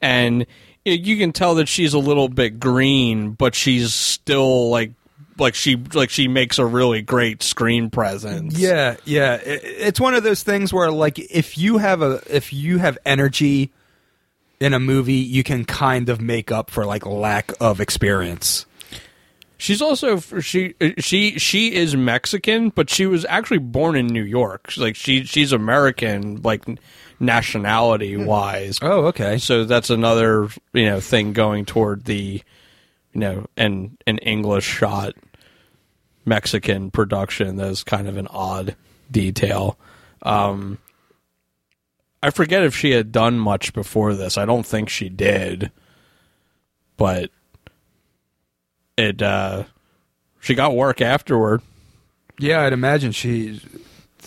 and 0.00 0.46
you 0.84 1.16
can 1.16 1.32
tell 1.32 1.56
that 1.56 1.68
she's 1.68 1.94
a 1.94 1.98
little 1.98 2.28
bit 2.28 2.60
green, 2.60 3.32
but 3.32 3.54
she's 3.54 3.92
still 3.92 4.70
like 4.70 4.92
like 5.38 5.54
she 5.54 5.76
like 5.94 6.10
she 6.10 6.28
makes 6.28 6.58
a 6.58 6.66
really 6.66 7.02
great 7.02 7.42
screen 7.42 7.90
presence. 7.90 8.58
Yeah, 8.58 8.96
yeah. 9.04 9.34
It, 9.34 9.60
it's 9.64 10.00
one 10.00 10.14
of 10.14 10.22
those 10.22 10.42
things 10.42 10.72
where 10.72 10.90
like 10.90 11.18
if 11.18 11.58
you 11.58 11.78
have 11.78 12.02
a 12.02 12.20
if 12.28 12.52
you 12.52 12.78
have 12.78 12.98
energy 13.04 13.72
in 14.60 14.74
a 14.74 14.80
movie, 14.80 15.14
you 15.14 15.42
can 15.42 15.64
kind 15.64 16.08
of 16.08 16.20
make 16.20 16.50
up 16.50 16.70
for 16.70 16.86
like 16.86 17.04
lack 17.04 17.52
of 17.60 17.80
experience. 17.80 18.66
She's 19.58 19.80
also 19.80 20.20
she 20.40 20.74
she 20.98 21.38
she 21.38 21.74
is 21.74 21.96
Mexican, 21.96 22.68
but 22.70 22.90
she 22.90 23.06
was 23.06 23.24
actually 23.26 23.58
born 23.58 23.96
in 23.96 24.06
New 24.06 24.22
York. 24.22 24.70
She's 24.70 24.82
like 24.82 24.96
she 24.96 25.24
she's 25.24 25.52
American, 25.52 26.42
like 26.42 26.64
nationality 27.18 28.16
wise. 28.16 28.78
Oh, 28.82 29.06
okay. 29.06 29.38
So 29.38 29.64
that's 29.64 29.88
another 29.88 30.48
you 30.74 30.84
know 30.84 31.00
thing 31.00 31.32
going 31.32 31.64
toward 31.64 32.04
the 32.04 32.42
you 33.14 33.20
know 33.20 33.46
an 33.56 33.96
an 34.06 34.18
English 34.18 34.66
shot 34.66 35.14
Mexican 36.26 36.90
production. 36.90 37.56
That's 37.56 37.84
kind 37.84 38.08
of 38.08 38.16
an 38.16 38.26
odd 38.26 38.76
detail. 39.10 39.78
Um, 40.22 40.78
I 42.22 42.30
forget 42.30 42.64
if 42.64 42.76
she 42.76 42.90
had 42.90 43.12
done 43.12 43.38
much 43.38 43.72
before 43.72 44.14
this. 44.14 44.36
I 44.36 44.44
don't 44.44 44.66
think 44.66 44.88
she 44.88 45.08
did, 45.08 45.70
but 46.96 47.30
it 48.96 49.22
uh, 49.22 49.64
she 50.40 50.54
got 50.54 50.74
work 50.74 51.00
afterward. 51.00 51.62
Yeah, 52.38 52.62
I'd 52.62 52.72
imagine 52.72 53.12
she 53.12 53.60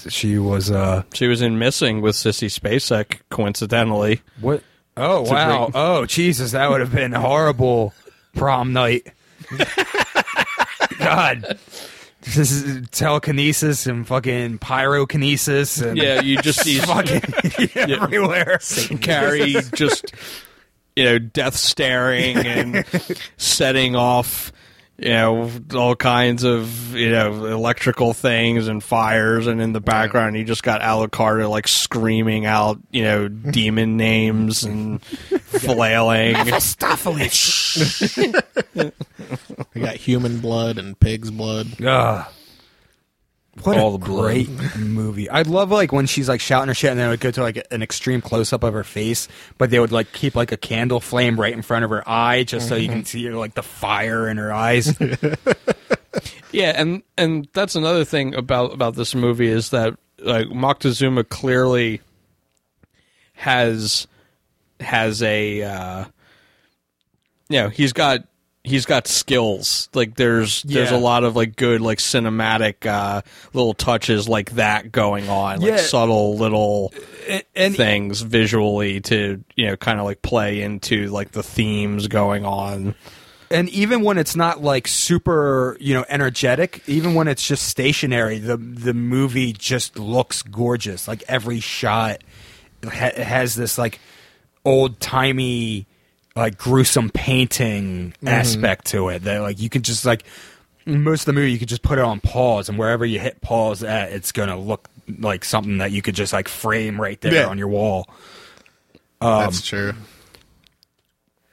she 0.08 0.38
was 0.38 0.72
uh 0.72 1.04
She 1.14 1.28
was 1.28 1.41
in 1.41 1.60
Missing 1.60 2.02
with 2.02 2.16
Sissy 2.16 2.47
Spacek, 2.47 3.20
coincidentally. 3.30 4.22
what? 4.39 4.64
Oh 4.95 5.22
wow! 5.22 5.72
Oh 5.74 6.06
Jesus, 6.06 6.52
that 6.52 6.70
would 6.70 6.82
have 6.82 6.93
been 6.93 7.14
a 7.14 7.22
horrible 7.22 7.93
prom 8.34 8.74
night. 8.74 9.08
God, 11.00 11.58
this 12.22 12.52
is 12.52 12.88
telekinesis 12.89 13.88
and 13.88 14.06
fucking 14.08 14.60
pyrokinesis 14.60 15.82
and 15.86 15.97
Yeah, 15.97 16.22
you 16.22 16.38
just 16.41 16.62
see 16.62 16.80
fucking 16.80 17.22
yeah. 17.76 18.02
everywhere. 18.02 18.60
Carrie 19.02 19.56
just 19.74 20.14
you 20.95 21.06
know 21.06 21.20
death 21.20 21.56
staring 21.56 22.38
and 22.38 22.86
setting 23.38 23.95
off 23.95 24.52
you 25.02 25.10
know 25.10 25.50
all 25.76 25.95
kinds 25.95 26.43
of 26.43 26.95
you 26.95 27.10
know 27.12 27.45
electrical 27.45 28.14
things 28.14 28.68
and 28.68 28.84
fires 28.84 29.47
and 29.47 29.62
in 29.62 29.74
the 29.74 29.80
background 29.80 30.36
you 30.36 30.43
just 30.43 30.64
got 30.64 30.82
Alucarda 30.82 31.50
like 31.50 31.68
screaming 31.68 32.45
out 32.45 32.80
you 32.91 33.04
know 33.04 33.28
demon 33.52 33.97
names 33.97 34.64
and 34.64 35.02
flailing 35.04 36.36
I 36.36 36.60
got 39.80 39.95
human 39.95 40.39
blood 40.39 40.78
and 40.78 41.00
pig's 41.00 41.32
blood. 41.32 41.82
Ugh. 41.82 42.26
What 43.64 43.78
All 43.78 43.95
a 43.95 44.00
the 44.00 44.06
blood. 44.06 44.22
great 44.24 44.78
movie! 44.78 45.30
I 45.30 45.41
love 45.41 45.70
like 45.72 45.91
when 45.91 46.06
she's 46.06 46.30
like 46.30 46.39
shouting 46.39 46.70
her 46.70 46.74
shit, 46.74 46.91
and 46.91 47.00
then 47.00 47.08
it 47.08 47.10
would 47.10 47.20
go 47.20 47.32
to 47.32 47.41
like 47.41 47.66
an 47.72 47.82
extreme 47.82 48.22
close 48.22 48.54
up 48.54 48.64
of 48.64 48.74
her 48.74 48.84
face, 48.86 49.28
but 49.58 49.70
they 49.70 49.80
would 49.80 49.91
like 49.91 50.14
keep 50.14 50.36
like 50.36 50.52
a 50.52 50.58
candle 50.58 51.00
flame 51.02 51.38
right 51.39 51.52
in 51.54 51.62
front 51.62 51.84
of 51.84 51.89
her 51.89 52.08
eye, 52.08 52.43
just 52.43 52.70
so 52.70 52.76
you 52.76 52.88
can 52.88 53.04
see 53.04 53.30
like 53.32 53.56
the 53.56 53.64
fire 53.64 54.30
in 54.30 54.38
her 54.38 54.54
eyes. 54.54 54.97
Yeah, 56.52 56.74
and 56.76 57.04
and 57.16 57.47
that's 57.54 57.76
another 57.76 58.04
thing 58.04 58.34
about 58.34 58.74
about 58.74 58.95
this 58.95 59.14
movie 59.14 59.47
is 59.47 59.70
that 59.70 59.95
like 60.18 60.47
Moctezuma 60.47 61.30
clearly 61.30 62.02
has 63.34 64.08
has 64.80 65.22
a 65.22 65.62
uh 65.64 66.06
you 67.50 67.62
know, 67.62 67.70
he's 67.70 67.93
got 67.93 68.22
he's 68.70 68.86
got 68.86 69.07
skills. 69.07 69.89
Like 69.93 70.15
there's 70.15 70.63
there's 70.63 70.91
a 70.91 70.97
lot 70.97 71.24
of 71.24 71.36
like 71.36 71.55
good 71.55 71.82
like 71.82 71.97
cinematic 71.97 72.86
uh 72.86 73.22
little 73.53 73.74
touches 73.74 74.30
like 74.30 74.51
that 74.51 74.91
going 74.91 75.28
on, 75.30 75.59
like 75.59 75.67
Yeah. 75.70 75.78
subtle 75.78 76.38
little 76.38 76.93
and, 77.28 77.43
and 77.55 77.76
things 77.76 78.22
visually 78.22 79.01
to, 79.01 79.43
you 79.55 79.67
know, 79.67 79.76
kind 79.76 79.99
of 79.99 80.05
like 80.05 80.22
play 80.22 80.61
into 80.61 81.07
like 81.07 81.32
the 81.32 81.43
themes 81.43 82.07
going 82.07 82.45
on. 82.45 82.95
and 83.51 83.67
even 83.70 84.03
when 84.03 84.17
it's 84.20 84.36
not 84.36 84.61
like 84.63 84.88
super, 84.88 85.76
you 85.80 85.93
know, 85.93 86.05
energetic, 86.07 86.82
even 86.88 87.15
when 87.15 87.28
it's 87.28 87.45
just 87.47 87.67
stationary, 87.67 88.38
the 88.39 88.57
the 88.57 88.93
movie 88.93 89.53
just 89.53 89.97
looks 89.97 90.43
gorgeous. 90.43 91.07
Like 91.07 91.24
every 91.28 91.59
shot 91.59 92.22
ha- 92.84 93.11
has 93.24 93.55
this 93.55 93.78
like 93.78 93.99
old 94.65 94.99
timey, 94.99 95.88
like 96.36 96.57
gruesome 96.57 97.09
painting 97.09 98.11
mm-hmm. 98.11 98.27
aspect 98.27 98.86
to 98.88 99.09
it. 99.09 99.23
That 99.23 99.39
like 99.39 99.59
you 99.59 99.69
can 99.69 99.82
just 99.82 100.05
like 100.05 100.23
most 100.86 101.21
of 101.21 101.25
the 101.27 101.34
movie, 101.34 101.51
you 101.51 101.59
could 101.59 101.67
just 101.67 101.84
put 101.84 101.99
it 101.99 102.03
on 102.03 102.19
pause, 102.19 102.69
and 102.69 102.77
wherever 102.77 103.05
you 103.05 103.19
hit 103.19 103.41
pause 103.41 103.84
at, 103.84 104.11
it's 104.11 104.32
gonna 104.32 104.57
look 104.57 104.89
like 105.19 105.43
something 105.43 105.80
that 105.80 105.91
you 105.91 106.01
could 106.01 106.15
just 106.15 106.34
like 106.34 106.47
frame 106.47 106.99
right 106.99 107.19
there 107.21 107.34
Yeah. 107.34 107.47
on 107.47 107.57
your 107.57 107.67
wall. 107.67 108.07
That's 109.21 109.57
um, 109.57 109.63
true. 109.63 109.93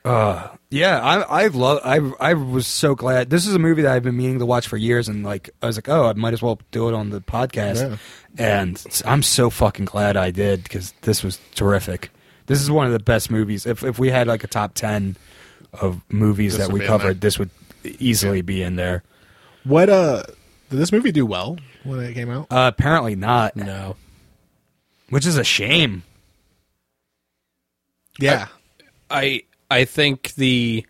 Uh, 0.05 0.49
yeah, 0.71 1.01
I 1.01 1.45
I 1.45 1.47
love 1.49 1.81
I 1.85 1.97
I 2.21 2.35
was 2.35 2.69
so 2.69 2.95
glad. 2.95 3.29
This 3.29 3.47
is 3.47 3.55
a 3.55 3.59
movie 3.59 3.83
that 3.83 3.93
I've 3.93 4.05
been 4.05 4.17
meaning 4.17 4.39
to 4.39 4.47
watch 4.47 4.69
for 4.69 4.77
years, 4.77 5.09
and 5.09 5.25
like 5.25 5.51
I 5.63 5.67
was 5.67 5.77
like, 5.77 5.89
oh, 5.89 6.07
I 6.07 6.13
might 6.13 6.33
as 6.33 6.43
well 6.43 6.61
do 6.71 6.89
it 6.89 6.95
on 6.95 7.11
the 7.11 7.21
podcast. 7.21 7.99
And 8.39 9.03
I'm 9.05 9.23
so 9.23 9.51
fucking 9.51 9.87
glad 9.87 10.17
I 10.17 10.31
did 10.31 10.63
because 10.63 10.93
this 11.03 11.25
was 11.25 11.41
terrific. 11.55 12.11
This 12.47 12.61
is 12.63 12.71
one 12.71 12.87
of 12.87 12.93
the 12.93 12.99
best 12.99 13.31
movies. 13.31 13.67
If 13.67 13.83
if 13.85 13.99
we 13.99 14.11
had 14.11 14.27
like 14.27 14.45
a 14.45 14.47
top 14.49 14.75
ten 14.75 15.17
of 15.73 16.01
movies 16.11 16.53
This 16.57 16.67
that 16.67 16.73
would 16.73 16.75
we 16.75 16.81
be 16.81 16.85
in 16.85 16.89
covered, 16.89 17.07
there. 17.07 17.15
this 17.15 17.39
would 17.39 17.51
easily 17.99 18.41
be 18.43 18.63
in 18.63 18.77
there. 18.77 19.03
What 19.65 19.89
uh 19.91 20.23
did 20.71 20.79
this 20.79 20.93
movie 20.93 21.13
do 21.13 21.27
well 21.27 21.57
when 21.85 22.01
it 22.01 22.15
came 22.15 22.31
out? 22.31 22.47
Uh, 22.51 22.71
apparently 22.75 23.15
not, 23.17 23.57
No. 23.57 23.97
which 25.11 25.27
is 25.27 25.37
a 25.37 25.45
shame. 25.45 26.03
Yeah. 28.19 28.49
I 29.11 29.43
I 29.71 29.85
think 29.85 30.35
the 30.35 30.87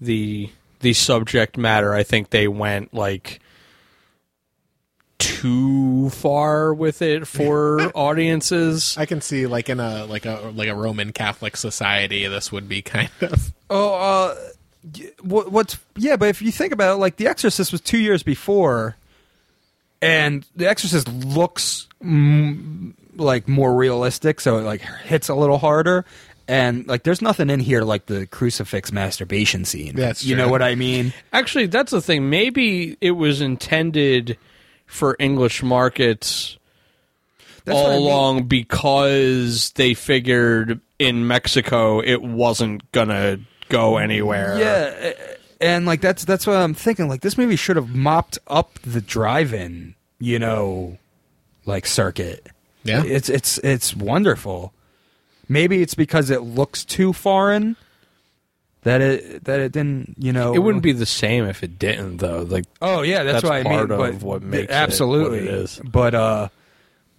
the 0.00 0.50
the 0.80 0.92
subject 0.92 1.56
matter 1.56 1.94
I 1.94 2.02
think 2.02 2.30
they 2.30 2.48
went 2.48 2.92
like 2.94 3.40
too 5.18 6.10
far 6.10 6.74
with 6.74 7.02
it 7.02 7.26
for 7.26 7.80
audiences. 7.94 8.96
I 8.98 9.06
can 9.06 9.20
see 9.20 9.46
like 9.46 9.68
in 9.68 9.80
a 9.80 10.04
like 10.06 10.26
a 10.26 10.52
like 10.54 10.68
a 10.68 10.74
Roman 10.74 11.12
Catholic 11.12 11.56
society 11.56 12.26
this 12.26 12.50
would 12.50 12.68
be 12.68 12.82
kind 12.82 13.10
of 13.20 13.52
Oh, 13.70 13.94
uh, 13.94 14.34
what, 15.22 15.50
what's 15.50 15.78
yeah? 15.96 16.16
But 16.16 16.28
if 16.28 16.42
you 16.42 16.52
think 16.52 16.72
about 16.72 16.94
it, 16.94 16.98
like 16.98 17.16
The 17.16 17.26
Exorcist 17.26 17.72
was 17.72 17.80
two 17.80 17.98
years 17.98 18.22
before, 18.22 18.96
and 20.02 20.46
The 20.54 20.68
Exorcist 20.68 21.08
looks 21.08 21.88
mm, 22.02 22.92
like 23.16 23.48
more 23.48 23.74
realistic, 23.74 24.40
so 24.40 24.58
it 24.58 24.62
like 24.62 24.82
hits 24.82 25.28
a 25.28 25.34
little 25.34 25.58
harder. 25.58 26.04
And 26.46 26.86
like, 26.86 27.04
there's 27.04 27.22
nothing 27.22 27.48
in 27.48 27.58
here 27.58 27.82
like 27.82 28.04
the 28.04 28.26
crucifix 28.26 28.92
masturbation 28.92 29.64
scene. 29.64 29.96
That's 29.96 30.24
you 30.24 30.36
know 30.36 30.48
what 30.48 30.60
I 30.60 30.74
mean. 30.74 31.14
Actually, 31.32 31.66
that's 31.66 31.90
the 31.90 32.02
thing. 32.02 32.28
Maybe 32.28 32.98
it 33.00 33.12
was 33.12 33.40
intended 33.40 34.36
for 34.86 35.16
English 35.18 35.62
markets 35.62 36.58
That's 37.64 37.76
all 37.76 37.86
I 37.86 37.90
mean. 37.90 38.02
along 38.02 38.42
because 38.44 39.70
they 39.72 39.94
figured 39.94 40.80
in 40.98 41.26
Mexico 41.26 42.00
it 42.00 42.22
wasn't 42.22 42.90
gonna 42.92 43.38
go 43.68 43.96
anywhere. 43.96 44.58
Yeah, 44.58 45.12
and 45.60 45.86
like 45.86 46.00
that's 46.00 46.24
that's 46.24 46.46
what 46.46 46.56
I'm 46.56 46.74
thinking. 46.74 47.08
Like 47.08 47.22
this 47.22 47.38
movie 47.38 47.56
should 47.56 47.76
have 47.76 47.94
mopped 47.94 48.38
up 48.46 48.78
the 48.80 49.00
drive-in, 49.00 49.94
you 50.18 50.38
know, 50.38 50.98
like 51.64 51.86
circuit. 51.86 52.46
Yeah. 52.84 53.02
it's 53.04 53.28
it's 53.28 53.58
it's 53.58 53.96
wonderful. 53.96 54.72
Maybe 55.48 55.82
it's 55.82 55.94
because 55.94 56.30
it 56.30 56.42
looks 56.42 56.84
too 56.84 57.12
foreign 57.12 57.76
that 58.84 59.00
it 59.00 59.44
that 59.44 59.60
it 59.60 59.72
didn't, 59.72 60.14
you 60.18 60.32
know. 60.32 60.54
It 60.54 60.60
wouldn't 60.60 60.82
be 60.82 60.92
the 60.92 61.06
same 61.06 61.44
if 61.44 61.62
it 61.62 61.78
didn't, 61.78 62.18
though. 62.18 62.42
Like, 62.42 62.64
Oh 62.80 63.02
yeah, 63.02 63.22
that's, 63.24 63.42
that's 63.42 63.44
what 63.44 63.52
I 63.52 63.62
mean. 63.62 63.88
part 63.88 63.90
of 63.90 64.22
what 64.22 64.42
makes 64.42 64.64
it 64.64 64.70
absolutely 64.70 65.38
it 65.40 65.46
is. 65.46 65.80
But 65.84 66.14
uh, 66.14 66.48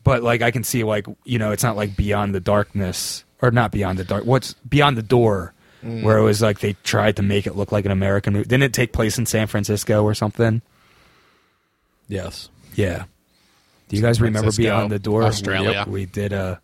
but 0.03 0.24
like 0.24 0.41
I 0.41 0.51
can 0.51 0.63
see 0.63 0.84
like 0.84 1.05
you 1.26 1.38
know 1.39 1.51
it's 1.51 1.63
not 1.63 1.76
like 1.76 1.95
Beyond 1.97 2.34
the 2.34 2.39
Darkness 2.39 3.24
or 3.41 3.51
not 3.51 3.72
Beyond 3.72 3.99
the 3.99 4.03
Dark. 4.05 4.26
What's 4.26 4.53
Beyond 4.68 4.97
the 4.97 5.03
Door? 5.03 5.53
Mm. 5.84 6.01
Where 6.03 6.18
it 6.18 6.24
was 6.24 6.41
like 6.41 6.59
they 6.59 6.74
tried 6.84 7.18
to 7.18 7.22
make 7.22 7.45
it 7.45 7.55
look 7.55 7.72
like 7.72 7.86
an 7.86 7.91
American 7.91 8.34
movie. 8.34 8.45
Didn't 8.47 8.63
it 8.63 8.74
take 8.74 8.91
place 8.91 9.18
in 9.20 9.26
San 9.28 9.45
Francisco 9.47 10.03
or 10.03 10.13
something? 10.16 10.61
yes. 12.07 12.49
Yeah. 12.76 13.05
Do 13.88 13.95
you 13.95 14.01
guys 14.01 14.20
remember 14.20 14.51
Francisco, 14.51 14.63
Beyond 14.63 14.91
the 14.91 14.99
Door? 14.99 15.24
Australia. 15.24 15.72
Yep, 15.72 15.88
we 15.88 16.05
did 16.05 16.34
a 16.34 16.59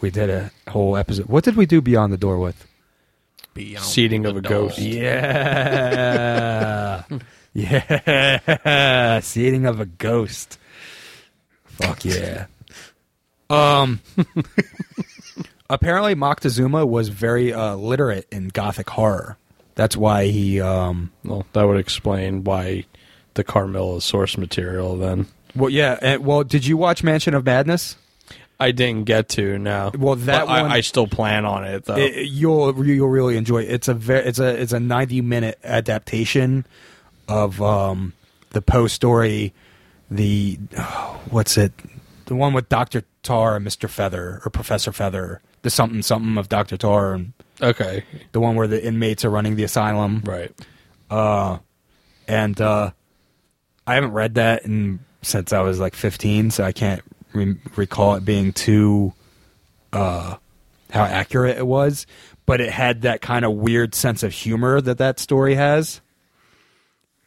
we 0.00 0.10
did 0.10 0.30
a 0.30 0.50
whole 0.68 0.96
episode. 0.96 1.26
What 1.26 1.44
did 1.44 1.56
we 1.56 1.64
do 1.64 1.80
Beyond 1.80 2.12
the 2.12 2.16
Door 2.16 2.38
with? 2.38 2.66
Beyond 3.56 3.84
Seeding 3.86 4.26
of 4.26 4.36
a 4.36 4.42
ghost. 4.42 4.78
Yeah. 4.78 5.04
yeah. 7.54 9.20
Seeding 9.20 9.64
of 9.64 9.80
a 9.80 9.86
ghost. 9.86 10.58
Fuck 11.64 12.04
yeah. 12.04 12.46
Um 13.48 14.00
apparently 15.70 16.14
Moctezuma 16.14 16.86
was 16.86 17.08
very 17.08 17.54
uh, 17.54 17.76
literate 17.76 18.26
in 18.30 18.48
gothic 18.48 18.90
horror. 18.90 19.38
That's 19.74 19.96
why 19.96 20.26
he 20.26 20.60
um 20.60 21.10
Well, 21.24 21.46
that 21.54 21.62
would 21.64 21.78
explain 21.78 22.44
why 22.44 22.84
the 23.34 23.44
Carmilla 23.44 24.02
source 24.02 24.36
material. 24.36 24.98
Then 24.98 25.28
Well, 25.54 25.70
yeah. 25.70 25.98
And, 26.02 26.26
well, 26.26 26.44
did 26.44 26.66
you 26.66 26.76
watch 26.76 27.02
Mansion 27.02 27.32
of 27.32 27.46
Madness? 27.46 27.96
I 28.58 28.70
didn't 28.70 29.04
get 29.04 29.28
to 29.30 29.58
no. 29.58 29.90
Well, 29.98 30.14
that 30.16 30.46
But 30.46 30.50
I- 30.50 30.62
one- 30.62 30.70
I, 30.72 30.80
still 30.80 31.06
plan 31.06 31.44
on 31.44 31.64
it 31.64 31.84
though. 31.84 31.96
It- 31.96 32.28
you'll 32.28 32.84
you'll 32.86 33.08
really 33.08 33.36
enjoy 33.36 33.62
it. 33.62 33.70
It's 33.70 33.88
a 33.88 33.94
ve- 33.94 34.14
it's 34.14 34.38
a 34.38 34.48
it's 34.60 34.72
a 34.72 34.80
90 34.80 35.20
minute 35.20 35.58
adaptation 35.62 36.66
of 37.28 37.60
um 37.60 38.12
the 38.50 38.62
Poe 38.62 38.86
story 38.86 39.52
the 40.10 40.58
oh, 40.78 41.20
what's 41.30 41.56
it 41.58 41.72
the 42.26 42.34
one 42.36 42.52
with 42.52 42.68
Dr. 42.68 43.02
Tar 43.22 43.56
and 43.56 43.66
Mr. 43.66 43.88
Feather 43.90 44.40
or 44.44 44.50
Professor 44.50 44.92
Feather 44.92 45.40
the 45.62 45.70
something 45.70 46.00
something 46.02 46.38
of 46.38 46.48
Dr. 46.48 46.76
Tar 46.76 47.14
and 47.14 47.32
okay, 47.60 48.04
the 48.32 48.40
one 48.40 48.54
where 48.54 48.68
the 48.68 48.82
inmates 48.84 49.24
are 49.24 49.30
running 49.30 49.56
the 49.56 49.64
asylum 49.64 50.22
right. 50.24 50.52
Uh, 51.10 51.58
and 52.26 52.58
uh 52.60 52.90
I 53.86 53.94
haven't 53.94 54.12
read 54.12 54.34
that 54.36 54.64
in 54.64 55.00
since 55.22 55.52
I 55.52 55.60
was 55.60 55.78
like 55.80 55.94
15 55.94 56.52
so 56.52 56.64
I 56.64 56.72
can't 56.72 57.02
re- 57.36 57.56
recall 57.76 58.14
it 58.16 58.24
being 58.24 58.52
too 58.52 59.12
uh 59.92 60.36
how 60.90 61.02
accurate 61.04 61.56
it 61.58 61.66
was 61.66 62.06
but 62.46 62.60
it 62.60 62.70
had 62.70 63.02
that 63.02 63.20
kind 63.20 63.44
of 63.44 63.52
weird 63.52 63.94
sense 63.94 64.22
of 64.22 64.32
humor 64.32 64.80
that 64.80 64.98
that 64.98 65.18
story 65.20 65.54
has 65.54 66.00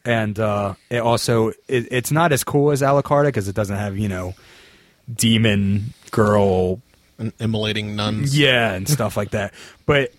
and 0.04 0.38
uh 0.38 0.74
it 0.88 0.98
also 0.98 1.48
it, 1.68 1.86
it's 1.90 2.10
not 2.10 2.32
as 2.32 2.42
cool 2.44 2.70
as 2.70 2.82
Alucarda 2.82 3.26
because 3.26 3.48
it 3.48 3.54
doesn't 3.54 3.76
have 3.76 3.98
you 3.98 4.08
know 4.08 4.34
demon 5.12 5.92
girl 6.10 6.80
And 7.18 7.32
immolating 7.38 7.96
nuns. 7.96 8.36
yeah 8.38 8.72
and 8.72 8.88
stuff 8.88 9.16
like 9.16 9.30
that 9.30 9.52
but 9.86 10.12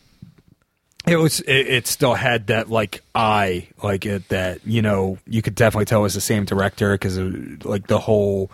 it 1.08 1.16
was 1.16 1.40
it, 1.42 1.68
it 1.68 1.88
still 1.88 2.14
had 2.14 2.48
that 2.48 2.70
like 2.70 3.02
eye 3.16 3.68
like 3.82 4.06
it 4.06 4.28
that 4.30 4.60
you 4.68 4.82
know 4.84 5.18
you 5.28 5.42
could 5.42 5.56
definitely 5.56 5.86
tell 5.86 6.02
it 6.02 6.04
was 6.04 6.14
the 6.14 6.22
same 6.22 6.46
director 6.46 6.92
because 6.94 7.18
like 7.66 7.88
the 7.88 7.98
whole 7.98 8.52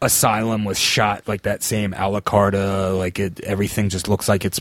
asylum 0.00 0.64
was 0.64 0.78
shot 0.78 1.26
like 1.26 1.42
that 1.42 1.62
same 1.62 1.92
Alucarda 1.92 2.96
like 2.96 3.18
it 3.18 3.40
everything 3.40 3.88
just 3.88 4.08
looks 4.08 4.28
like 4.28 4.44
it's 4.44 4.60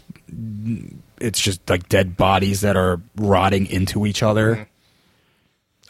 it's 1.20 1.40
just 1.40 1.68
like 1.70 1.88
dead 1.90 2.18
bodies 2.18 2.62
that 2.62 2.76
are 2.76 3.00
rotting 3.16 3.68
into 3.68 4.06
each 4.06 4.24
other 4.24 4.56
mm-hmm. 4.56 4.64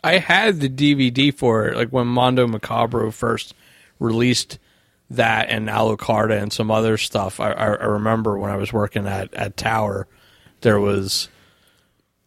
I 0.03 0.19
had 0.19 0.59
the 0.59 0.69
DVD 0.69 1.33
for 1.33 1.67
it, 1.67 1.75
like 1.75 1.89
when 1.89 2.07
Mondo 2.07 2.47
Macabro 2.47 3.11
first 3.11 3.53
released 3.99 4.59
that 5.09 5.49
and 5.49 5.67
Alucarda 5.67 6.41
and 6.41 6.53
some 6.53 6.69
other 6.69 6.97
stuff. 6.97 7.39
I, 7.39 7.51
I, 7.51 7.65
I 7.65 7.85
remember 7.85 8.37
when 8.37 8.51
I 8.51 8.57
was 8.57 8.71
working 8.71 9.07
at, 9.07 9.33
at 9.33 9.57
Tower, 9.57 10.07
there 10.61 10.79
was 10.79 11.29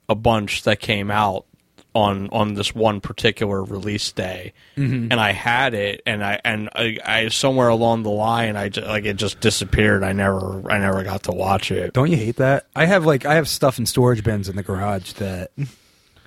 a 0.09 0.15
bunch 0.15 0.65
that 0.65 0.81
came 0.81 1.11
out 1.11 1.47
on 1.95 2.29
on 2.31 2.55
this 2.55 2.75
one 2.75 3.01
particular 3.01 3.63
release 3.63 4.13
day, 4.13 4.53
mm-hmm. 4.77 5.09
and 5.11 5.15
I 5.15 5.33
had 5.33 5.75
it, 5.75 6.03
and 6.07 6.25
I 6.25 6.41
and 6.45 6.69
I, 6.75 6.99
I 7.05 7.29
somewhere 7.29 7.69
along 7.69 8.05
the 8.05 8.11
line, 8.11 8.57
I 8.57 8.69
just, 8.69 8.87
like 8.87 9.05
it 9.05 9.17
just 9.17 9.41
disappeared. 9.41 10.05
I 10.05 10.13
never 10.13 10.71
I 10.71 10.79
never 10.79 11.03
got 11.03 11.25
to 11.25 11.33
watch 11.33 11.71
it. 11.71 11.93
Don't 11.93 12.11
you 12.11 12.17
hate 12.17 12.37
that? 12.37 12.67
I 12.77 12.87
have 12.87 13.05
like 13.05 13.27
I 13.27 13.35
have 13.35 13.49
stuff 13.49 13.79
in 13.79 13.87
storage 13.87 14.23
bins 14.23 14.49
in 14.49 14.57
the 14.57 14.63
garage 14.63 15.13
that 15.15 15.51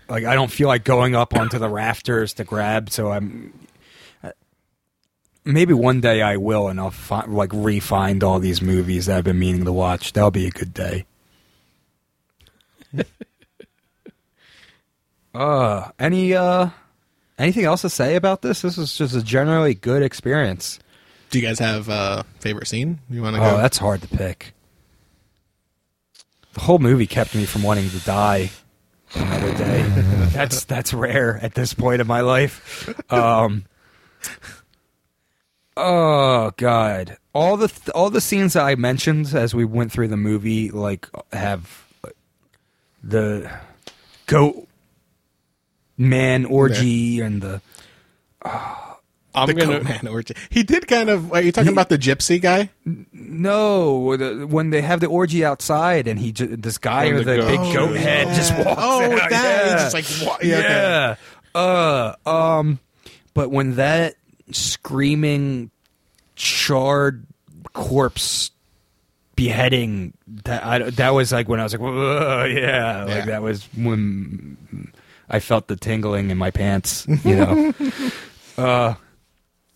like 0.09 0.25
I 0.25 0.35
don't 0.35 0.51
feel 0.51 0.67
like 0.67 0.83
going 0.83 1.15
up 1.15 1.35
onto 1.35 1.59
the 1.59 1.69
rafters 1.69 2.33
to 2.33 2.43
grab, 2.43 2.89
so 2.89 3.11
I'm 3.11 3.67
uh, 4.21 4.31
maybe 5.45 5.73
one 5.73 6.01
day 6.01 6.21
I 6.21 6.37
will 6.37 6.67
and 6.67 6.79
I'll 6.79 6.91
fi- 6.91 7.25
like 7.25 7.51
re-find 7.53 8.23
all 8.23 8.39
these 8.39 8.61
movies 8.61 9.05
that 9.05 9.17
I've 9.17 9.23
been 9.23 9.39
meaning 9.39 9.65
to 9.65 9.71
watch. 9.71 10.13
That'll 10.13 10.31
be 10.31 10.47
a 10.47 10.51
good 10.51 10.73
day. 10.73 11.05
uh 15.33 15.91
any 15.99 16.33
uh 16.33 16.69
anything 17.37 17.65
else 17.65 17.81
to 17.81 17.89
say 17.89 18.15
about 18.15 18.41
this? 18.41 18.61
This 18.61 18.77
was 18.77 18.95
just 18.95 19.15
a 19.15 19.21
generally 19.21 19.73
good 19.73 20.03
experience. 20.03 20.79
Do 21.29 21.39
you 21.39 21.47
guys 21.47 21.59
have 21.59 21.89
a 21.89 22.25
favorite 22.39 22.67
scene? 22.67 22.99
You 23.09 23.21
want 23.21 23.35
to 23.35 23.39
go? 23.39 23.47
Oh, 23.47 23.51
go? 23.51 23.57
that's 23.57 23.77
hard 23.77 24.01
to 24.03 24.07
pick. 24.07 24.53
The 26.53 26.59
whole 26.59 26.77
movie 26.77 27.07
kept 27.07 27.33
me 27.33 27.45
from 27.45 27.63
wanting 27.63 27.89
to 27.89 27.99
die 28.01 28.51
another 29.15 29.53
day. 29.57 29.81
that's 30.33 30.65
that's 30.65 30.93
rare 30.93 31.39
at 31.41 31.55
this 31.55 31.73
point 31.73 32.01
in 32.01 32.07
my 32.07 32.21
life. 32.21 32.93
Um, 33.11 33.65
oh 35.75 36.51
God, 36.57 37.17
all 37.33 37.57
the 37.57 37.67
th- 37.67 37.89
all 37.89 38.09
the 38.09 38.21
scenes 38.21 38.53
that 38.53 38.63
I 38.63 38.75
mentioned 38.75 39.33
as 39.33 39.55
we 39.55 39.65
went 39.65 39.91
through 39.91 40.09
the 40.09 40.17
movie, 40.17 40.69
like 40.69 41.09
have 41.31 41.87
the 43.03 43.51
goat 44.27 44.67
man 45.97 46.45
orgy 46.45 47.19
and 47.21 47.41
the 47.41 47.61
I'm 49.35 49.47
the 49.47 49.53
gonna 49.53 49.79
Coat 49.79 49.83
Man 49.83 50.07
orgy. 50.07 50.35
He 50.49 50.61
did 50.63 50.87
kind 50.87 51.09
of. 51.09 51.31
Are 51.33 51.41
you 51.41 51.51
talking 51.51 51.71
about 51.71 51.89
the 51.89 51.97
gypsy 51.97 52.39
guy? 52.39 52.69
No, 53.11 54.15
the, 54.15 54.45
when 54.45 54.69
they 54.69 54.81
have 54.81 54.99
the 54.99 55.07
orgy 55.07 55.43
outside, 55.43 56.07
and 56.07 56.19
he 56.19 56.31
ju- 56.31 56.55
this 56.55 56.77
guy 56.77 57.11
with 57.13 57.25
the 57.25 57.37
the 57.37 57.47
big 57.47 57.57
goat. 57.57 57.73
goat 57.89 57.95
head 57.97 58.27
just 58.35 58.53
walks 58.57 58.81
Oh, 58.83 59.11
out. 59.11 59.29
that 59.29 59.31
yeah. 59.31 59.73
he's 59.73 59.91
just 59.91 60.21
like 60.21 60.27
wa- 60.27 60.37
yeah, 60.43 61.15
okay. 61.15 61.19
Uh, 61.55 62.29
um, 62.29 62.79
but 63.33 63.49
when 63.49 63.75
that 63.77 64.15
screaming, 64.51 65.71
charred 66.35 67.25
corpse 67.73 68.51
beheading 69.35 70.13
that 70.27 70.63
I, 70.63 70.89
that 70.91 71.09
was 71.09 71.31
like 71.31 71.49
when 71.49 71.59
I 71.59 71.63
was 71.63 71.73
like, 71.73 71.81
Whoa, 71.81 72.43
yeah, 72.45 72.55
Yeah. 73.07 73.15
like 73.15 73.25
that 73.25 73.41
was 73.41 73.63
when 73.75 74.91
I 75.29 75.39
felt 75.39 75.67
the 75.67 75.75
tingling 75.75 76.29
in 76.31 76.37
my 76.37 76.51
pants. 76.51 77.05
You 77.23 77.35
know, 77.35 77.73
uh, 78.57 78.93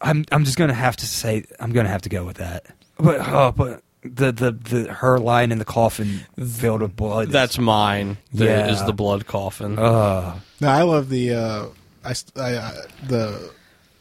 I'm 0.02 0.26
I'm 0.32 0.44
just 0.46 0.58
gonna 0.58 0.74
have 0.74 0.96
to 0.98 1.06
say 1.06 1.46
I'm 1.60 1.72
gonna 1.72 1.90
have 1.90 2.02
to 2.04 2.10
go 2.10 2.24
with 2.26 2.38
that. 2.38 2.66
But 3.00 3.20
oh, 3.22 3.52
but 3.52 3.82
the 4.04 4.32
the 4.32 4.52
the 4.52 4.94
her 4.94 5.20
lying 5.20 5.52
in 5.52 5.58
the 5.60 5.66
coffin 5.66 6.22
filled 6.46 6.82
with 6.82 6.96
blood. 6.96 7.30
That's 7.30 7.58
mine. 7.58 8.18
The, 8.34 8.46
Yeah. 8.46 8.68
Is 8.72 8.84
the 8.86 8.94
blood 8.94 9.26
coffin? 9.28 9.78
uh, 9.80 10.40
No, 10.62 10.68
I 10.70 10.84
love 10.84 11.10
the 11.10 11.34
uh, 11.34 11.66
I, 12.04 12.14
st- 12.14 12.38
I 12.38 12.54
uh, 12.56 12.72
the 13.08 13.52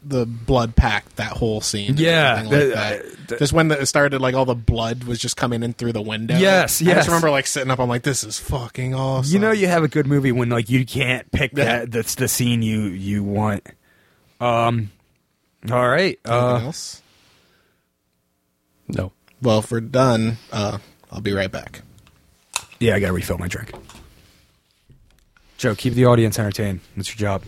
the 0.08 0.24
blood 0.26 0.76
pact 0.76 1.16
that 1.16 1.32
whole 1.32 1.60
scene. 1.60 1.94
Yeah, 1.96 2.34
like 2.42 2.50
the- 2.50 2.56
that. 2.74 3.02
uh, 3.32 3.36
just 3.38 3.52
when 3.52 3.68
the, 3.68 3.80
it 3.80 3.86
started, 3.86 4.20
like 4.20 4.34
all 4.36 4.44
the 4.44 4.54
blood 4.54 5.02
was 5.04 5.18
just 5.18 5.36
coming 5.36 5.62
in 5.64 5.72
through 5.72 5.92
the 5.92 6.02
window. 6.02 6.36
Yes, 6.38 6.80
I 6.80 6.84
yes. 6.86 6.96
just 6.98 7.08
remember 7.08 7.30
like 7.30 7.46
sitting 7.48 7.70
up. 7.72 7.80
I'm 7.80 7.88
like, 7.88 8.02
this 8.04 8.22
is 8.22 8.38
fucking 8.38 8.94
awesome. 8.94 9.32
You 9.32 9.40
know, 9.40 9.50
you 9.50 9.66
have 9.66 9.82
a 9.82 9.88
good 9.88 10.06
movie 10.06 10.30
when 10.32 10.48
like 10.48 10.70
you 10.70 10.86
can't 10.86 11.30
pick 11.32 11.50
Yeah. 11.54 11.64
that. 11.64 11.90
That's 11.90 12.14
the 12.14 12.28
scene 12.28 12.62
you 12.62 12.82
you 12.82 13.24
want. 13.24 13.66
Um. 14.40 14.90
All 15.70 15.88
right. 15.88 16.18
Anything 16.24 16.32
Uh, 16.32 16.60
else? 16.66 17.02
no. 18.88 19.12
Well, 19.42 19.58
if 19.58 19.70
we're 19.72 19.80
done, 19.80 20.36
uh, 20.52 20.78
I'll 21.10 21.20
be 21.20 21.32
right 21.32 21.50
back. 21.50 21.82
yeah, 22.78 22.94
I 22.94 23.00
gotta 23.00 23.12
refill 23.12 23.38
my 23.38 23.48
drink. 23.48 23.72
Joe, 25.58 25.74
keep 25.74 25.94
the 25.94 26.04
audience 26.06 26.38
entertained. 26.38 26.80
That's 26.96 27.08
your 27.08 27.16
job. 27.18 27.42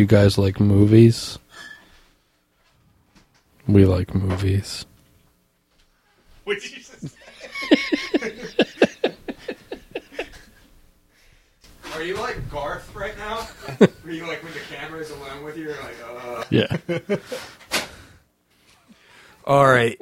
You 0.00 0.06
guys 0.06 0.38
like 0.38 0.58
movies? 0.58 1.38
We 3.68 3.84
like 3.84 4.14
movies. 4.14 4.86
Are 11.92 12.02
you 12.02 12.16
like 12.16 12.50
Garth 12.50 12.94
right 12.94 13.14
now? 13.18 13.46
Are 14.06 14.10
you 14.10 14.26
like 14.26 14.42
when 14.42 14.54
the 14.54 14.60
camera 14.70 15.00
is 15.00 15.10
alone 15.10 15.44
with 15.44 15.58
you? 15.58 15.64
You're 15.64 15.76
like, 15.82 15.96
uh. 16.08 16.44
Yeah. 16.48 16.78
All 19.44 19.66
right. 19.66 20.00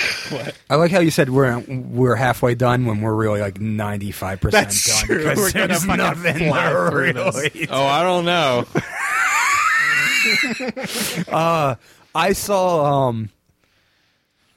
I 0.70 0.74
like 0.76 0.90
how 0.90 1.00
you 1.00 1.10
said 1.10 1.30
we're 1.30 1.58
we're 1.68 2.14
halfway 2.16 2.54
done 2.54 2.84
when 2.86 3.00
we're 3.00 3.14
really 3.14 3.40
like 3.40 3.60
ninety 3.60 4.10
five 4.10 4.40
percent 4.40 4.66
That's 4.68 4.86
done 4.86 5.06
true. 5.06 5.18
because 5.18 5.38
We're 5.38 5.52
gonna 5.52 5.66
there's 5.68 5.86
nothing 5.86 6.48
fly 6.48 6.68
to 6.72 6.90
through 6.90 7.12
this. 7.12 7.36
really. 7.54 7.68
oh, 7.70 7.84
I 7.86 8.02
don't 8.02 8.24
know. 8.24 8.64
I 12.14 12.32
saw. 12.32 13.08
um 13.08 13.30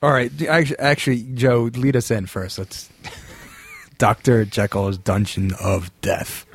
All 0.02 0.12
right, 0.12 0.32
actually, 0.44 0.80
actually, 0.80 1.24
Joe, 1.34 1.70
lead 1.76 1.96
us 1.96 2.10
in 2.12 2.26
first. 2.26 2.58
Let's 2.58 2.90
Doctor 3.98 4.46
Jekyll's 4.46 4.98
Dungeon 4.98 5.52
of 5.62 5.92
Death. 6.02 6.46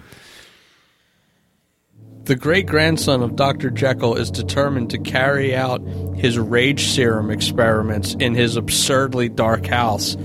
The 2.24 2.36
great 2.36 2.66
grandson 2.66 3.20
of 3.22 3.34
Dr. 3.34 3.70
Jekyll 3.70 4.14
is 4.14 4.30
determined 4.30 4.90
to 4.90 4.98
carry 4.98 5.56
out 5.56 5.82
his 6.14 6.38
rage 6.38 6.86
serum 6.86 7.30
experiments 7.30 8.14
in 8.14 8.34
his 8.34 8.56
absurdly 8.56 9.28
dark 9.28 9.66
house. 9.66 10.16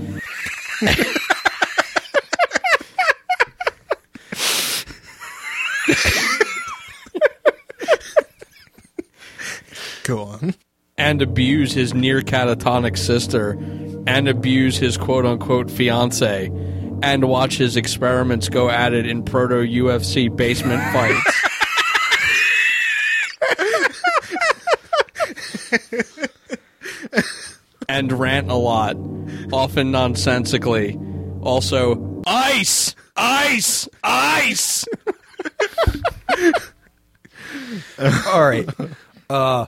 Go 10.04 10.20
on. 10.20 10.54
and 10.96 11.20
abuse 11.20 11.72
his 11.72 11.92
near 11.94 12.22
catatonic 12.22 12.96
sister 12.96 13.58
and 14.06 14.28
abuse 14.28 14.78
his 14.78 14.96
quote 14.96 15.26
unquote 15.26 15.70
fiance 15.70 16.46
and 17.02 17.24
watch 17.24 17.56
his 17.58 17.76
experiments 17.76 18.48
go 18.48 18.70
at 18.70 18.92
it 18.92 19.06
in 19.06 19.22
proto 19.22 19.56
UFC 19.56 20.34
basement 20.34 20.82
fights. 20.92 21.47
And 27.88 28.12
rant 28.12 28.50
a 28.50 28.54
lot, 28.54 28.96
often 29.52 29.90
nonsensically. 29.90 30.98
Also, 31.42 32.22
ice! 32.26 32.94
Ice! 33.16 33.88
Ice! 34.04 34.84
All 38.26 38.48
right. 38.48 38.68
Uh, 39.30 39.66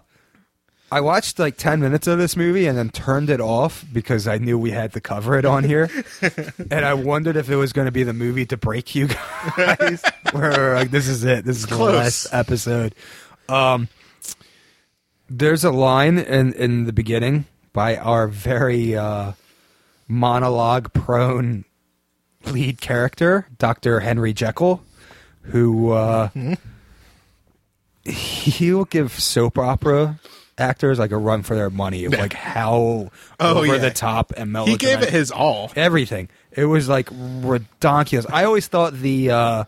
I 0.92 1.00
watched 1.00 1.38
like 1.38 1.56
10 1.56 1.80
minutes 1.80 2.06
of 2.08 2.18
this 2.18 2.36
movie 2.36 2.66
and 2.66 2.76
then 2.76 2.90
turned 2.90 3.30
it 3.30 3.40
off 3.40 3.84
because 3.92 4.26
I 4.26 4.38
knew 4.38 4.58
we 4.58 4.72
had 4.72 4.92
to 4.94 5.00
cover 5.00 5.38
it 5.38 5.44
on 5.44 5.62
here. 5.62 5.88
and 6.70 6.84
I 6.84 6.94
wondered 6.94 7.36
if 7.36 7.48
it 7.48 7.56
was 7.56 7.72
going 7.72 7.86
to 7.86 7.92
be 7.92 8.02
the 8.02 8.12
movie 8.12 8.44
to 8.46 8.56
break 8.56 8.94
you 8.94 9.08
guys. 9.08 10.02
Where 10.32 10.74
like, 10.74 10.90
this 10.90 11.06
is 11.06 11.22
it. 11.24 11.44
This 11.44 11.58
is 11.58 11.66
the 11.66 11.78
last 11.78 12.26
episode. 12.32 12.94
Um, 13.48 13.88
there's 15.28 15.62
a 15.62 15.70
line 15.70 16.18
in, 16.18 16.52
in 16.54 16.84
the 16.86 16.92
beginning 16.92 17.46
by 17.72 17.96
our 17.96 18.26
very 18.28 18.96
uh, 18.96 19.32
monologue 20.08 20.92
prone 20.92 21.64
lead 22.46 22.80
character, 22.80 23.46
Dr. 23.58 24.00
Henry 24.00 24.32
Jekyll, 24.32 24.82
who. 25.42 25.90
Uh, 25.90 26.28
he'll 28.04 28.86
give 28.86 29.12
soap 29.12 29.58
opera 29.58 30.18
actors 30.58 30.98
like 30.98 31.10
a 31.10 31.16
run 31.16 31.42
for 31.42 31.54
their 31.54 31.70
money 31.70 32.04
of 32.04 32.12
like 32.12 32.32
how 32.32 33.10
Oh, 33.38 33.58
over 33.58 33.66
yeah. 33.66 33.78
the 33.78 33.90
top 33.90 34.32
and 34.36 34.52
melodramatic. 34.52 34.80
He 34.82 34.86
gave 34.94 35.02
it 35.02 35.10
his 35.10 35.30
all. 35.30 35.70
everything. 35.76 36.28
It 36.50 36.64
was 36.64 36.88
like 36.88 37.06
redonkulous. 37.06 38.26
I 38.30 38.44
always 38.44 38.66
thought 38.66 38.94
the 38.94 39.30
uh, 39.30 39.64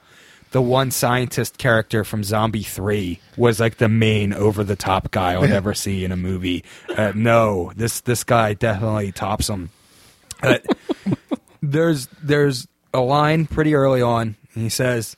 the 0.53 0.63
one 0.63 0.91
scientist 0.91 1.59
character 1.59 2.05
from 2.05 2.23
Zombie 2.23 2.63
Three 2.63 3.21
was 3.37 3.59
like 3.59 3.79
the 3.79 3.89
main 3.89 4.33
over 4.33 4.63
the 4.63 4.77
top 4.77 5.11
guy 5.11 5.33
I 5.33 5.39
would 5.39 5.51
ever 5.61 5.75
see 5.75 6.05
in 6.05 6.13
a 6.13 6.17
movie. 6.17 6.65
Uh, 6.89 7.13
no, 7.15 7.73
this 7.75 8.01
this 8.03 8.23
guy 8.25 8.55
definitely 8.55 9.13
tops 9.13 9.49
him. 9.49 9.71
Uh, 10.43 10.59
there's 11.63 12.07
there's 12.23 12.69
a 12.95 13.01
line 13.01 13.47
pretty 13.47 13.75
early 13.75 14.03
on. 14.03 14.37
And 14.55 14.63
he 14.63 14.69
says, 14.69 15.17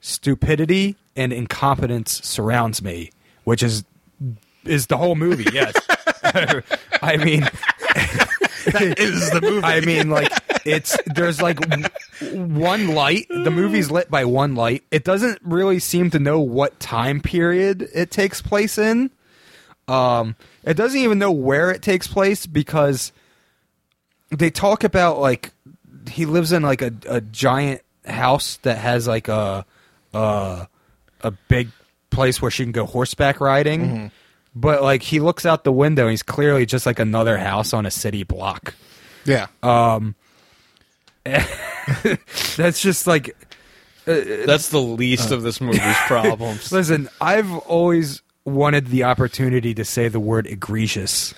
"Stupidity 0.00 0.96
and 1.16 1.32
incompetence 1.32 2.24
surrounds 2.24 2.80
me," 2.82 3.10
which 3.44 3.62
is 3.62 3.84
is 4.64 4.86
the 4.86 4.96
whole 4.96 5.16
movie. 5.16 5.46
Yes, 5.52 5.74
I 7.02 7.16
mean 7.16 7.40
That 8.66 8.98
is 8.98 9.30
the 9.30 9.40
movie. 9.40 9.64
I 9.64 9.80
mean, 9.80 10.10
like 10.10 10.32
it's 10.66 10.96
there's 11.06 11.40
like 11.40 11.58
one 12.20 12.88
light. 12.88 13.26
The 13.28 13.50
movie's 13.50 13.90
lit 13.90 14.10
by 14.10 14.24
one 14.24 14.54
light. 14.54 14.84
It 14.90 15.04
doesn't 15.04 15.38
really 15.42 15.78
seem 15.78 16.10
to 16.10 16.18
know 16.18 16.40
what 16.40 16.78
time 16.80 17.20
period 17.20 17.88
it 17.94 18.10
takes 18.10 18.42
place 18.42 18.78
in. 18.78 19.10
Um, 19.88 20.34
it 20.64 20.74
doesn't 20.74 20.98
even 20.98 21.18
know 21.18 21.30
where 21.30 21.70
it 21.70 21.80
takes 21.82 22.06
place 22.08 22.44
because 22.46 23.12
they 24.30 24.50
talk 24.50 24.82
about 24.84 25.20
like 25.20 25.52
he 26.10 26.26
lives 26.26 26.52
in 26.52 26.62
like 26.62 26.82
a, 26.82 26.92
a 27.08 27.20
giant 27.20 27.82
house 28.04 28.56
that 28.62 28.78
has 28.78 29.06
like 29.06 29.28
a 29.28 29.64
a 30.12 30.68
a 31.20 31.30
big 31.48 31.68
place 32.10 32.40
where 32.42 32.50
she 32.50 32.64
can 32.64 32.72
go 32.72 32.86
horseback 32.86 33.40
riding. 33.40 34.10
But 34.54 34.82
like 34.82 35.02
he 35.02 35.20
looks 35.20 35.44
out 35.44 35.64
the 35.64 35.72
window, 35.72 36.04
and 36.04 36.10
he's 36.10 36.22
clearly 36.22 36.64
just 36.66 36.86
like 36.86 36.98
another 36.98 37.36
house 37.36 37.72
on 37.74 37.84
a 37.86 37.90
city 37.90 38.22
block. 38.22 38.74
yeah. 39.26 39.46
That's 42.56 42.80
just 42.80 43.06
like 43.06 43.36
That's 44.04 44.68
the 44.70 44.80
least 44.80 45.30
of 45.30 45.42
this 45.42 45.60
movie's 45.60 45.80
problems. 46.06 46.72
listen. 46.72 47.08
I've 47.20 47.52
always 47.52 48.22
wanted 48.44 48.86
the 48.88 49.04
opportunity 49.04 49.74
to 49.74 49.84
say 49.84 50.08
the 50.08 50.20
word 50.20 50.46
egregious, 50.46 51.34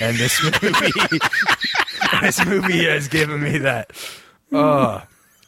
and 0.00 0.16
this 0.16 0.42
movie, 0.62 1.18
this 2.22 2.44
movie 2.46 2.84
has 2.86 3.08
given 3.08 3.42
me 3.42 3.58
that. 3.58 3.90
Uh, 4.52 5.02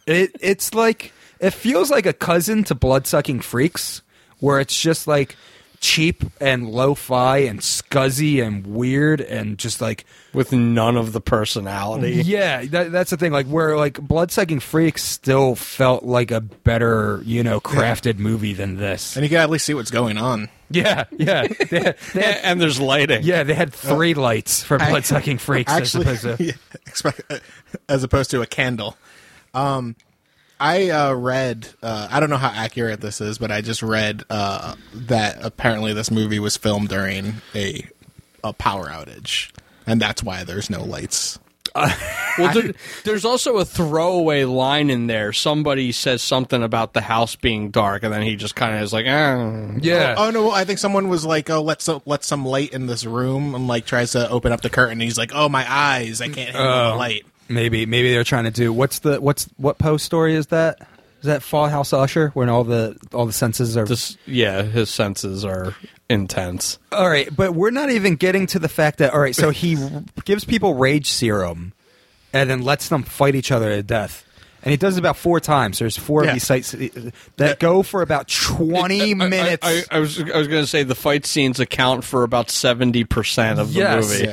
it 0.07 0.33
it's 0.41 0.75
like 0.75 1.13
it 1.41 1.51
feels 1.53 1.91
like 1.91 2.07
a 2.07 2.13
cousin 2.13 2.65
to 2.65 2.75
Bloodsucking 2.75 3.41
Freaks, 3.41 4.03
where 4.41 4.61
it's 4.61 4.79
just 4.79 5.07
like 5.07 5.37
cheap 5.81 6.25
and 6.41 6.69
lo-fi 6.69 7.39
and 7.39 7.61
scuzzy 7.61 8.45
and 8.45 8.67
weird 8.67 9.21
and 9.21 9.59
just 9.59 9.81
like 9.81 10.05
With 10.33 10.53
none 10.53 10.97
of 10.97 11.13
the 11.13 11.21
personality. 11.21 12.23
Yeah, 12.25 12.65
that, 12.67 12.91
that's 12.93 13.11
the 13.11 13.17
thing. 13.17 13.33
Like 13.33 13.47
where 13.47 13.77
like 13.77 14.01
Bloodsucking 14.01 14.61
Freaks 14.61 15.03
still 15.05 15.55
felt 15.55 16.03
like 16.05 16.31
a 16.31 16.41
better, 16.41 17.23
you 17.25 17.43
know, 17.43 17.61
crafted 17.61 18.19
movie 18.19 18.55
than 18.55 18.77
this. 18.77 19.17
and 19.17 19.23
you 19.25 19.29
can 19.29 19.39
at 19.39 19.51
least 19.51 19.67
see 19.67 19.75
what's 19.75 19.91
going 19.91 20.19
on. 20.19 20.49
Yeah, 20.71 21.05
yeah, 21.13 21.47
they 21.71 21.81
had, 21.81 21.97
they 22.13 22.23
had- 22.23 22.41
and 22.45 22.61
there's 22.61 22.79
lighting. 22.81 23.23
yeah. 23.23 23.43
They 23.43 23.55
had 23.55 23.73
three 23.73 24.13
lights 24.15 24.63
for 24.63 24.77
Bloodsucking 24.79 25.39
Freaks 25.39 25.73
Actually, 25.73 26.07
as 26.07 26.25
opposed 26.25 26.39
to 26.39 26.45
yeah, 26.45 26.53
expect, 26.87 27.23
as 27.89 28.03
opposed 28.05 28.31
to 28.33 28.43
a 28.43 28.47
candle. 28.47 28.97
Um, 29.55 29.97
I 30.61 30.91
uh, 30.91 31.13
read. 31.15 31.69
Uh, 31.83 32.09
I 32.11 32.21
don't 32.21 32.31
know 32.31 32.37
how 32.37 32.51
accurate 32.51 33.01
this 33.01 33.21
is, 33.21 33.39
but 33.39 33.51
I 33.51 33.61
just 33.61 33.83
read 33.83 34.25
uh, 34.31 34.75
that 34.95 35.39
apparently 35.43 35.93
this 35.93 36.11
movie 36.11 36.39
was 36.39 36.57
filmed 36.57 36.89
during 36.89 37.35
a 37.55 37.87
a 38.43 38.53
power 38.53 38.87
outage, 38.87 39.51
and 39.87 40.01
that's 40.01 40.23
why 40.23 40.45
there's 40.45 40.71
no 40.71 40.83
lights. 40.85 41.39
Well, 42.39 42.55
there, 42.55 42.73
there's 43.03 43.25
also 43.25 43.57
a 43.57 43.65
throwaway 43.65 44.45
line 44.45 44.91
in 44.91 45.09
there. 45.09 45.33
Somebody 45.33 45.91
says 45.91 46.23
something 46.23 46.63
about 46.63 46.93
the 46.93 47.01
house 47.01 47.35
being 47.35 47.73
dark, 47.73 48.05
and 48.05 48.15
then 48.15 48.23
he 48.23 48.37
just 48.37 48.55
kind 48.55 48.77
of 48.77 48.83
is 48.83 48.93
like, 48.93 49.07
ah. 49.09 49.73
yeah. 49.81 50.15
Oh 50.17 50.31
no! 50.31 50.53
I 50.53 50.65
think 50.65 50.79
someone 50.79 51.09
was 51.09 51.27
like, 51.27 51.51
"Oh, 51.51 51.61
let 51.63 51.83
some 51.83 52.01
let 52.07 52.23
some 52.23 52.47
light 52.47 52.73
in 52.73 52.87
this 52.87 53.05
room," 53.05 53.57
and 53.57 53.67
like 53.67 53.87
tries 53.87 54.13
to 54.13 54.31
open 54.31 54.53
up 54.53 54.61
the 54.61 54.71
curtain. 54.71 54.93
And 54.93 55.03
he's 55.03 55.19
like, 55.19 55.33
"Oh, 55.35 55.49
my 55.49 55.67
eyes! 55.69 56.21
I 56.21 56.29
can't 56.29 56.55
handle 56.55 56.93
the 56.93 56.97
light." 56.97 57.27
Maybe 57.49 57.87
maybe 57.87 58.13
they're 58.13 58.25
trying 58.25 58.45
to 58.45 58.51
do 58.51 58.73
what's 58.73 58.99
the 59.01 59.21
what's 59.21 59.45
what 59.57 59.79
Poe's 59.79 60.03
story 60.03 60.35
is 60.35 60.49
that? 60.49 60.81
Is 61.21 61.25
that 61.25 61.43
Fall 61.43 61.69
House 61.69 61.93
Usher 61.93 62.29
when 62.35 62.49
all 62.49 62.63
the 62.65 62.97
all 63.13 63.27
the 63.27 63.33
senses 63.33 63.77
are 63.77 63.85
This, 63.87 64.17
yeah, 64.27 64.63
his 64.63 64.89
senses 64.91 65.45
are 65.45 65.75
intense. 66.09 66.79
All 66.93 67.09
right, 67.09 67.35
but 67.35 67.55
we're 67.55 67.71
not 67.71 67.91
even 67.91 68.17
getting 68.17 68.47
to 68.49 68.59
the 68.59 68.69
fact 68.69 68.99
that 68.99 69.13
all 69.13 69.21
right, 69.21 69.35
so 69.35 69.51
he 69.51 69.77
gives 70.25 70.45
people 70.45 70.75
rage 70.75 71.09
serum 71.11 71.73
and 72.33 72.49
then 72.51 72.63
lets 72.63 72.89
them 72.89 73.03
fight 73.03 73.35
each 73.35 73.51
other 73.51 73.75
to 73.75 73.83
death. 73.83 74.25
And 74.63 74.71
he 74.73 74.77
does 74.77 74.97
it 74.97 75.01
about 75.01 75.17
four 75.17 75.39
times. 75.41 75.79
There's 75.79 75.97
four 75.97 76.25
Yeah. 76.25 76.31
of 76.31 76.35
these 76.35 76.45
sites 76.47 76.75
that 77.37 77.59
go 77.61 77.83
for 77.85 78.03
about 78.03 78.27
20 78.29 79.15
minutes. 79.15 79.65
I, 79.65 79.71
I, 79.71 79.83
I 79.93 79.99
was 80.01 80.21
I 80.21 80.37
was 80.37 80.49
going 80.49 80.63
to 80.63 80.67
say 80.67 80.83
the 80.83 80.97
fight 80.97 81.27
scenes 81.27 81.61
account 81.61 82.05
for 82.05 82.23
about 82.25 82.51
seventy 82.51 83.05
percent 83.05 83.59
of 83.61 83.73
the 83.73 83.81
Yes. 83.81 84.05
movie. 84.21 84.33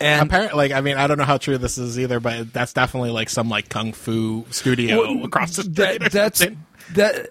And 0.00 0.26
Apparently, 0.26 0.56
like 0.56 0.72
I 0.72 0.80
mean, 0.80 0.96
I 0.96 1.06
don't 1.06 1.18
know 1.18 1.24
how 1.24 1.38
true 1.38 1.58
this 1.58 1.78
is 1.78 1.98
either, 1.98 2.20
but 2.20 2.52
that's 2.52 2.72
definitely 2.72 3.10
like 3.10 3.30
some 3.30 3.48
like 3.48 3.68
kung 3.68 3.92
fu 3.92 4.44
studio 4.50 5.22
across 5.24 5.56
the 5.56 5.62
street. 5.62 5.76
that 5.76 6.12
that's 6.12 6.38
something. 6.40 6.64
that 6.94 7.30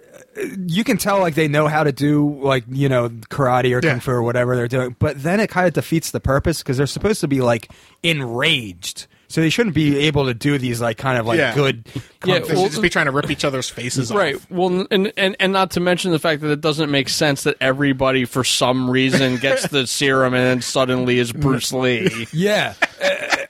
you 0.68 0.84
can 0.84 0.98
tell 0.98 1.20
like 1.20 1.36
they 1.36 1.48
know 1.48 1.68
how 1.68 1.84
to 1.84 1.92
do 1.94 2.40
like 2.42 2.64
you 2.70 2.90
know 2.90 3.08
karate 3.10 3.72
or 3.74 3.86
Yeah. 3.86 3.92
kung 3.92 4.00
fu 4.02 4.12
or 4.12 4.22
whatever 4.24 4.56
they're 4.58 4.68
doing 4.68 4.96
but 5.00 5.22
then 5.24 5.40
it 5.40 5.50
kind 5.50 5.66
of 5.68 5.74
defeats 5.74 6.12
the 6.12 6.20
purpose 6.20 6.62
because 6.62 6.76
they're 6.76 6.88
supposed 6.88 7.22
to 7.22 7.28
be 7.30 7.40
like 7.42 7.72
enraged 8.04 9.08
so 9.28 9.42
they 9.42 9.50
shouldn't 9.50 9.76
be 9.76 9.98
able 10.00 10.26
to 10.26 10.34
do 10.34 10.58
these 10.58 10.80
like 10.82 10.98
kind 10.98 11.18
of 11.18 11.26
like 11.26 11.38
Yeah. 11.40 11.54
good 11.56 11.86
Yeah, 12.26 12.40
They 12.40 12.48
should 12.48 12.56
well- 12.58 12.68
just 12.70 12.82
be 12.82 12.90
trying 12.90 13.06
to 13.06 13.12
rip 13.12 13.30
each 13.30 13.44
other's 13.46 13.70
faces 13.70 14.12
off. 14.12 14.18
Right. 14.18 14.52
Well, 14.52 14.88
and, 14.92 15.12
and 15.18 15.36
and 15.40 15.54
not 15.54 15.72
to 15.72 15.80
mention 15.80 16.12
the 16.12 16.20
fact 16.20 16.42
that 16.42 16.52
it 16.52 16.62
doesn't 16.62 16.90
make 16.92 17.10
sense 17.10 17.44
that 17.44 17.56
everybody 17.62 18.26
for 18.26 18.44
some 18.44 18.90
reason 18.90 19.38
gets 19.38 19.68
the 19.68 19.86
serum 19.88 20.34
and 20.34 20.44
then 20.44 20.62
suddenly 20.62 21.20
is 21.20 21.32
Bruce 21.32 21.72
Lee. 21.74 22.28
Yeah. 22.32 22.74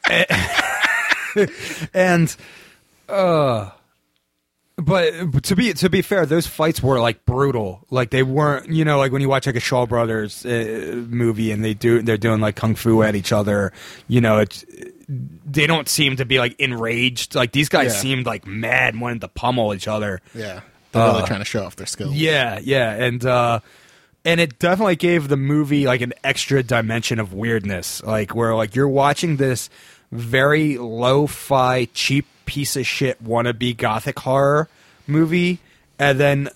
and 1.94 2.36
uh 3.10 3.70
but 4.78 5.44
to 5.44 5.56
be 5.56 5.74
to 5.74 5.90
be 5.90 6.02
fair, 6.02 6.26
those 6.26 6.48
fights 6.48 6.84
were 6.84 7.00
like 7.00 7.26
brutal. 7.26 7.86
Like 7.90 8.10
they 8.10 8.24
weren't, 8.24 8.70
you 8.70 8.84
know, 8.84 8.98
like 8.98 9.12
when 9.12 9.22
you 9.22 9.30
watch 9.30 9.46
like 9.46 9.56
a 9.56 9.60
Shaw 9.62 9.86
Brothers 9.86 10.46
uh, 10.46 11.04
movie 11.08 11.52
and 11.52 11.64
they 11.64 11.74
do 11.74 12.02
they're 12.02 12.18
doing 12.18 12.42
like 12.42 12.56
kung 12.56 12.76
fu 12.76 13.02
at 13.02 13.16
each 13.16 13.32
other. 13.32 13.72
You 14.08 14.20
know, 14.22 14.40
it's 14.40 14.66
they 15.08 15.66
don't 15.68 15.88
seem 15.88 16.18
to 16.18 16.26
be 16.26 16.40
like 16.40 16.60
enraged. 16.60 17.36
Like 17.36 17.52
these 17.54 17.70
guys 17.70 17.94
Yeah. 17.94 18.00
seemed 18.00 18.26
like 18.26 18.46
mad, 18.46 18.94
and 18.96 19.02
wanted 19.02 19.22
to 19.22 19.28
pummel 19.30 19.74
each 19.74 19.88
other. 19.88 20.20
Yeah, 20.34 20.62
they're 20.92 21.08
really 21.08 21.26
trying 21.28 21.40
to 21.40 21.46
show 21.46 21.64
off 21.64 21.76
their 21.78 21.88
skills. 21.88 22.14
Yeah, 22.14 22.60
yeah, 22.62 22.92
and 22.92 23.26
uh 23.26 23.60
and 24.26 24.40
it 24.42 24.60
definitely 24.60 24.96
gave 24.98 25.28
the 25.30 25.38
movie 25.38 25.86
like 25.86 26.02
an 26.02 26.14
extra 26.24 26.64
dimension 26.64 27.20
of 27.20 27.32
weirdness, 27.34 28.04
like 28.04 28.36
where 28.36 28.56
like 28.56 28.76
you're 28.76 28.90
watching 28.90 29.38
this 29.38 29.70
very 30.12 30.78
lo-fi, 30.78 31.86
cheap 31.94 32.26
piece 32.46 32.76
of 32.76 32.86
shit 32.86 33.24
wannabe 33.24 33.76
gothic 33.76 34.20
horror 34.20 34.70
movie, 35.08 35.60
and 36.00 36.20
then 36.20 36.50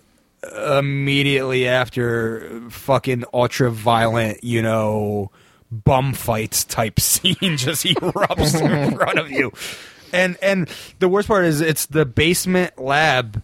immediately 0.67 1.67
after, 1.67 2.61
fucking 2.69 3.25
ultra 3.33 3.69
violent, 3.69 4.43
you 4.43 4.61
know, 4.61 5.31
bum 5.71 6.13
fights 6.13 6.63
type 6.63 6.99
scene 6.99 7.57
just 7.57 7.85
erupts 7.85 8.59
in 8.59 8.95
front 8.95 9.19
of 9.19 9.31
you. 9.31 9.51
And 10.11 10.37
and 10.41 10.69
the 10.99 11.07
worst 11.07 11.27
part 11.27 11.45
is 11.45 11.61
it's 11.61 11.85
the 11.85 12.05
basement 12.05 12.79
lab 12.79 13.43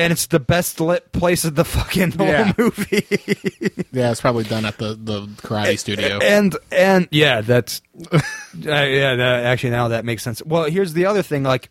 and 0.00 0.12
it's 0.12 0.26
the 0.26 0.40
best 0.40 0.80
lit 0.80 1.12
place 1.12 1.44
of 1.44 1.54
the 1.54 1.64
fucking 1.64 2.12
whole 2.12 2.26
Yeah. 2.26 2.52
movie. 2.58 3.06
Yeah, 3.92 4.12
it's 4.12 4.20
probably 4.20 4.44
done 4.44 4.64
at 4.64 4.78
the 4.78 4.94
the 4.94 5.26
karate 5.42 5.76
studio. 5.78 6.18
and 6.22 6.56
and 6.70 7.08
yeah, 7.10 7.40
that's 7.40 7.82
uh, 8.12 8.18
yeah. 8.54 9.16
That, 9.16 9.44
actually, 9.46 9.70
now 9.70 9.88
that 9.88 10.04
makes 10.04 10.22
sense. 10.22 10.40
Well, 10.44 10.64
here's 10.70 10.92
the 10.92 11.06
other 11.06 11.22
thing. 11.22 11.42
Like, 11.42 11.70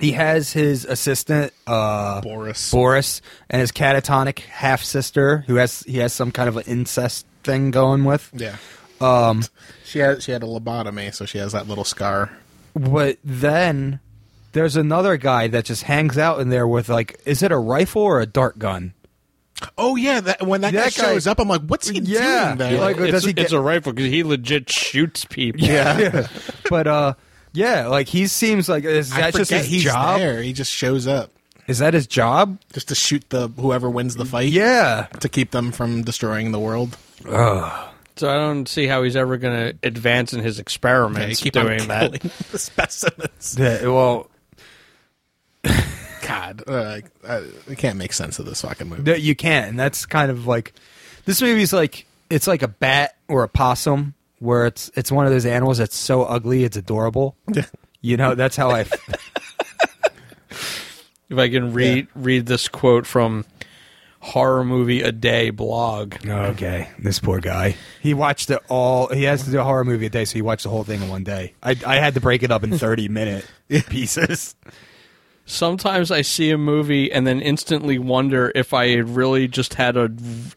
he 0.00 0.12
has 0.12 0.52
his 0.52 0.84
assistant 0.86 1.52
uh, 1.66 2.20
Boris. 2.22 2.70
Boris, 2.70 3.20
and 3.50 3.60
his 3.60 3.70
catatonic 3.70 4.38
half 4.40 4.82
sister, 4.82 5.44
who 5.46 5.56
has 5.56 5.80
he 5.80 5.98
has 5.98 6.12
some 6.14 6.30
kind 6.32 6.48
of 6.48 6.56
an 6.56 6.64
incest 6.66 7.26
thing 7.44 7.70
going 7.70 8.04
with. 8.04 8.30
Yeah. 8.34 8.56
Um, 9.00 9.42
She 9.84 9.98
had 9.98 10.22
she 10.22 10.32
had 10.32 10.42
a 10.42 10.46
lobotomy, 10.46 11.12
so 11.14 11.26
she 11.26 11.36
has 11.38 11.52
that 11.52 11.68
little 11.68 11.84
scar. 11.84 12.30
but 12.74 13.18
then 13.22 14.00
there's 14.52 14.76
another 14.76 15.16
guy 15.16 15.48
that 15.48 15.64
just 15.64 15.84
hangs 15.84 16.18
out 16.18 16.40
in 16.40 16.48
there 16.48 16.66
with 16.66 16.88
like, 16.88 17.20
is 17.26 17.42
it 17.42 17.52
a 17.52 17.58
rifle 17.58 18.02
or 18.02 18.20
a 18.20 18.26
dart 18.26 18.58
gun? 18.58 18.94
Oh 19.76 19.96
yeah, 19.96 20.20
that, 20.20 20.46
when 20.46 20.62
that, 20.62 20.72
That 20.72 20.94
guy 20.94 21.02
guy- 21.02 21.12
shows 21.12 21.26
up, 21.26 21.38
I'm 21.38 21.48
like, 21.48 21.62
what's 21.62 21.88
he 21.88 21.98
Yeah. 22.00 22.54
doing 22.54 22.58
there? 22.58 22.80
Like, 22.80 22.96
it's, 22.96 23.10
does 23.12 23.24
he 23.24 23.32
it's 23.36 23.52
a 23.52 23.60
rifle 23.60 23.92
because 23.92 24.10
he 24.10 24.22
legit 24.22 24.70
shoots 24.70 25.24
people. 25.26 25.60
Yeah, 25.66 26.26
but 26.70 26.86
uh, 26.86 27.14
yeah, 27.52 27.86
like 27.88 28.08
he 28.08 28.26
seems 28.26 28.68
like 28.68 28.84
is 28.84 29.12
I 29.12 29.20
that 29.22 29.34
just 29.34 29.50
forget 29.50 29.64
his 29.64 29.70
he's 29.70 29.84
job? 29.84 30.18
there. 30.18 30.42
He 30.42 30.52
just 30.54 30.72
shows 30.72 31.06
up 31.06 31.30
Is 31.66 31.80
that 31.80 31.92
his 31.92 32.06
job? 32.06 32.58
just 32.72 32.88
to 32.88 32.94
shoot 32.94 33.28
the 33.28 33.48
whoever 33.48 33.90
wins 33.90 34.16
the 34.16 34.24
fight. 34.24 34.48
Yeah. 34.50 35.08
to 35.20 35.28
keep 35.28 35.50
them 35.50 35.72
from 35.72 36.04
destroying 36.04 36.52
the 36.52 36.58
world. 36.60 36.96
So 38.16 38.28
I 38.28 38.34
don't 38.36 38.66
see 38.68 38.86
how 38.86 39.02
he's 39.02 39.16
ever 39.16 39.36
going 39.38 39.72
to 39.72 39.86
advance 39.86 40.32
in 40.32 40.40
his 40.40 40.56
Yeah, 40.58 40.62
experiments 40.62 41.40
keep 41.40 41.56
on 41.56 41.66
doing 41.66 41.88
that. 41.88 42.12
killing 42.20 42.32
the 42.50 42.58
specimens. 42.58 43.56
Yeah, 43.58 43.82
well, 43.88 44.28
God, 46.22 46.62
uh, 46.66 47.00
I, 47.26 47.42
I 47.68 47.74
can't 47.74 47.96
make 47.98 48.12
sense 48.12 48.38
of 48.38 48.46
this 48.46 48.62
fucking 48.62 48.88
movie. 48.88 49.20
you 49.20 49.34
can't, 49.34 49.68
and 49.68 49.78
that's 49.78 50.06
kind 50.06 50.30
of 50.30 50.46
like 50.46 50.72
this 51.24 51.42
movie's 51.42 51.72
like 51.72 52.06
it's 52.28 52.46
like 52.46 52.62
a 52.62 52.68
bat 52.68 53.16
or 53.28 53.42
a 53.42 53.48
possum, 53.48 54.14
where 54.38 54.66
it's 54.66 54.90
it's 54.94 55.10
one 55.10 55.26
of 55.26 55.32
those 55.32 55.46
animals 55.46 55.78
that's 55.78 55.96
so 55.96 56.22
ugly 56.22 56.64
it's 56.64 56.76
adorable. 56.76 57.36
You 58.00 58.16
know, 58.16 58.34
that's 58.34 58.56
how 58.56 58.70
I. 58.70 58.86
If 61.28 61.38
I 61.38 61.48
can 61.48 61.72
read 61.72 62.08
read 62.16 62.46
this 62.46 62.66
quote 62.66 63.06
from 63.06 63.44
horror 64.18 64.64
movie 64.64 65.00
a 65.02 65.12
day 65.12 65.50
blog. 65.50 66.14
okay, 66.26 66.88
this 66.98 67.20
poor 67.20 67.38
guy. 67.40 67.76
He 68.02 68.14
watched 68.14 68.50
it 68.50 68.58
all. 68.68 69.06
He 69.08 69.22
has 69.24 69.44
to 69.44 69.50
do 69.50 69.60
a 69.60 69.62
horror 69.64 69.84
movie 69.84 70.06
a 70.06 70.10
day, 70.10 70.24
so 70.24 70.34
he 70.34 70.42
watched 70.42 70.64
the 70.64 70.70
whole 70.70 70.82
thing 70.82 71.02
in 71.02 71.08
one 71.08 71.22
day. 71.22 71.54
I 71.62 71.76
I 71.86 71.96
had 71.98 72.14
to 72.14 72.20
break 72.20 72.42
it 72.42 72.50
up 72.50 72.64
in 72.64 72.76
thirty 72.76 73.08
minute 73.08 73.46
pieces. 73.68 74.56
Sometimes 75.50 76.12
I 76.12 76.22
see 76.22 76.50
a 76.50 76.58
movie 76.58 77.10
and 77.10 77.26
then 77.26 77.40
instantly 77.40 77.98
wonder 77.98 78.52
if 78.54 78.72
I 78.72 78.94
really 78.94 79.48
just 79.48 79.74
had 79.74 79.96
a, 79.96 80.08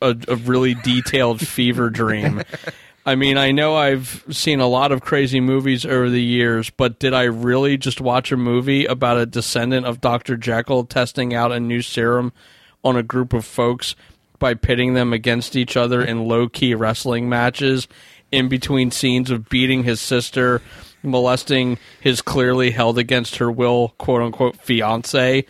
a, 0.02 0.16
a 0.28 0.36
really 0.36 0.76
detailed 0.76 1.46
fever 1.46 1.90
dream. 1.90 2.44
I 3.06 3.16
mean, 3.16 3.38
I 3.38 3.52
know 3.52 3.76
I've 3.76 4.24
seen 4.30 4.60
a 4.60 4.68
lot 4.68 4.92
of 4.92 5.02
crazy 5.02 5.40
movies 5.40 5.84
over 5.84 6.10
the 6.10 6.22
years, 6.22 6.70
but 6.70 7.00
did 7.00 7.14
I 7.14 7.24
really 7.24 7.76
just 7.76 8.00
watch 8.00 8.32
a 8.32 8.38
movie 8.38 8.86
about 8.86 9.18
a 9.18 9.26
descendant 9.26 9.88
of 9.88 10.00
Dr. 10.00 10.38
Jekyll 10.38 10.86
testing 10.86 11.34
out 11.34 11.52
a 11.52 11.60
new 11.60 11.82
serum 11.82 12.32
on 12.84 12.96
a 12.96 13.04
group 13.04 13.34
of 13.34 13.46
folks 13.46 13.96
by 14.38 14.54
pitting 14.54 14.94
them 14.94 15.12
against 15.12 15.56
each 15.56 15.76
other 15.76 16.04
in 16.04 16.28
low 16.28 16.48
key 16.48 16.76
wrestling 16.76 17.28
matches 17.28 17.88
in 18.32 18.48
between 18.48 18.92
scenes 18.92 19.32
of 19.32 19.50
beating 19.50 19.84
his 19.84 20.00
sister, 20.00 20.62
molesting 21.04 21.78
his 22.02 22.22
clearly 22.22 22.72
held 22.72 22.98
against 22.98 23.38
her 23.38 23.52
will 23.52 23.90
quote 23.98 24.22
unquote 24.22 24.56
fiance? 24.58 25.46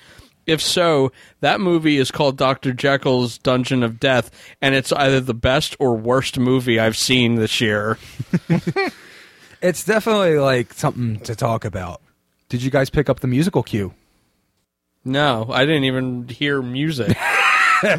If 0.45 0.62
so, 0.62 1.12
that 1.39 1.62
movie 1.62 1.97
is 1.97 2.12
called 2.12 2.36
Dr. 2.36 2.74
Jekyll's 2.74 3.38
Dungeon 3.38 3.82
of 3.82 3.99
Death, 3.99 4.30
and 4.62 4.76
it's 4.76 4.91
either 4.91 5.22
the 5.22 5.34
best 5.34 5.78
or 5.80 5.95
worst 5.95 6.38
movie 6.38 6.80
I've 6.80 6.97
seen 6.97 7.36
this 7.36 7.62
year. 7.62 7.97
It's 9.64 9.86
definitely 9.86 10.39
like 10.39 10.74
something 10.74 11.22
to 11.22 11.38
talk 11.38 11.64
about. 11.64 12.01
Did 12.49 12.62
you 12.64 12.70
guys 12.70 12.89
pick 12.89 13.10
up 13.10 13.22
the 13.22 13.28
musical 13.28 13.64
cue? 13.64 13.93
No, 15.06 15.47
I 15.49 15.66
didn't 15.66 15.86
even 15.86 16.28
hear 16.28 16.62
music. 16.62 17.18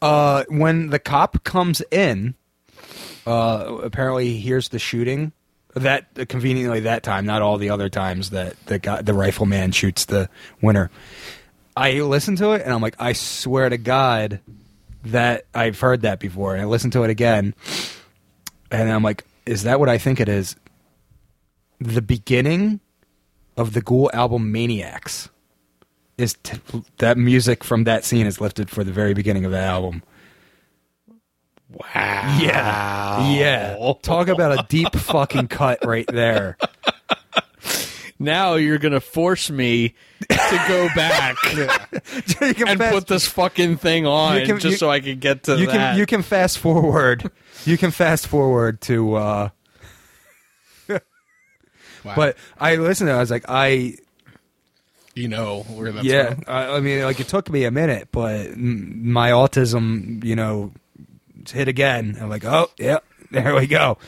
Uh, 0.00 0.44
when 0.48 0.90
the 0.90 0.98
cop 1.00 1.42
comes 1.42 1.82
in, 1.90 2.36
uh, 3.26 3.78
apparently 3.82 4.26
he 4.26 4.38
hears 4.38 4.68
the 4.68 4.78
shooting. 4.78 5.32
That 5.78 6.28
conveniently 6.28 6.80
that 6.80 7.02
time, 7.02 7.26
not 7.26 7.42
all 7.42 7.58
the 7.58 7.70
other 7.70 7.88
times 7.88 8.30
that 8.30 8.54
the 8.66 8.78
guy, 8.78 9.02
the 9.02 9.14
rifleman 9.14 9.72
shoots 9.72 10.04
the 10.04 10.28
winner. 10.60 10.90
I 11.76 12.00
listen 12.00 12.36
to 12.36 12.52
it 12.52 12.62
and 12.62 12.72
I'm 12.72 12.80
like, 12.80 12.96
I 12.98 13.12
swear 13.12 13.68
to 13.68 13.78
God 13.78 14.40
that 15.04 15.46
I've 15.54 15.78
heard 15.78 16.02
that 16.02 16.20
before. 16.20 16.54
And 16.54 16.62
I 16.62 16.64
listen 16.64 16.90
to 16.92 17.04
it 17.04 17.10
again, 17.10 17.54
and 18.70 18.90
I'm 18.90 19.02
like, 19.02 19.24
is 19.46 19.62
that 19.62 19.80
what 19.80 19.88
I 19.88 19.98
think 19.98 20.20
it 20.20 20.28
is? 20.28 20.56
The 21.80 22.02
beginning 22.02 22.80
of 23.56 23.72
the 23.72 23.80
Ghoul 23.80 24.10
album 24.12 24.52
Maniaxe 24.52 25.28
is 26.16 26.34
t- 26.42 26.58
that 26.98 27.16
music 27.16 27.62
from 27.62 27.84
that 27.84 28.04
scene 28.04 28.26
is 28.26 28.40
lifted 28.40 28.68
for 28.68 28.82
the 28.82 28.92
very 28.92 29.14
beginning 29.14 29.44
of 29.44 29.52
the 29.52 29.60
album. 29.60 30.02
Wow. 31.70 32.38
Yeah. 32.40 33.30
Yeah. 33.32 33.92
Talk 34.02 34.28
about 34.28 34.58
a 34.58 34.66
deep 34.68 34.94
fucking 34.94 35.48
cut 35.48 35.84
right 35.84 36.06
there. 36.06 36.56
now 38.18 38.54
you're 38.54 38.78
gonna 38.78 39.00
force 39.00 39.50
me 39.50 39.94
to 40.28 40.64
go 40.68 40.88
back 40.96 41.36
and 41.54 42.78
fast, 42.78 42.92
put 42.94 43.06
this 43.06 43.26
fucking 43.26 43.76
thing 43.76 44.06
on 44.06 44.44
can- 44.46 44.58
just 44.58 44.72
you- 44.72 44.76
so 44.78 44.90
I 44.90 45.00
can 45.00 45.18
get 45.18 45.44
to 45.44 45.56
you 45.58 45.66
that. 45.66 45.72
can 45.72 45.98
you 45.98 46.06
can 46.06 46.22
fast 46.22 46.58
forward. 46.58 47.30
You 47.64 47.76
can 47.78 47.90
fast 47.90 48.26
forward 48.26 48.80
to 48.82 49.14
uh 49.14 49.48
Wow. 52.04 52.12
but 52.14 52.36
I 52.58 52.76
listened 52.76 53.08
to 53.08 53.12
it, 53.12 53.16
I 53.16 53.20
was 53.20 53.30
like 53.30 53.44
I 53.48 53.94
you 55.14 55.26
know 55.28 55.62
where 55.64 55.90
that's 55.90 56.06
yeah. 56.06 56.36
I, 56.46 56.76
I 56.76 56.80
mean 56.80 57.02
like 57.02 57.18
it 57.20 57.26
took 57.28 57.50
me 57.50 57.64
a 57.64 57.72
minute, 57.72 58.08
but 58.12 58.56
my 58.56 59.32
autism, 59.32 60.22
you 60.24 60.36
know, 60.36 60.72
hit 61.50 61.68
again. 61.68 62.16
I'm 62.20 62.28
like, 62.28 62.44
"Oh, 62.44 62.70
yeah, 62.78 62.98
there 63.30 63.54
we 63.54 63.66
go." 63.66 63.98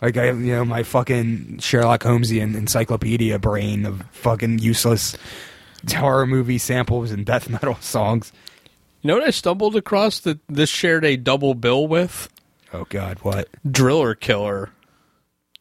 Like 0.00 0.16
I, 0.16 0.26
you 0.26 0.52
know, 0.52 0.64
my 0.64 0.82
fucking 0.82 1.58
Sherlock 1.58 2.02
Holmesian 2.02 2.54
encyclopedia 2.54 3.38
brain 3.38 3.84
of 3.84 4.02
fucking 4.12 4.60
useless 4.60 5.16
horror 5.92 6.26
movie 6.26 6.58
samples 6.58 7.10
and 7.10 7.26
death 7.26 7.48
metal 7.48 7.74
songs. 7.80 8.32
You 9.02 9.08
know 9.08 9.14
what 9.14 9.26
I 9.26 9.30
stumbled 9.30 9.76
across 9.76 10.20
that 10.20 10.38
this 10.48 10.70
shared 10.70 11.04
a 11.04 11.16
double 11.16 11.54
bill 11.54 11.86
with? 11.86 12.28
Oh 12.72 12.86
God, 12.88 13.18
what? 13.22 13.48
Driller 13.70 14.14
Killer. 14.14 14.70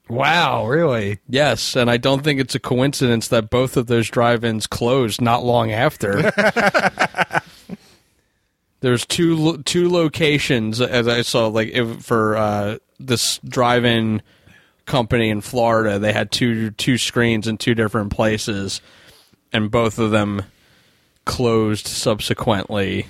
Wow, 0.10 0.68
really? 0.68 1.20
Yes, 1.28 1.76
and 1.76 1.90
I 1.90 1.98
don't 1.98 2.24
think 2.24 2.40
it's 2.40 2.56
a 2.56 2.60
coincidence 2.60 3.28
that 3.28 3.50
both 3.50 3.76
of 3.76 3.88
those 3.88 4.10
drive-ins 4.10 4.66
closed 4.66 5.20
not 5.20 5.44
long 5.44 5.72
after. 5.72 6.32
There's 8.88 9.06
two 9.06 9.58
two 9.64 9.90
locations 9.90 10.80
as 10.80 11.10
I 11.10 11.22
saw 11.22 11.48
like 11.48 11.72
if, 11.74 12.06
for 12.06 12.38
uh, 12.38 12.78
this 13.02 13.38
drive-in 13.40 14.22
company 14.86 15.30
in 15.30 15.42
Florida. 15.42 16.00
They 16.00 16.14
had 16.14 16.32
two 16.32 16.72
two 16.72 16.98
screens 16.98 17.48
in 17.48 17.58
two 17.58 17.76
different 17.76 18.14
places, 18.14 18.80
and 19.52 19.70
both 19.70 20.00
of 20.00 20.12
them 20.12 20.42
closed 21.26 21.86
subsequently. 21.86 23.08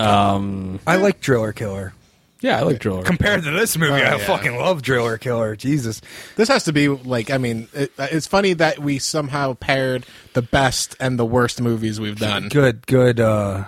Um, 0.00 0.80
I 0.86 0.96
like 0.96 1.20
Driller 1.20 1.52
Killer. 1.52 1.92
Yeah, 2.46 2.58
I 2.58 2.62
like 2.62 2.78
Driller. 2.78 3.02
Compared 3.02 3.42
to 3.44 3.50
this 3.50 3.76
movie, 3.76 3.92
I 3.94 4.16
yeah. 4.16 4.18
fucking 4.18 4.56
love 4.56 4.82
Driller 4.82 5.18
Killer. 5.18 5.56
Jesus. 5.56 6.00
This 6.36 6.48
has 6.48 6.64
to 6.64 6.72
be 6.72 6.88
like 6.88 7.30
I 7.30 7.38
mean, 7.38 7.68
it, 7.74 7.92
it's 7.98 8.26
funny 8.26 8.52
that 8.54 8.78
we 8.78 8.98
somehow 8.98 9.54
paired 9.54 10.06
the 10.34 10.42
best 10.42 10.94
and 11.00 11.18
the 11.18 11.26
worst 11.26 11.60
movies 11.60 11.98
we've 12.00 12.18
done. 12.18 12.48
Good, 12.48 12.86
good. 12.86 13.20
Uh, 13.20 13.64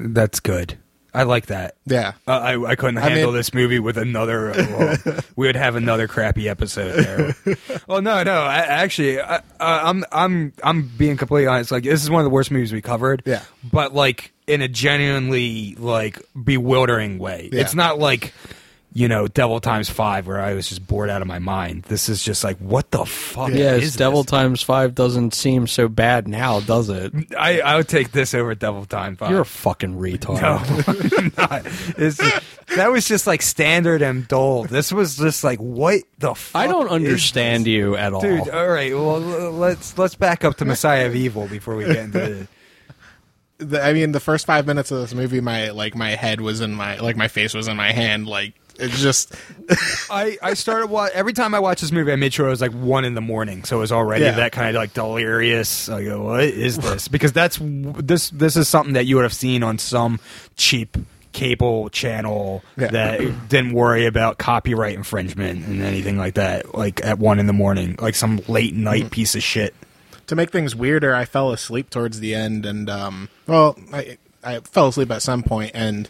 that's 0.00 0.40
good. 0.40 0.78
I 1.14 1.22
like 1.22 1.46
that. 1.46 1.74
Yeah, 1.86 2.12
Uh, 2.26 2.32
I 2.38 2.70
I 2.72 2.76
couldn't 2.76 2.98
I 2.98 3.08
handle 3.08 3.28
mean- 3.28 3.34
this 3.36 3.54
movie 3.54 3.78
with 3.78 3.96
another. 3.96 4.50
uh, 4.50 4.66
well, 5.04 5.18
we 5.36 5.46
would 5.46 5.56
have 5.56 5.74
another 5.74 6.06
crappy 6.06 6.48
episode 6.48 7.02
there. 7.02 7.56
well, 7.88 8.02
no, 8.02 8.22
no. 8.22 8.42
I, 8.42 8.56
actually, 8.58 9.18
I, 9.20 9.36
I, 9.58 9.88
I'm 9.88 10.04
I'm 10.12 10.52
I'm 10.62 10.90
being 10.98 11.16
completely 11.16 11.46
honest. 11.48 11.70
Like 11.70 11.84
this 11.84 12.02
is 12.02 12.10
one 12.10 12.20
of 12.20 12.24
the 12.24 12.30
worst 12.30 12.50
movies 12.50 12.72
we 12.72 12.82
covered. 12.82 13.22
Yeah. 13.24 13.42
But 13.72 13.94
like 13.94 14.32
in 14.48 14.62
a 14.62 14.68
genuinely 14.68 15.74
like 15.76 16.20
bewildering 16.42 17.18
way. 17.18 17.50
Yeah. 17.52 17.60
It's 17.60 17.74
not 17.74 17.98
like 17.98 18.32
you 18.94 19.06
know, 19.06 19.28
Devil 19.28 19.60
Times 19.60 19.88
Five, 19.88 20.26
where 20.26 20.40
I 20.40 20.54
was 20.54 20.68
just 20.68 20.86
bored 20.86 21.10
out 21.10 21.20
of 21.20 21.28
my 21.28 21.38
mind. 21.38 21.84
This 21.84 22.08
is 22.08 22.22
just 22.22 22.42
like, 22.42 22.56
what 22.58 22.90
the 22.90 23.04
fuck? 23.04 23.50
Yeah, 23.50 23.74
is 23.74 23.94
Devil 23.94 24.22
this? 24.22 24.30
Times 24.30 24.62
Five 24.62 24.94
doesn't 24.94 25.34
seem 25.34 25.66
so 25.66 25.88
bad 25.88 26.26
now, 26.26 26.60
does 26.60 26.88
it? 26.88 27.12
I, 27.38 27.60
I 27.60 27.76
would 27.76 27.88
take 27.88 28.12
this 28.12 28.34
over 28.34 28.54
Devil 28.54 28.86
Time 28.86 29.16
Five. 29.16 29.30
You're 29.30 29.42
a 29.42 29.46
fucking 29.46 29.98
retard. 29.98 30.40
No, 30.40 30.58
I'm 31.18 31.32
not. 31.36 31.66
It's, 31.98 32.18
that 32.76 32.90
was 32.90 33.06
just 33.06 33.26
like 33.26 33.42
standard 33.42 34.02
and 34.02 34.26
dull. 34.26 34.64
This 34.64 34.90
was 34.90 35.16
just 35.16 35.44
like, 35.44 35.58
what 35.60 36.02
the 36.18 36.34
fuck? 36.34 36.62
I 36.62 36.66
don't 36.66 36.88
understand 36.88 37.66
this? 37.66 37.70
you 37.70 37.96
at 37.96 38.14
all. 38.14 38.22
Dude, 38.22 38.48
all 38.48 38.68
right. 38.68 38.92
Well, 38.92 39.20
let's 39.20 39.96
let's 39.98 40.14
back 40.14 40.44
up 40.44 40.56
to 40.56 40.64
Messiah 40.64 41.06
of 41.06 41.14
Evil 41.14 41.46
before 41.46 41.76
we 41.76 41.84
get 41.84 41.98
into 41.98 42.48
the. 43.58 43.82
I 43.82 43.92
mean, 43.92 44.12
the 44.12 44.20
first 44.20 44.46
five 44.46 44.66
minutes 44.66 44.90
of 44.90 45.00
this 45.00 45.14
movie, 45.14 45.40
my 45.40 45.70
like 45.70 45.94
my 45.94 46.10
head 46.10 46.40
was 46.40 46.60
in 46.60 46.74
my 46.74 46.98
like 46.98 47.16
my 47.16 47.28
face 47.28 47.54
was 47.54 47.68
in 47.68 47.76
my 47.76 47.92
hand. 47.92 48.26
Like 48.26 48.54
it's 48.78 49.00
just 49.00 49.34
I 50.10 50.38
I 50.42 50.54
started 50.54 50.88
wa- 50.88 51.08
every 51.12 51.32
time 51.32 51.54
I 51.54 51.58
watch 51.60 51.80
this 51.80 51.92
movie, 51.92 52.12
I 52.12 52.16
made 52.16 52.32
sure 52.32 52.46
it 52.46 52.50
was 52.50 52.60
like 52.60 52.72
one 52.72 53.04
in 53.04 53.14
the 53.14 53.20
morning, 53.20 53.64
so 53.64 53.76
it 53.78 53.80
was 53.80 53.92
already 53.92 54.24
Yeah. 54.24 54.32
that 54.32 54.52
kind 54.52 54.68
of 54.68 54.80
like 54.80 54.94
delirious. 54.94 55.88
I 55.88 56.04
go, 56.04 56.22
what 56.22 56.44
is 56.44 56.78
this? 56.78 57.08
Because 57.08 57.32
that's 57.32 57.58
this 57.62 58.30
this 58.30 58.56
is 58.56 58.68
something 58.68 58.94
that 58.94 59.06
you 59.06 59.16
would 59.16 59.24
have 59.24 59.34
seen 59.34 59.62
on 59.62 59.78
some 59.78 60.20
cheap 60.56 60.96
cable 61.32 61.88
channel 61.90 62.62
Yeah. 62.76 62.88
that 62.88 63.48
didn't 63.48 63.72
worry 63.72 64.06
about 64.06 64.38
copyright 64.38 64.94
infringement 64.94 65.66
and 65.66 65.82
anything 65.82 66.16
like 66.16 66.34
that. 66.34 66.74
Like 66.74 67.04
at 67.04 67.18
one 67.18 67.38
in 67.38 67.46
the 67.46 67.52
morning, 67.52 67.96
like 68.00 68.14
some 68.14 68.40
late 68.48 68.74
night 68.74 69.02
mm-hmm. 69.02 69.10
piece 69.10 69.34
of 69.34 69.42
shit. 69.42 69.74
To 70.28 70.36
make 70.36 70.50
things 70.50 70.74
weirder. 70.74 71.14
I 71.14 71.24
fell 71.26 71.50
asleep 71.52 71.90
towards 71.90 72.20
the 72.20 72.34
end, 72.34 72.64
and 72.64 72.88
um, 72.88 73.28
well, 73.46 73.76
I 73.92 74.16
I 74.44 74.60
fell 74.60 74.88
asleep 74.88 75.10
at 75.10 75.20
some 75.20 75.42
point, 75.42 75.72
and 75.74 76.08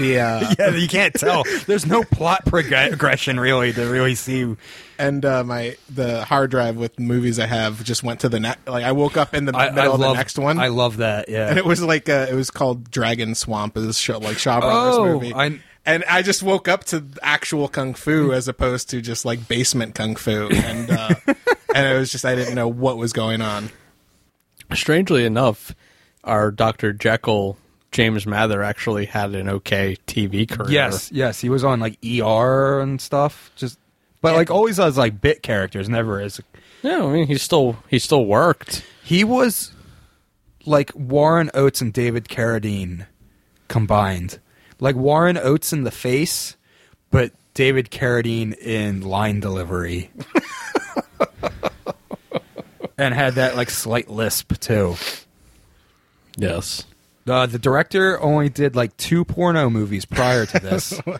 the 0.00 0.18
uh, 0.20 0.54
Yeah, 0.58 0.70
you 0.74 0.88
can't 0.88 1.14
tell. 1.14 1.44
There's 1.66 1.86
no 1.86 2.02
plot 2.02 2.44
progression 2.44 3.38
really 3.38 3.72
to 3.72 3.86
really 3.86 4.14
see. 4.16 4.56
and 4.98 5.24
uh, 5.24 5.44
my 5.44 5.76
the 5.88 6.24
hard 6.24 6.50
drive 6.50 6.76
with 6.76 6.98
movies 6.98 7.38
I 7.38 7.46
have 7.46 7.84
just 7.84 8.02
went 8.02 8.20
to 8.20 8.28
the 8.28 8.40
next. 8.40 8.66
Like 8.66 8.84
I 8.84 8.92
woke 8.92 9.16
up 9.16 9.32
in 9.32 9.44
the 9.44 9.56
I, 9.56 9.70
middle 9.70 9.92
I 9.92 9.94
of 9.94 10.00
love 10.00 10.10
the 10.12 10.16
next 10.18 10.38
one. 10.38 10.58
I 10.58 10.68
love 10.68 10.96
that. 10.98 11.28
Yeah, 11.28 11.48
and 11.50 11.58
it 11.58 11.64
was 11.64 11.80
like 11.82 12.08
uh, 12.08 12.26
it 12.28 12.34
was 12.34 12.50
called 12.50 12.90
Dragon 12.90 13.34
Swamp. 13.36 13.76
It 13.76 13.80
was 13.86 13.96
show, 13.98 14.18
like 14.18 14.38
Shaw 14.38 14.60
Brothers 14.60 14.96
Oh, 14.96 15.04
movie. 15.04 15.32
I- 15.34 15.60
and 15.88 16.04
I 16.04 16.20
just 16.20 16.42
woke 16.42 16.68
up 16.68 16.84
to 16.84 17.02
actual 17.22 17.66
kung 17.66 17.94
fu 17.94 18.32
as 18.32 18.46
opposed 18.46 18.90
to 18.90 19.00
just 19.00 19.24
like 19.24 19.48
basement 19.48 19.94
kung 19.94 20.16
fu, 20.16 20.48
and 20.52 20.90
uh, 20.90 21.14
and 21.74 21.86
it 21.86 21.98
was 21.98 22.12
just 22.12 22.26
I 22.26 22.34
didn't 22.34 22.54
know 22.54 22.68
what 22.68 22.98
was 22.98 23.14
going 23.14 23.40
on. 23.40 23.70
Strangely 24.74 25.24
enough, 25.24 25.74
our 26.24 26.50
Dr. 26.50 26.92
Jekyll, 26.92 27.56
James 27.90 28.26
Mather, 28.26 28.62
actually 28.62 29.06
had 29.06 29.34
an 29.34 29.48
okay 29.48 29.96
TV 30.06 30.46
career. 30.46 30.70
Yes, 30.70 31.10
yes, 31.10 31.40
he 31.40 31.48
was 31.48 31.64
on 31.64 31.80
like 31.80 31.98
ER 32.04 32.80
and 32.80 33.00
stuff. 33.00 33.50
Just, 33.56 33.78
but 34.20 34.34
like 34.34 34.50
always 34.50 34.78
as 34.78 34.98
like 34.98 35.22
bit 35.22 35.42
characters, 35.42 35.88
never 35.88 36.20
as. 36.20 36.38
Yeah, 36.82 37.02
I 37.02 37.10
mean, 37.10 37.26
he 37.26 37.38
still 37.38 37.78
he 37.88 37.98
still 37.98 38.26
worked. 38.26 38.84
He 39.02 39.24
was 39.24 39.72
like 40.66 40.92
Warren 40.94 41.50
Oates 41.54 41.80
and 41.80 41.94
David 41.94 42.28
Carradine 42.28 43.06
combined, 43.68 44.38
like 44.80 44.96
Warren 44.96 45.36
Oates 45.38 45.72
in 45.72 45.84
the 45.84 45.90
face, 45.90 46.56
but 47.10 47.32
David 47.54 47.90
Carradine 47.90 48.56
in 48.56 49.02
line 49.02 49.40
delivery, 49.40 50.10
and 52.98 53.14
had 53.14 53.34
that 53.34 53.56
like 53.56 53.70
slight 53.70 54.08
lisp 54.08 54.58
too. 54.60 54.96
Yes. 56.36 56.84
Uh, 57.26 57.46
the 57.46 57.58
director 57.58 58.18
only 58.20 58.48
did 58.48 58.74
like 58.74 58.96
two 58.96 59.24
porno 59.24 59.68
movies 59.68 60.04
prior 60.04 60.46
to 60.46 60.58
this. 60.58 60.98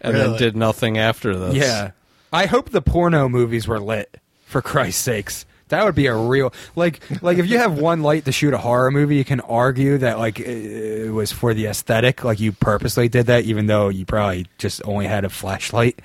And 0.00 0.14
then 0.14 0.36
did 0.36 0.56
nothing 0.56 0.96
after 0.96 1.36
this. 1.36 1.56
Yeah. 1.56 1.90
I 2.32 2.46
hope 2.46 2.70
the 2.70 2.80
porno 2.80 3.28
movies 3.28 3.66
were 3.66 3.80
lit, 3.80 4.20
for 4.44 4.62
Christ's 4.62 5.02
sakes. 5.02 5.44
That 5.68 5.84
would 5.84 5.94
be 5.94 6.06
a 6.06 6.16
real 6.16 6.52
like 6.76 7.00
like 7.22 7.38
if 7.38 7.46
you 7.48 7.58
have 7.58 7.78
one 7.78 8.02
light 8.02 8.24
to 8.26 8.32
shoot 8.32 8.54
a 8.54 8.58
horror 8.58 8.90
movie, 8.90 9.16
you 9.16 9.24
can 9.24 9.40
argue 9.40 9.98
that 9.98 10.18
like 10.18 10.40
it 10.40 11.10
was 11.10 11.32
for 11.32 11.54
the 11.54 11.66
aesthetic, 11.66 12.24
like 12.24 12.40
you 12.40 12.52
purposely 12.52 13.08
did 13.08 13.26
that, 13.26 13.44
even 13.44 13.66
though 13.66 13.88
you 13.88 14.04
probably 14.04 14.46
just 14.58 14.82
only 14.84 15.06
had 15.06 15.24
a 15.24 15.28
flashlight. 15.28 16.00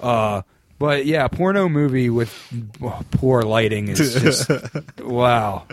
Uh, 0.00 0.42
but 0.78 1.06
yeah, 1.06 1.28
porno 1.28 1.68
movie 1.68 2.10
with 2.10 2.34
poor 3.12 3.42
lighting 3.42 3.88
is 3.88 4.14
just 4.14 4.50
wow. 5.00 5.66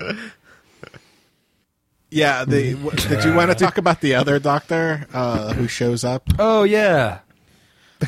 Yeah, 2.09 2.45
the, 2.45 2.75
did 3.09 3.23
you 3.23 3.33
want 3.33 3.49
to 3.49 3.55
talk 3.55 3.79
about 3.79 4.01
the 4.01 4.13
other 4.15 4.37
doctor 4.37 5.07
uh, 5.13 5.51
who 5.53 5.67
shows 5.67 6.03
up? 6.03 6.29
Oh 6.37 6.61
yeah, 6.61 7.19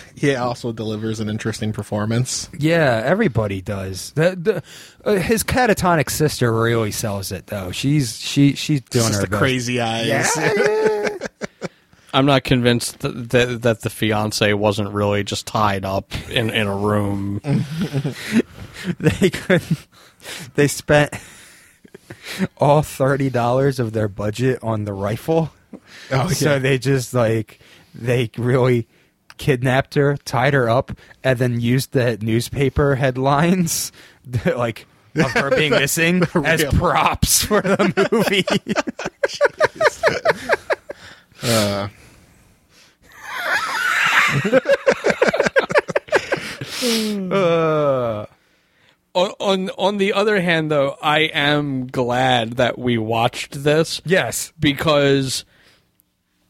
He 0.16 0.36
also 0.36 0.72
delivers 0.72 1.20
an 1.20 1.30
interesting 1.30 1.74
performance. 1.74 2.50
Yeah, 2.58 3.02
everybody 3.06 3.62
does. 3.62 4.12
The, 4.12 4.36
the, 4.36 4.64
uh, 5.10 5.16
his 5.16 5.44
catatonic 5.44 6.10
sister 6.10 6.52
really 6.52 6.92
sells 6.92 7.32
it, 7.32 7.48
though. 7.48 7.72
She's 7.72 8.18
she 8.20 8.54
she's 8.56 8.82
doing 8.82 9.08
Just 9.08 9.16
her 9.16 9.22
the 9.22 9.28
best. 9.30 9.40
crazy 9.40 9.80
eyes. 9.82 10.30
I'm 12.14 12.26
not 12.26 12.46
convinced 12.46 13.00
that, 13.00 13.30
that, 13.32 13.62
that 13.64 13.82
the 13.82 13.90
fiance 13.90 14.54
wasn't 14.54 14.94
really 14.94 15.26
just 15.26 15.46
tied 15.48 15.84
up 15.84 16.12
in, 16.30 16.50
in 16.50 16.68
a 16.68 16.76
room. 16.76 17.42
They 19.00 19.30
could. 19.32 19.64
They 20.54 20.68
spent 20.68 21.12
all 22.58 22.84
thirty 22.84 23.30
dollars 23.32 23.80
of 23.80 23.94
their 23.94 24.08
budget 24.08 24.60
on 24.62 24.86
the 24.86 24.94
rifle. 24.94 25.52
Oh, 26.12 26.28
So 26.30 26.60
they 26.60 26.78
just 26.78 27.14
like 27.14 27.60
they 27.96 28.30
really 28.38 28.88
kidnapped 29.38 29.96
her, 29.96 30.18
tied 30.18 30.54
her 30.54 30.70
up, 30.70 30.92
and 31.24 31.38
then 31.40 31.60
used 31.60 31.92
the 31.92 32.18
newspaper 32.22 32.96
headlines, 32.96 33.92
like 34.46 34.88
of 35.16 35.32
her 35.32 35.50
being 35.50 35.72
missing, 35.72 36.24
as 36.44 36.64
props 36.76 37.44
for 37.44 37.62
the 37.62 38.08
movie. 38.12 38.46
Uh, 41.44 41.90
uh, 47.32 48.26
On, 49.14 49.32
on 49.40 49.70
on 49.78 49.98
the 49.98 50.12
other 50.14 50.42
hand, 50.42 50.70
though, 50.70 50.98
I 51.02 51.20
am 51.34 51.88
glad 51.88 52.54
that 52.58 52.78
we 52.78 52.98
watched 52.98 53.64
this 53.64 54.02
yes, 54.06 54.52
because 54.60 55.46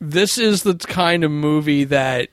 this 0.02 0.38
is 0.38 0.64
the 0.64 0.74
kind 0.76 1.24
of 1.24 1.30
movie 1.32 1.84
that 1.86 2.30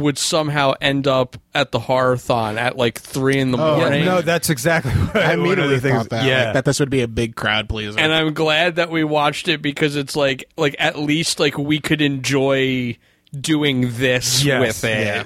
would 0.00 0.18
somehow 0.18 0.74
end 0.80 1.06
up 1.06 1.36
at 1.54 1.72
the 1.72 1.78
horrorthon 1.80 2.56
at 2.58 2.76
like 2.76 2.98
three 3.00 3.38
in 3.38 3.50
the 3.50 3.58
Oh, 3.58 3.78
morning. 3.78 4.04
no, 4.04 4.20
that's 4.22 4.50
exactly 4.50 4.92
what 4.92 5.16
I 5.16 5.30
one 5.36 5.38
of 5.38 5.38
the 5.38 5.44
immediately 5.52 5.80
things- 5.80 5.96
thought 5.98 6.10
that. 6.10 6.24
Yeah, 6.26 6.44
like, 6.44 6.54
that 6.54 6.64
this 6.64 6.80
would 6.80 6.90
be 6.90 7.02
a 7.02 7.08
big 7.08 7.36
crowd 7.36 7.68
pleaser. 7.68 7.98
and 7.98 8.12
I'm 8.12 8.34
glad 8.34 8.76
that 8.76 8.90
we 8.90 9.04
watched 9.04 9.48
it 9.48 9.60
because 9.62 9.96
it's 9.96 10.16
like 10.16 10.44
like 10.56 10.76
at 10.78 10.98
least 10.98 11.40
like 11.40 11.58
we 11.58 11.80
could 11.80 12.00
enjoy 12.00 12.96
doing 13.38 13.92
this 13.94 14.42
Yes, 14.44 14.60
with 14.60 14.84
it. 14.90 15.04
yeah. 15.06 15.24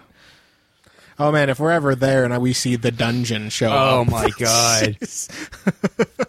oh 1.19 1.31
man, 1.31 1.49
if 1.51 1.61
we're 1.61 1.71
ever 1.71 1.95
there 1.95 2.25
and 2.25 2.41
we 2.43 2.53
see 2.53 2.77
the 2.77 2.91
dungeon 2.91 3.49
show 3.51 3.69
Oh 3.71 4.01
up, 4.03 4.09
my 4.11 4.29
god. 4.39 4.97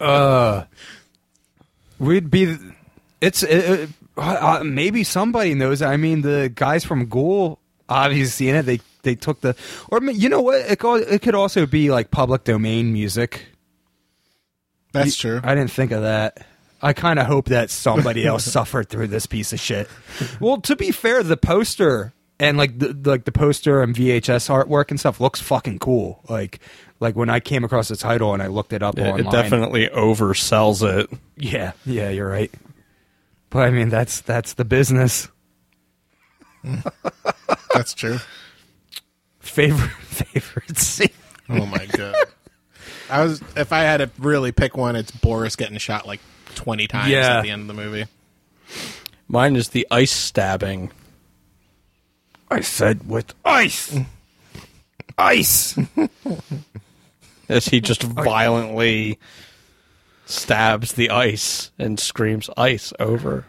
uh, 0.00 0.64
we'd 1.98 2.30
be. 2.30 2.56
It's 3.20 3.42
it, 3.42 3.88
uh, 4.16 4.20
uh, 4.60 4.62
maybe 4.64 5.02
somebody 5.02 5.54
knows. 5.54 5.80
I 5.82 5.96
mean, 5.96 6.20
the 6.22 6.52
guys 6.54 6.84
from 6.84 7.06
Ghoul 7.06 7.58
obviously 7.88 8.48
in 8.48 8.56
it. 8.56 8.62
They 8.62 8.80
they 9.02 9.14
took 9.14 9.40
the 9.40 9.54
or 9.90 10.02
you 10.02 10.28
know 10.28 10.40
what? 10.40 10.56
It 10.60 10.78
could, 10.78 11.02
it 11.08 11.22
could 11.22 11.34
also 11.34 11.66
be 11.66 11.90
like 11.90 12.10
public 12.10 12.44
domain 12.44 12.92
music. 12.92 13.46
that's 14.92 15.16
true. 15.16 15.40
I 15.42 15.54
didn't 15.54 15.70
think 15.72 15.90
of 15.92 16.02
that. 16.02 16.46
I 16.82 16.92
kind 16.92 17.18
of 17.18 17.26
hope 17.26 17.46
that 17.46 17.70
somebody 17.70 18.26
else 18.26 18.44
suffered 18.50 18.88
through 18.90 19.06
this 19.08 19.26
piece 19.26 19.52
of 19.52 19.60
shit. 19.60 19.88
Well, 20.40 20.60
to 20.62 20.76
be 20.76 20.90
fair, 20.90 21.22
the 21.22 21.36
poster 21.36 22.12
and 22.38 22.58
like 22.58 22.78
the 22.78 22.92
like 23.04 23.24
the 23.24 23.32
poster 23.32 23.80
and 23.82 23.94
VHS 23.94 24.50
artwork 24.50 24.90
and 24.90 25.00
stuff 25.00 25.20
looks 25.20 25.40
fucking 25.40 25.78
cool. 25.78 26.20
Like 26.28 26.58
like 27.00 27.16
when 27.16 27.30
I 27.30 27.40
came 27.40 27.64
across 27.64 27.88
the 27.88 27.96
title 27.96 28.34
and 28.34 28.42
I 28.42 28.48
looked 28.48 28.72
it 28.72 28.82
up 28.82 28.98
It, 28.98 29.02
online. 29.02 29.20
it 29.26 29.30
definitely 29.30 29.88
oversells 29.88 30.82
it. 30.86 31.10
Yeah, 31.36 31.72
yeah, 31.86 32.10
you're 32.10 32.28
right. 32.28 32.52
But 33.50 33.60
I 33.60 33.70
mean, 33.70 33.88
that's 33.88 34.20
that's 34.20 34.54
the 34.54 34.64
business. 34.64 35.28
That's 37.74 37.92
true. 37.94 38.18
Favorite 39.40 39.90
favorite 40.00 40.78
scene. 40.78 41.08
Oh 41.50 41.66
my 41.66 41.84
god. 41.86 42.14
I 43.10 43.22
was 43.24 43.42
if 43.56 43.72
I 43.72 43.80
had 43.82 43.98
to 43.98 44.10
really 44.18 44.52
pick 44.52 44.76
one, 44.76 44.96
it's 44.96 45.10
Boris 45.10 45.56
getting 45.56 45.76
shot 45.78 46.06
like 46.06 46.20
twenty 46.54 46.86
times 46.86 47.10
Yeah. 47.10 47.38
at 47.38 47.42
the 47.42 47.50
end 47.50 47.62
of 47.62 47.68
the 47.68 47.74
movie. 47.74 48.06
Mine 49.28 49.56
is 49.56 49.70
the 49.70 49.86
ice 49.90 50.12
stabbing. 50.12 50.90
I 52.50 52.60
said 52.60 53.08
with 53.08 53.34
ice, 53.44 53.96
ice. 55.18 55.78
As 57.48 57.66
he 57.66 57.80
just 57.80 58.02
violently 58.04 59.18
stabs 60.26 60.92
the 60.92 61.10
ice 61.10 61.70
and 61.78 61.98
screams 62.00 62.48
ice 62.56 62.92
over 62.98 63.44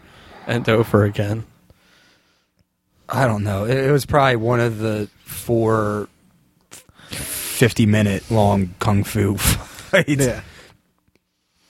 and 0.48 0.68
over 0.68 1.04
again. 1.06 1.46
I 3.10 3.28
don't 3.28 3.44
know. 3.44 3.66
It, 3.66 3.78
it 3.78 3.92
was 3.92 4.06
probably 4.06 4.36
one 4.38 4.60
of 4.60 4.80
the 4.80 5.10
four 5.24 6.08
50 7.10 7.86
minute 7.86 8.30
long 8.32 8.74
kung 8.80 9.04
fu 9.04 9.36
fights. 9.38 10.10
Yeah. 10.26 10.42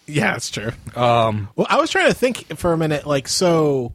Yeah, 0.08 0.34
that's 0.34 0.52
true. 0.52 0.72
Um, 0.96 1.50
Well, 1.56 1.66
I 1.70 1.78
was 1.80 1.90
trying 1.90 2.08
to 2.10 2.14
think 2.14 2.58
for 2.58 2.74
a 2.74 2.78
minute, 2.78 3.08
like, 3.08 3.28
so 3.28 3.94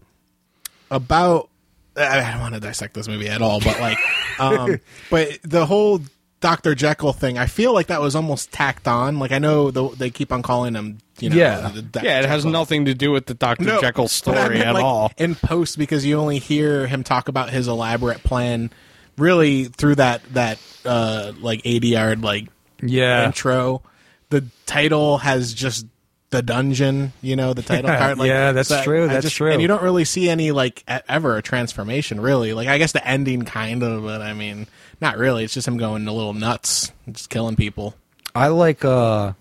about. 0.90 1.48
I 1.96 2.20
I 2.20 2.32
don't 2.32 2.40
want 2.40 2.54
to 2.54 2.60
dissect 2.60 2.94
this 2.94 3.06
movie 3.08 3.28
at 3.28 3.42
all, 3.42 3.60
but 3.60 3.78
like, 3.80 3.98
um, 4.40 4.80
but 5.10 5.38
the 5.42 5.66
whole 5.66 6.00
Doctor 6.40 6.74
Jekyll 6.74 7.12
thing, 7.12 7.36
I 7.38 7.46
feel 7.46 7.72
like 7.74 7.88
that 7.88 8.00
was 8.00 8.16
almost 8.16 8.50
tacked 8.50 8.88
on. 8.88 9.18
Like, 9.18 9.30
I 9.30 9.38
know 9.38 9.70
the, 9.70 9.88
they 9.90 10.10
keep 10.10 10.32
on 10.32 10.42
calling 10.42 10.74
him, 10.74 10.98
you 11.18 11.28
know, 11.30 11.36
Yeah. 11.36 11.70
Dr. 11.90 12.04
Yeah, 12.06 12.20
it 12.20 12.24
has 12.24 12.42
Jekyll. 12.42 12.52
nothing 12.52 12.84
to 12.86 12.94
do 12.94 13.10
with 13.12 13.26
the 13.26 13.34
Dr. 13.34 13.64
No, 13.64 13.80
Jekyll 13.80 14.04
I 14.04 14.06
story 14.08 14.60
at 14.60 14.74
like, 14.74 14.82
all. 14.84 15.12
in 15.18 15.34
post 15.34 15.76
because 15.78 16.04
you 16.06 16.18
only 16.18 16.38
hear 16.38 16.86
him 16.86 17.04
talk 17.04 17.28
about 17.28 17.50
his 17.50 17.68
elaborate 17.68 18.22
plan, 18.24 18.70
really 19.18 19.64
through 19.64 19.96
that 19.96 20.22
that 20.32 20.58
uh 20.86 21.32
like 21.40 21.60
eighty 21.64 21.88
yard 21.88 22.22
like 22.22 22.48
yeah. 22.82 23.26
intro. 23.26 23.82
The 24.30 24.46
title 24.64 25.18
has 25.18 25.52
just 25.52 25.86
the 26.30 26.42
dungeon, 26.42 27.12
you 27.22 27.34
know, 27.36 27.52
the 27.54 27.62
title 27.62 27.90
Yeah, 27.90 27.98
card. 27.98 28.18
Like, 28.18 28.28
yeah, 28.28 28.52
that's 28.52 28.70
I- 28.70 28.84
true, 28.84 29.04
I 29.04 29.08
that's 29.08 29.24
just- 29.26 29.36
true. 29.36 29.50
And 29.50 29.60
you 29.60 29.68
don't 29.68 29.82
really 29.82 30.04
see 30.04 30.28
any 30.30 30.52
like 30.52 30.84
e- 30.90 30.98
ever 31.08 31.36
a 31.36 31.42
transformation, 31.42 32.20
really. 32.20 32.52
Like 32.54 32.68
I 32.68 32.78
guess 32.78 32.92
the 32.92 33.06
ending 33.06 33.42
kind 33.44 33.82
of, 33.82 34.02
but 34.04 34.22
I 34.22 34.32
mean, 34.34 34.66
not 35.00 35.18
really. 35.18 35.44
It's 35.44 35.54
just 35.54 35.66
him 35.68 35.76
going 35.76 36.06
a 36.06 36.12
little 36.12 36.34
nuts, 36.34 36.92
just 37.10 37.30
killing 37.30 37.56
people. 37.56 37.94
I 38.34 38.46
like 38.48 38.84
uh, 38.84 39.32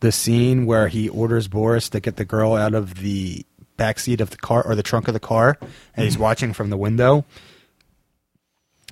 the 0.00 0.10
scene 0.12 0.64
where 0.64 0.88
he 0.88 1.08
orders 1.10 1.48
Boris 1.48 1.88
to 1.90 2.00
get 2.00 2.16
the 2.16 2.24
girl 2.24 2.54
out 2.54 2.72
of 2.74 2.94
the 2.96 3.44
backseat 3.76 4.20
of 4.20 4.30
the 4.30 4.36
car 4.38 4.64
or 4.66 4.74
the 4.74 4.82
trunk 4.82 5.08
of 5.08 5.14
the 5.14 5.20
car, 5.20 5.58
and 5.94 6.04
he's 6.04 6.16
watching 6.16 6.52
from 6.54 6.70
the 6.70 6.76
window. 6.78 7.24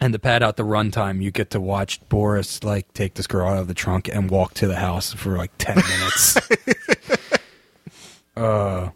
And 0.01 0.13
to 0.15 0.19
pad 0.19 0.43
out 0.43 0.57
the 0.57 0.65
runtime, 0.65 1.23
you 1.23 1.31
get 1.31 1.51
to 1.51 1.61
watch 1.61 2.01
Boris 2.09 2.65
like 2.65 2.93
take 2.93 3.15
this 3.15 3.29
girl 3.29 3.47
out 3.49 3.59
of 3.59 3.69
the 3.69 3.75
trunk 3.75 4.09
and 4.13 4.29
walk 4.29 4.53
to 4.55 4.67
the 4.67 4.75
house 4.77 5.13
for 5.13 5.37
like 5.37 5.53
ten 5.59 5.77
minutes. 5.77 6.37
uh, 8.43 8.91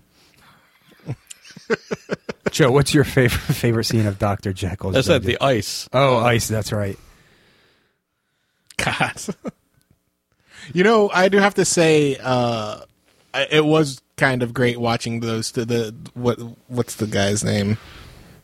Joe, 2.50 2.70
what's 2.70 2.94
your 2.94 3.04
favorite 3.04 3.38
favorite 3.54 3.84
scene 3.84 4.06
of 4.06 4.18
Doctor 4.18 4.52
Jekyll? 4.52 4.96
I 4.96 5.00
said 5.00 5.22
the 5.22 5.40
ice. 5.40 5.88
oh, 5.92 6.18
ice. 6.18 6.48
That's 6.48 6.72
right. 6.72 6.98
God. 8.76 9.14
you 10.72 10.84
know, 10.84 11.10
I 11.12 11.28
do 11.28 11.38
have 11.38 11.54
to 11.54 11.64
say, 11.64 12.16
uh, 12.22 12.80
it 13.50 13.64
was 13.64 14.00
kind 14.16 14.42
of 14.42 14.54
great 14.54 14.78
watching 14.78 15.20
those. 15.20 15.52
The, 15.52 15.64
the 15.64 15.94
what 16.14 16.38
what's 16.68 16.96
the 16.96 17.06
guy's 17.06 17.44
name? 17.44 17.78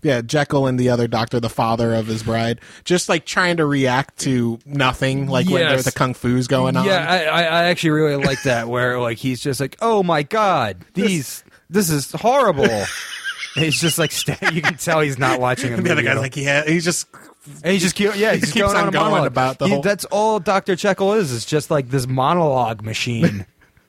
Yeah, 0.02 0.20
Jekyll 0.20 0.66
and 0.66 0.80
the 0.80 0.88
other 0.88 1.06
doctor, 1.06 1.38
the 1.38 1.48
father 1.48 1.94
of 1.94 2.08
his 2.08 2.24
bride, 2.24 2.60
just 2.84 3.08
like 3.08 3.24
trying 3.24 3.58
to 3.58 3.66
react 3.66 4.18
to 4.20 4.58
nothing, 4.66 5.28
like 5.28 5.48
when 5.48 5.60
there's 5.60 5.84
the 5.84 5.92
kung 5.92 6.12
fu's 6.14 6.48
going 6.48 6.76
on. 6.76 6.84
Yeah, 6.84 7.06
I, 7.08 7.42
I, 7.42 7.64
actually 7.66 7.90
really 7.90 8.16
like 8.24 8.42
that 8.42 8.68
where 8.68 8.98
like 9.00 9.18
he's 9.18 9.40
just 9.40 9.60
like, 9.60 9.76
oh 9.80 10.02
my 10.02 10.24
god, 10.24 10.84
these 10.94 11.44
this 11.70 11.88
is 11.88 12.10
horrible. 12.12 12.84
He's 13.54 13.80
just 13.80 13.96
like 13.98 14.12
you 14.52 14.60
can 14.62 14.76
tell 14.76 15.00
he's 15.00 15.18
not 15.18 15.38
watching 15.40 15.72
a 15.72 15.74
and 15.76 15.82
movie. 15.84 15.88
the 16.02 16.08
other 16.10 16.14
guy's 16.14 16.18
like, 16.22 16.36
yeah, 16.36 16.64
he's 16.66 16.84
just 16.84 17.06
and 17.62 17.72
he 17.72 17.78
just 17.78 17.94
keep, 17.94 18.16
yeah, 18.16 18.32
he's 18.32 18.34
he 18.34 18.40
just 18.40 18.52
keeps 18.54 18.66
going 18.66 18.76
on 18.76 18.86
on, 18.86 18.92
going 18.92 19.04
monologue. 19.10 19.26
about 19.26 19.58
the 19.58 19.66
He- 19.66 19.72
whole- 19.74 19.82
That's 19.82 20.04
all 20.06 20.40
Doctor 20.40 20.74
Jekyll 20.74 21.12
is. 21.14 21.30
Is 21.32 21.44
just 21.44 21.70
like 21.70 21.90
this 21.90 22.06
monologue 22.08 22.82
machine. 22.82 23.46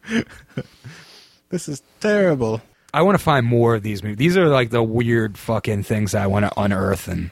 this 1.49 1.67
is 1.67 1.81
terrible. 2.01 2.61
I 2.93 3.01
want 3.01 3.17
to 3.17 3.23
find 3.23 3.45
more 3.45 3.75
of 3.75 3.83
these 3.83 4.03
movies. 4.03 4.17
These 4.17 4.37
are 4.37 4.47
like 4.49 4.69
the 4.69 4.83
weird 4.83 5.37
fucking 5.37 5.83
things 5.83 6.11
that 6.11 6.21
I 6.21 6.27
want 6.27 6.45
to 6.45 6.59
unearth 6.59 7.07
and 7.07 7.31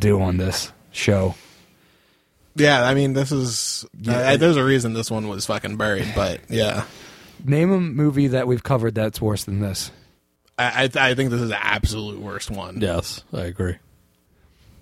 do 0.00 0.20
on 0.20 0.36
this 0.38 0.72
show. 0.92 1.34
Yeah, 2.56 2.82
I 2.82 2.94
mean, 2.94 3.12
this 3.12 3.32
is. 3.32 3.84
Yeah. 4.00 4.32
uh, 4.32 4.36
there's 4.38 4.56
a 4.56 4.64
reason 4.64 4.92
this 4.94 5.10
one 5.10 5.28
was 5.28 5.46
fucking 5.46 5.76
buried, 5.76 6.08
but 6.14 6.40
yeah, 6.48 6.84
Name 7.44 7.70
a 7.70 7.78
movie 7.80 8.28
that 8.28 8.46
we've 8.46 8.62
covered 8.62 8.94
that's 8.94 9.20
worse 9.20 9.44
than 9.44 9.60
this. 9.60 9.90
I 10.58 10.84
I, 10.94 11.10
I 11.10 11.14
think 11.14 11.30
this 11.30 11.40
is 11.42 11.50
the 11.50 11.64
absolute 11.64 12.18
worst 12.18 12.50
one. 12.50 12.80
Yes, 12.80 13.22
I 13.32 13.42
agree. 13.42 13.76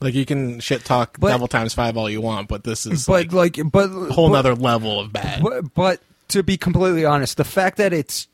Like 0.01 0.15
you 0.15 0.25
can 0.25 0.61
shit 0.61 0.85
talk 0.85 1.17
But- 1.19 1.31
double 1.31 1.49
times 1.49 1.75
five 1.75 1.97
all 1.97 2.09
you 2.09 2.21
want, 2.21 2.47
but 2.49 2.63
this 2.63 2.87
is 2.87 3.07
But 3.07 3.33
like 3.33 3.57
like, 3.59 3.71
but 3.73 3.87
a 3.91 4.13
whole 4.13 4.29
but- 4.29 4.35
nother 4.35 4.55
level 4.55 5.01
of 5.01 5.13
bad. 5.13 5.43
But, 5.43 5.75
but 5.75 6.01
to 6.29 6.43
be 6.43 6.57
completely 6.57 7.05
honest, 7.05 7.37
the 7.39 7.45
fact 7.45 7.79
that 7.79 7.93
it's 7.93 8.29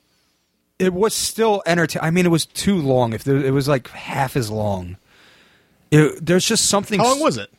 it 0.80 0.94
was 0.94 1.14
still 1.14 1.62
entertaining. 1.66 2.06
I 2.06 2.10
mean, 2.10 2.24
it 2.26 2.30
was 2.30 2.46
too 2.46 2.76
long. 2.76 3.12
If 3.12 3.24
there, 3.24 3.36
it 3.36 3.52
was 3.52 3.68
like 3.68 3.88
half 3.90 4.34
as 4.36 4.50
long, 4.50 4.96
it, 5.90 6.24
there's 6.24 6.44
just 6.46 6.66
something. 6.66 6.98
How 6.98 7.08
long 7.10 7.20
was 7.20 7.36
it? 7.36 7.50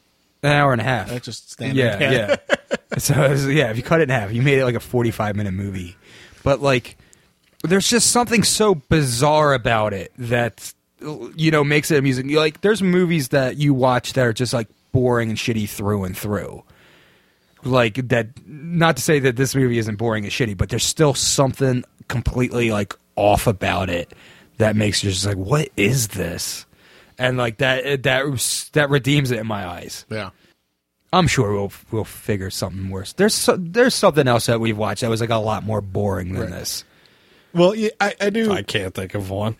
An 0.44 0.52
hour 0.52 0.72
and 0.72 0.82
a 0.82 0.84
half. 0.84 1.10
That's 1.10 1.26
just 1.26 1.52
standard. 1.52 1.78
yeah, 1.78 2.12
yeah. 2.12 2.36
so 2.98 3.30
was- 3.30 3.46
uh, 3.46 3.50
yeah, 3.50 3.70
if 3.70 3.78
you 3.78 3.84
cut 3.84 4.02
it 4.02 4.04
in 4.04 4.10
half, 4.10 4.34
you 4.34 4.42
made 4.42 4.58
it 4.58 4.66
like 4.66 4.74
a 4.76 4.80
45 4.80 5.36
minute 5.36 5.54
movie. 5.54 5.96
But 6.44 6.62
like, 6.62 6.98
there's 7.64 7.88
just 7.88 8.10
something 8.10 8.42
so 8.42 8.74
bizarre 8.74 9.54
about 9.54 9.94
it 9.94 10.12
that 10.18 10.74
you 11.36 11.52
know 11.52 11.64
makes 11.64 11.92
it 11.92 11.98
amusing. 12.00 12.30
Like, 12.30 12.62
there's 12.62 12.82
movies 12.82 13.30
that 13.30 13.58
you 13.58 13.76
watch 13.76 14.14
that 14.14 14.26
are 14.26 14.34
just 14.34 14.52
like 14.54 14.68
boring 14.92 15.30
and 15.30 15.38
shitty 15.38 15.70
through 15.70 16.06
and 16.06 16.18
through. 16.18 16.64
Like 17.64 18.08
that. 18.10 18.30
Not 18.48 18.96
to 18.98 19.04
say 19.04 19.20
that 19.20 19.36
this 19.36 19.54
movie 19.54 19.78
isn't 19.78 19.98
boring 19.98 20.24
and 20.24 20.34
shitty, 20.34 20.58
but 20.58 20.70
there's 20.70 20.84
still 20.84 21.14
something 21.14 21.84
completely 22.08 22.72
like 22.72 22.96
off 23.16 23.48
about 23.48 23.90
it 23.90 24.12
that 24.58 24.76
makes 24.76 25.04
you 25.04 25.12
just 25.12 25.26
like, 25.26 25.38
what 25.38 25.70
is 25.78 26.10
this? 26.10 26.66
And 27.18 27.38
like 27.38 27.58
that 27.58 28.04
that 28.04 28.70
that 28.74 28.90
redeems 28.90 29.32
it 29.32 29.40
in 29.40 29.48
my 29.48 29.66
eyes. 29.68 30.06
yeah. 30.10 30.32
I'm 31.14 31.28
sure 31.28 31.52
we'll 31.52 31.74
we'll 31.92 32.06
figure 32.06 32.50
something 32.50 32.90
worse. 32.90 33.12
There's 33.14 33.34
so, 33.34 33.58
there's 33.58 33.94
something 33.94 34.28
else 34.30 34.46
that 34.46 34.62
we've 34.62 34.78
watched 34.78 35.02
that 35.02 35.10
was 35.10 35.20
like 35.20 35.30
a 35.30 35.36
lot 35.36 35.64
more 35.66 35.82
boring 35.82 36.34
than 36.34 36.52
this. 36.52 36.86
Well, 37.54 37.76
yeah, 37.76 37.90
I, 38.00 38.16
I 38.22 38.30
do. 38.30 38.52
I 38.54 38.64
can't 38.64 38.94
think 38.94 39.14
of 39.14 39.30
one. 39.30 39.58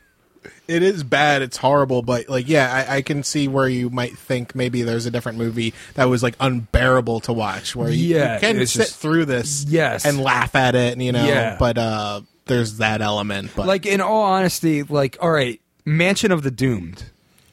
it 0.70 0.82
is 0.82 1.04
bad. 1.04 1.42
It's 1.42 1.58
horrible, 1.58 2.04
but 2.04 2.30
like, 2.30 2.48
yeah, 2.48 2.86
I, 2.90 2.96
I 2.98 3.02
can 3.02 3.22
see 3.24 3.50
where 3.50 3.68
you 3.68 3.90
might 3.90 4.18
think 4.18 4.56
maybe 4.56 4.82
there's 4.84 5.06
a 5.06 5.12
different 5.12 5.38
movie 5.38 5.74
that 5.96 6.06
was 6.06 6.24
like 6.24 6.36
unbearable 6.40 7.20
to 7.22 7.34
watch, 7.34 7.76
where 7.76 7.90
you, 7.90 8.16
Yeah, 8.16 8.36
you 8.36 8.40
can 8.40 8.56
sit 8.66 8.84
just- 8.84 8.98
through 8.98 9.26
this, 9.26 9.66
Yes. 9.66 10.06
and 10.06 10.22
laugh 10.22 10.56
at 10.56 10.74
it, 10.74 10.94
and 10.94 11.04
you 11.04 11.12
know. 11.12 11.26
Yeah. 11.26 11.58
But 11.60 11.78
uh, 11.78 12.22
there's 12.46 12.78
that 12.78 13.02
element. 13.02 13.52
But 13.56 13.68
Like 13.68 13.86
in 13.86 14.02
all 14.02 14.24
honesty, 14.24 14.84
like 14.84 15.18
all 15.22 15.32
right, 15.32 15.60
Mansion 15.86 16.32
of 16.32 16.44
the 16.44 16.52
Doomed, 16.52 17.04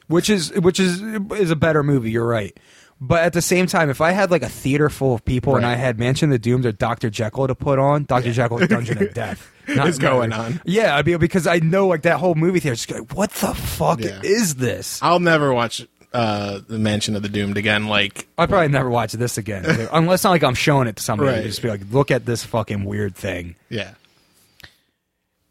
which 0.07 0.28
is 0.30 0.53
which 0.53 0.80
is 0.80 1.01
is 1.03 1.51
a 1.51 1.57
better 1.57 1.82
movie. 1.82 2.11
You're 2.11 2.26
right. 2.26 2.57
But 3.01 3.22
at 3.22 3.32
the 3.32 3.43
same 3.43 3.68
time, 3.68 3.91
if 3.91 4.01
I 4.01 4.11
had 4.11 4.32
like 4.32 4.43
a 4.43 4.49
theater 4.49 4.91
full 4.91 5.14
of 5.14 5.24
people 5.24 5.55
and 5.55 5.64
I 5.64 5.76
had 5.76 6.01
Mansion 6.01 6.30
of 6.30 6.32
the 6.32 6.39
Doomed 6.41 6.66
or 6.66 6.72
Doctor 6.72 7.09
Jekyll 7.11 7.47
to 7.47 7.55
put 7.55 7.78
on, 7.78 8.05
Doctor 8.07 8.32
Jekyll's 8.32 8.66
Dungeon 8.66 9.01
of 9.01 9.14
Death 9.14 9.49
Is 9.68 10.01
going 10.01 10.32
on. 10.32 10.61
Yeah, 10.64 10.97
I 10.97 11.03
mean 11.05 11.18
because 11.18 11.47
I 11.47 11.59
know 11.61 11.86
like 11.86 12.03
that 12.03 12.18
whole 12.18 12.34
movie 12.34 12.59
theater. 12.59 12.74
Just 12.74 12.91
like, 12.91 13.12
what 13.14 13.30
the 13.30 13.55
fuck 13.55 14.01
Yeah. 14.01 14.20
is 14.24 14.57
this? 14.57 15.01
I'll 15.01 15.20
never 15.20 15.55
watch 15.55 15.86
uh, 16.12 16.59
the 16.66 16.78
Mansion 16.80 17.14
of 17.14 17.22
the 17.22 17.28
Doomed 17.28 17.57
again. 17.57 17.86
Like, 17.86 18.26
I 18.36 18.47
probably 18.47 18.66
never 18.68 18.91
watch 18.91 19.12
this 19.12 19.39
again, 19.39 19.64
unless 19.93 20.24
not 20.24 20.30
like 20.30 20.43
I'm 20.43 20.55
showing 20.57 20.89
it 20.89 20.97
to 20.97 21.03
somebody. 21.03 21.30
Right. 21.30 21.45
Just 21.45 21.62
be 21.62 21.68
like, 21.68 21.82
look 21.93 22.11
at 22.11 22.26
this 22.26 22.43
fucking 22.45 22.84
weird 22.84 23.14
thing. 23.14 23.55
yeah. 23.68 23.93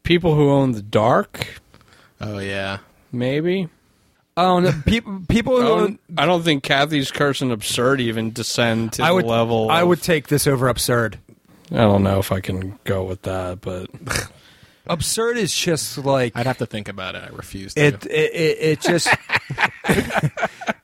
People 0.08 0.34
who 0.34 0.48
own 0.50 0.72
the 0.72 0.80
dark, 0.80 1.60
Oh 2.18 2.38
yeah. 2.38 2.78
maybe. 3.12 3.68
Oh, 4.38 4.56
I 4.56 4.62
don't. 4.62 4.84
People, 4.86 5.20
people 5.28 5.56
I 5.56 5.60
who 5.60 5.68
don't, 5.68 6.00
I 6.16 6.24
don't 6.24 6.42
think 6.42 6.62
Cathy's 6.62 7.10
Curse 7.10 7.42
and 7.42 7.52
Absurd 7.52 8.00
even 8.00 8.32
descend 8.32 8.94
to 8.94 9.02
I 9.02 9.10
would 9.10 9.24
the 9.24 9.28
level. 9.28 9.70
I 9.70 9.82
of- 9.82 9.88
would 9.88 10.02
take 10.02 10.28
this 10.28 10.46
over 10.46 10.68
absurd. 10.68 11.18
I 11.70 11.76
don't 11.76 12.02
know 12.02 12.18
if 12.18 12.32
I 12.32 12.40
can 12.40 12.78
go 12.84 13.04
with 13.04 13.20
that, 13.22 13.60
but 13.60 13.90
Absurd 14.86 15.36
is 15.36 15.54
just 15.54 15.98
like 15.98 16.32
I'd 16.34 16.46
have 16.46 16.56
to 16.58 16.66
think 16.66 16.88
about 16.88 17.14
it. 17.14 17.24
I 17.24 17.28
refuse 17.36 17.74
to. 17.74 17.80
it. 17.84 18.06
It, 18.06 18.10
it, 18.10 18.58
it 18.62 18.80
just 18.80 19.08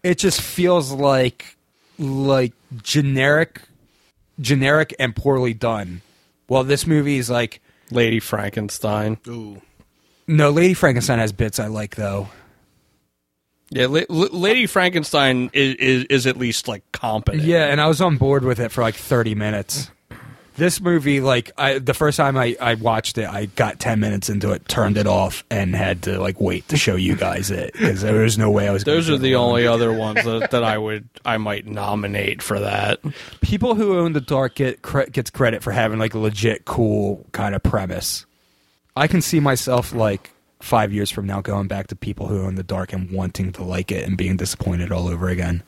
it 0.02 0.18
just 0.18 0.42
feels 0.42 0.92
like 0.92 1.56
like 1.98 2.52
generic, 2.82 3.62
generic 4.38 4.94
and 4.98 5.16
poorly 5.16 5.54
done. 5.54 6.02
Well, 6.48 6.64
this 6.64 6.86
movie 6.86 7.16
is 7.16 7.30
like 7.30 7.62
Lady 7.90 8.20
Frankenstein. 8.20 9.18
Ooh. 9.28 9.60
no. 10.26 10.50
Lady 10.50 10.74
Frankenstein 10.74 11.18
has 11.18 11.32
bits 11.32 11.58
I 11.58 11.66
like 11.68 11.96
though. 11.96 12.28
Yeah, 13.70 13.86
La- 13.86 14.02
La- 14.08 14.28
Lady 14.30 14.66
Frankenstein 14.66 15.50
is, 15.52 15.74
is 15.76 16.04
is 16.04 16.26
at 16.26 16.36
least 16.36 16.68
like 16.68 16.82
competent. 16.92 17.44
Yeah, 17.44 17.66
and 17.66 17.80
I 17.80 17.86
was 17.86 18.00
on 18.00 18.16
board 18.16 18.44
with 18.44 18.60
it 18.60 18.70
for 18.70 18.82
like 18.82 18.94
30 18.94 19.34
minutes. 19.34 19.90
This 20.56 20.80
movie, 20.80 21.20
like, 21.20 21.50
I 21.58 21.78
the 21.80 21.94
first 21.94 22.16
time 22.16 22.36
I, 22.36 22.56
I 22.60 22.74
watched 22.74 23.18
it, 23.18 23.28
I 23.28 23.46
got 23.46 23.80
10 23.80 23.98
minutes 23.98 24.28
into 24.28 24.52
it, 24.52 24.68
turned 24.68 24.96
it 24.96 25.06
off, 25.06 25.42
and 25.50 25.74
had 25.74 26.02
to, 26.02 26.20
like, 26.20 26.40
wait 26.40 26.68
to 26.68 26.76
show 26.76 26.94
you 26.94 27.16
guys 27.16 27.50
it. 27.50 27.72
Because 27.72 28.02
there 28.02 28.20
was 28.22 28.38
no 28.38 28.50
way 28.52 28.68
I 28.68 28.72
was 28.72 28.84
Those 28.84 29.10
are 29.10 29.18
the 29.18 29.34
only 29.34 29.66
other 29.66 29.92
ones 29.92 30.24
that, 30.24 30.52
that 30.52 30.62
I 30.62 30.78
would 30.78 31.08
I 31.24 31.38
might 31.38 31.66
nominate 31.66 32.40
for 32.40 32.60
that. 32.60 33.00
People 33.40 33.74
who 33.74 33.98
own 33.98 34.12
The 34.12 34.20
Dark 34.20 34.54
get 34.54 34.82
cre- 34.82 35.10
gets 35.10 35.30
credit 35.30 35.62
for 35.62 35.72
having, 35.72 35.98
like, 35.98 36.14
a 36.14 36.18
legit 36.20 36.64
cool 36.64 37.26
kind 37.32 37.54
of 37.54 37.62
premise. 37.62 38.24
I 38.96 39.08
can 39.08 39.22
see 39.22 39.40
myself, 39.40 39.92
like, 39.92 40.30
five 40.60 40.92
years 40.92 41.10
from 41.10 41.26
now 41.26 41.40
going 41.40 41.66
back 41.68 41.88
to 41.88 41.96
people 41.96 42.26
who 42.26 42.42
own 42.42 42.54
the 42.54 42.62
dark 42.62 42.92
and 42.92 43.10
wanting 43.10 43.52
to 43.52 43.62
like 43.62 43.92
it 43.92 44.06
and 44.08 44.16
being 44.16 44.36
disappointed 44.36 44.90
all 44.90 45.08
over 45.08 45.28
again. 45.28 45.62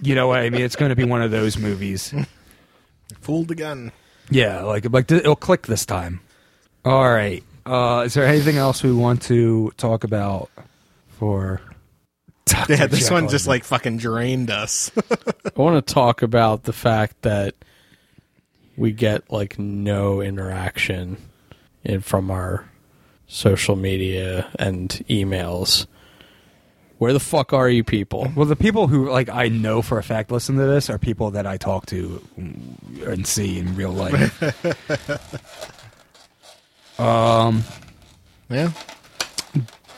you 0.00 0.14
know 0.14 0.26
what 0.26 0.40
I 0.40 0.50
mean? 0.50 0.62
It's 0.62 0.76
going 0.76 0.88
to 0.88 0.96
be 0.96 1.04
one 1.04 1.22
of 1.22 1.30
those 1.30 1.56
movies. 1.56 2.12
Fooled 3.20 3.50
again. 3.50 3.92
Yeah, 4.30 4.62
like 4.62 4.90
like 4.92 5.10
it'll 5.10 5.36
click 5.36 5.66
this 5.66 5.86
time. 5.86 6.20
All 6.84 7.08
right. 7.08 7.42
Uh, 7.64 8.04
is 8.06 8.14
there 8.14 8.26
anything 8.26 8.56
else 8.56 8.82
we 8.82 8.92
want 8.92 9.22
to 9.22 9.72
talk 9.76 10.04
about 10.04 10.50
for? 11.08 11.60
Dr. 12.46 12.72
Yeah, 12.72 12.86
this 12.86 13.00
Jekyll 13.00 13.14
one 13.16 13.22
and 13.24 13.30
just 13.30 13.46
like 13.46 13.64
fucking 13.64 13.98
drained 13.98 14.50
us. 14.50 14.90
I 15.10 15.60
want 15.60 15.86
to 15.86 15.94
talk 15.94 16.22
about 16.22 16.62
the 16.62 16.72
fact 16.72 17.20
that 17.22 17.54
we 18.76 18.92
get 18.92 19.30
like 19.30 19.58
no 19.58 20.22
interaction 20.22 21.18
in 21.84 22.00
from 22.00 22.30
our 22.30 22.64
social 23.26 23.76
media 23.76 24.48
and 24.58 24.88
emails. 25.10 25.86
Where 26.98 27.12
the 27.12 27.20
fuck 27.20 27.52
are 27.52 27.68
you 27.68 27.84
people? 27.84 28.30
Well, 28.34 28.46
the 28.46 28.56
people 28.56 28.88
who 28.88 29.08
like 29.08 29.28
I 29.28 29.48
know 29.48 29.82
for 29.82 29.98
a 29.98 30.02
fact 30.02 30.32
listen 30.32 30.56
to 30.56 30.66
this 30.66 30.90
are 30.90 30.98
people 30.98 31.30
that 31.30 31.46
I 31.46 31.56
talk 31.56 31.86
to 31.86 32.22
and 32.36 33.26
see 33.26 33.58
in 33.60 33.76
real 33.76 33.92
life. 33.92 34.42
um, 37.00 37.62
yeah. 38.50 38.72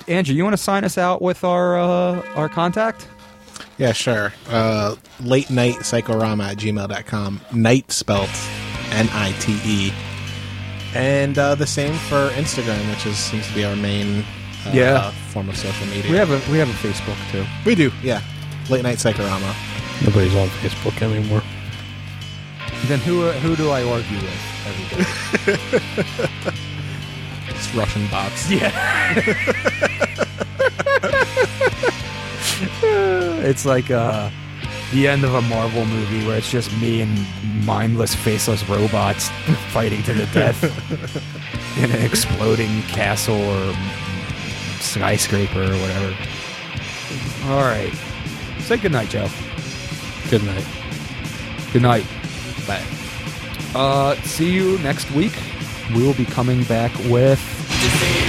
Andrew, 0.08 0.34
you 0.34 0.44
want 0.44 0.54
to 0.54 0.62
sign 0.62 0.84
us 0.84 0.98
out 0.98 1.22
with 1.22 1.42
our 1.42 1.78
uh, 1.78 2.22
our 2.34 2.50
contact? 2.50 3.08
Yeah, 3.78 3.92
sure. 3.92 4.34
Uh, 4.48 4.96
late 5.20 5.48
night 5.48 5.76
psychorama 5.76 6.50
at 6.50 6.58
gmail.com. 6.58 7.40
Night 7.54 7.90
spelt 7.92 8.28
N 8.90 9.08
I 9.12 9.34
T 9.40 9.58
E. 9.64 9.92
And 10.94 11.38
uh, 11.38 11.54
the 11.54 11.66
same 11.66 11.94
for 11.94 12.28
Instagram, 12.30 12.90
which 12.90 13.06
is 13.06 13.16
seems 13.16 13.46
to 13.48 13.54
be 13.54 13.64
our 13.64 13.76
main 13.76 14.24
uh, 14.70 14.74
Yeah. 14.76 15.10
form 15.32 15.48
of 15.48 15.56
social 15.56 15.86
media. 15.88 16.10
We 16.10 16.16
have 16.18 16.30
a 16.30 16.40
we 16.50 16.58
have 16.58 16.68
a 16.70 16.74
Facebook 16.86 17.16
too. 17.32 17.44
We 17.64 17.74
do, 17.74 17.90
yeah. 18.02 18.20
Late 18.68 18.82
night 18.82 18.98
psychorama. 18.98 19.54
Nobody's 20.04 20.34
on 20.36 20.48
Facebook 20.62 21.00
anymore. 21.02 21.42
Then 22.88 22.98
who 23.00 23.24
uh, 23.28 23.32
who 23.40 23.56
do 23.56 23.70
I 23.70 23.82
argue 23.82 24.18
with 24.18 24.40
every 24.66 24.86
day? 24.96 25.04
It's 27.52 27.68
Russian 27.74 28.06
bots. 28.08 28.48
Yeah. 28.50 28.70
it's 33.42 33.64
like 33.66 33.90
uh, 33.90 34.30
the 34.92 35.08
end 35.08 35.24
of 35.24 35.34
a 35.34 35.42
Marvel 35.42 35.84
movie 35.84 36.24
where 36.26 36.38
it's 36.38 36.50
just 36.50 36.72
me 36.80 37.02
and 37.02 37.26
mindless, 37.66 38.14
faceless 38.14 38.66
robots 38.68 39.28
fighting 39.72 40.02
to 40.04 40.14
the 40.14 40.26
death 40.26 40.62
in 41.78 41.90
an 41.90 42.02
exploding 42.02 42.82
castle 42.82 43.36
or 43.36 43.74
skyscraper 44.80 45.62
or 45.62 45.78
whatever. 45.78 46.16
All 47.46 47.62
right. 47.62 47.92
Say 48.60 48.76
goodnight, 48.76 49.08
Joe. 49.10 49.28
Good 50.30 50.44
night. 50.44 50.66
Good 51.72 51.82
night. 51.82 52.06
Bye. 52.66 52.84
Uh, 53.74 54.14
see 54.22 54.50
you 54.50 54.78
next 54.78 55.10
week. 55.12 55.32
We 55.94 56.02
will 56.02 56.14
be 56.14 56.24
coming 56.24 56.62
back 56.64 56.92
with. 57.10 57.40
This 57.80 58.19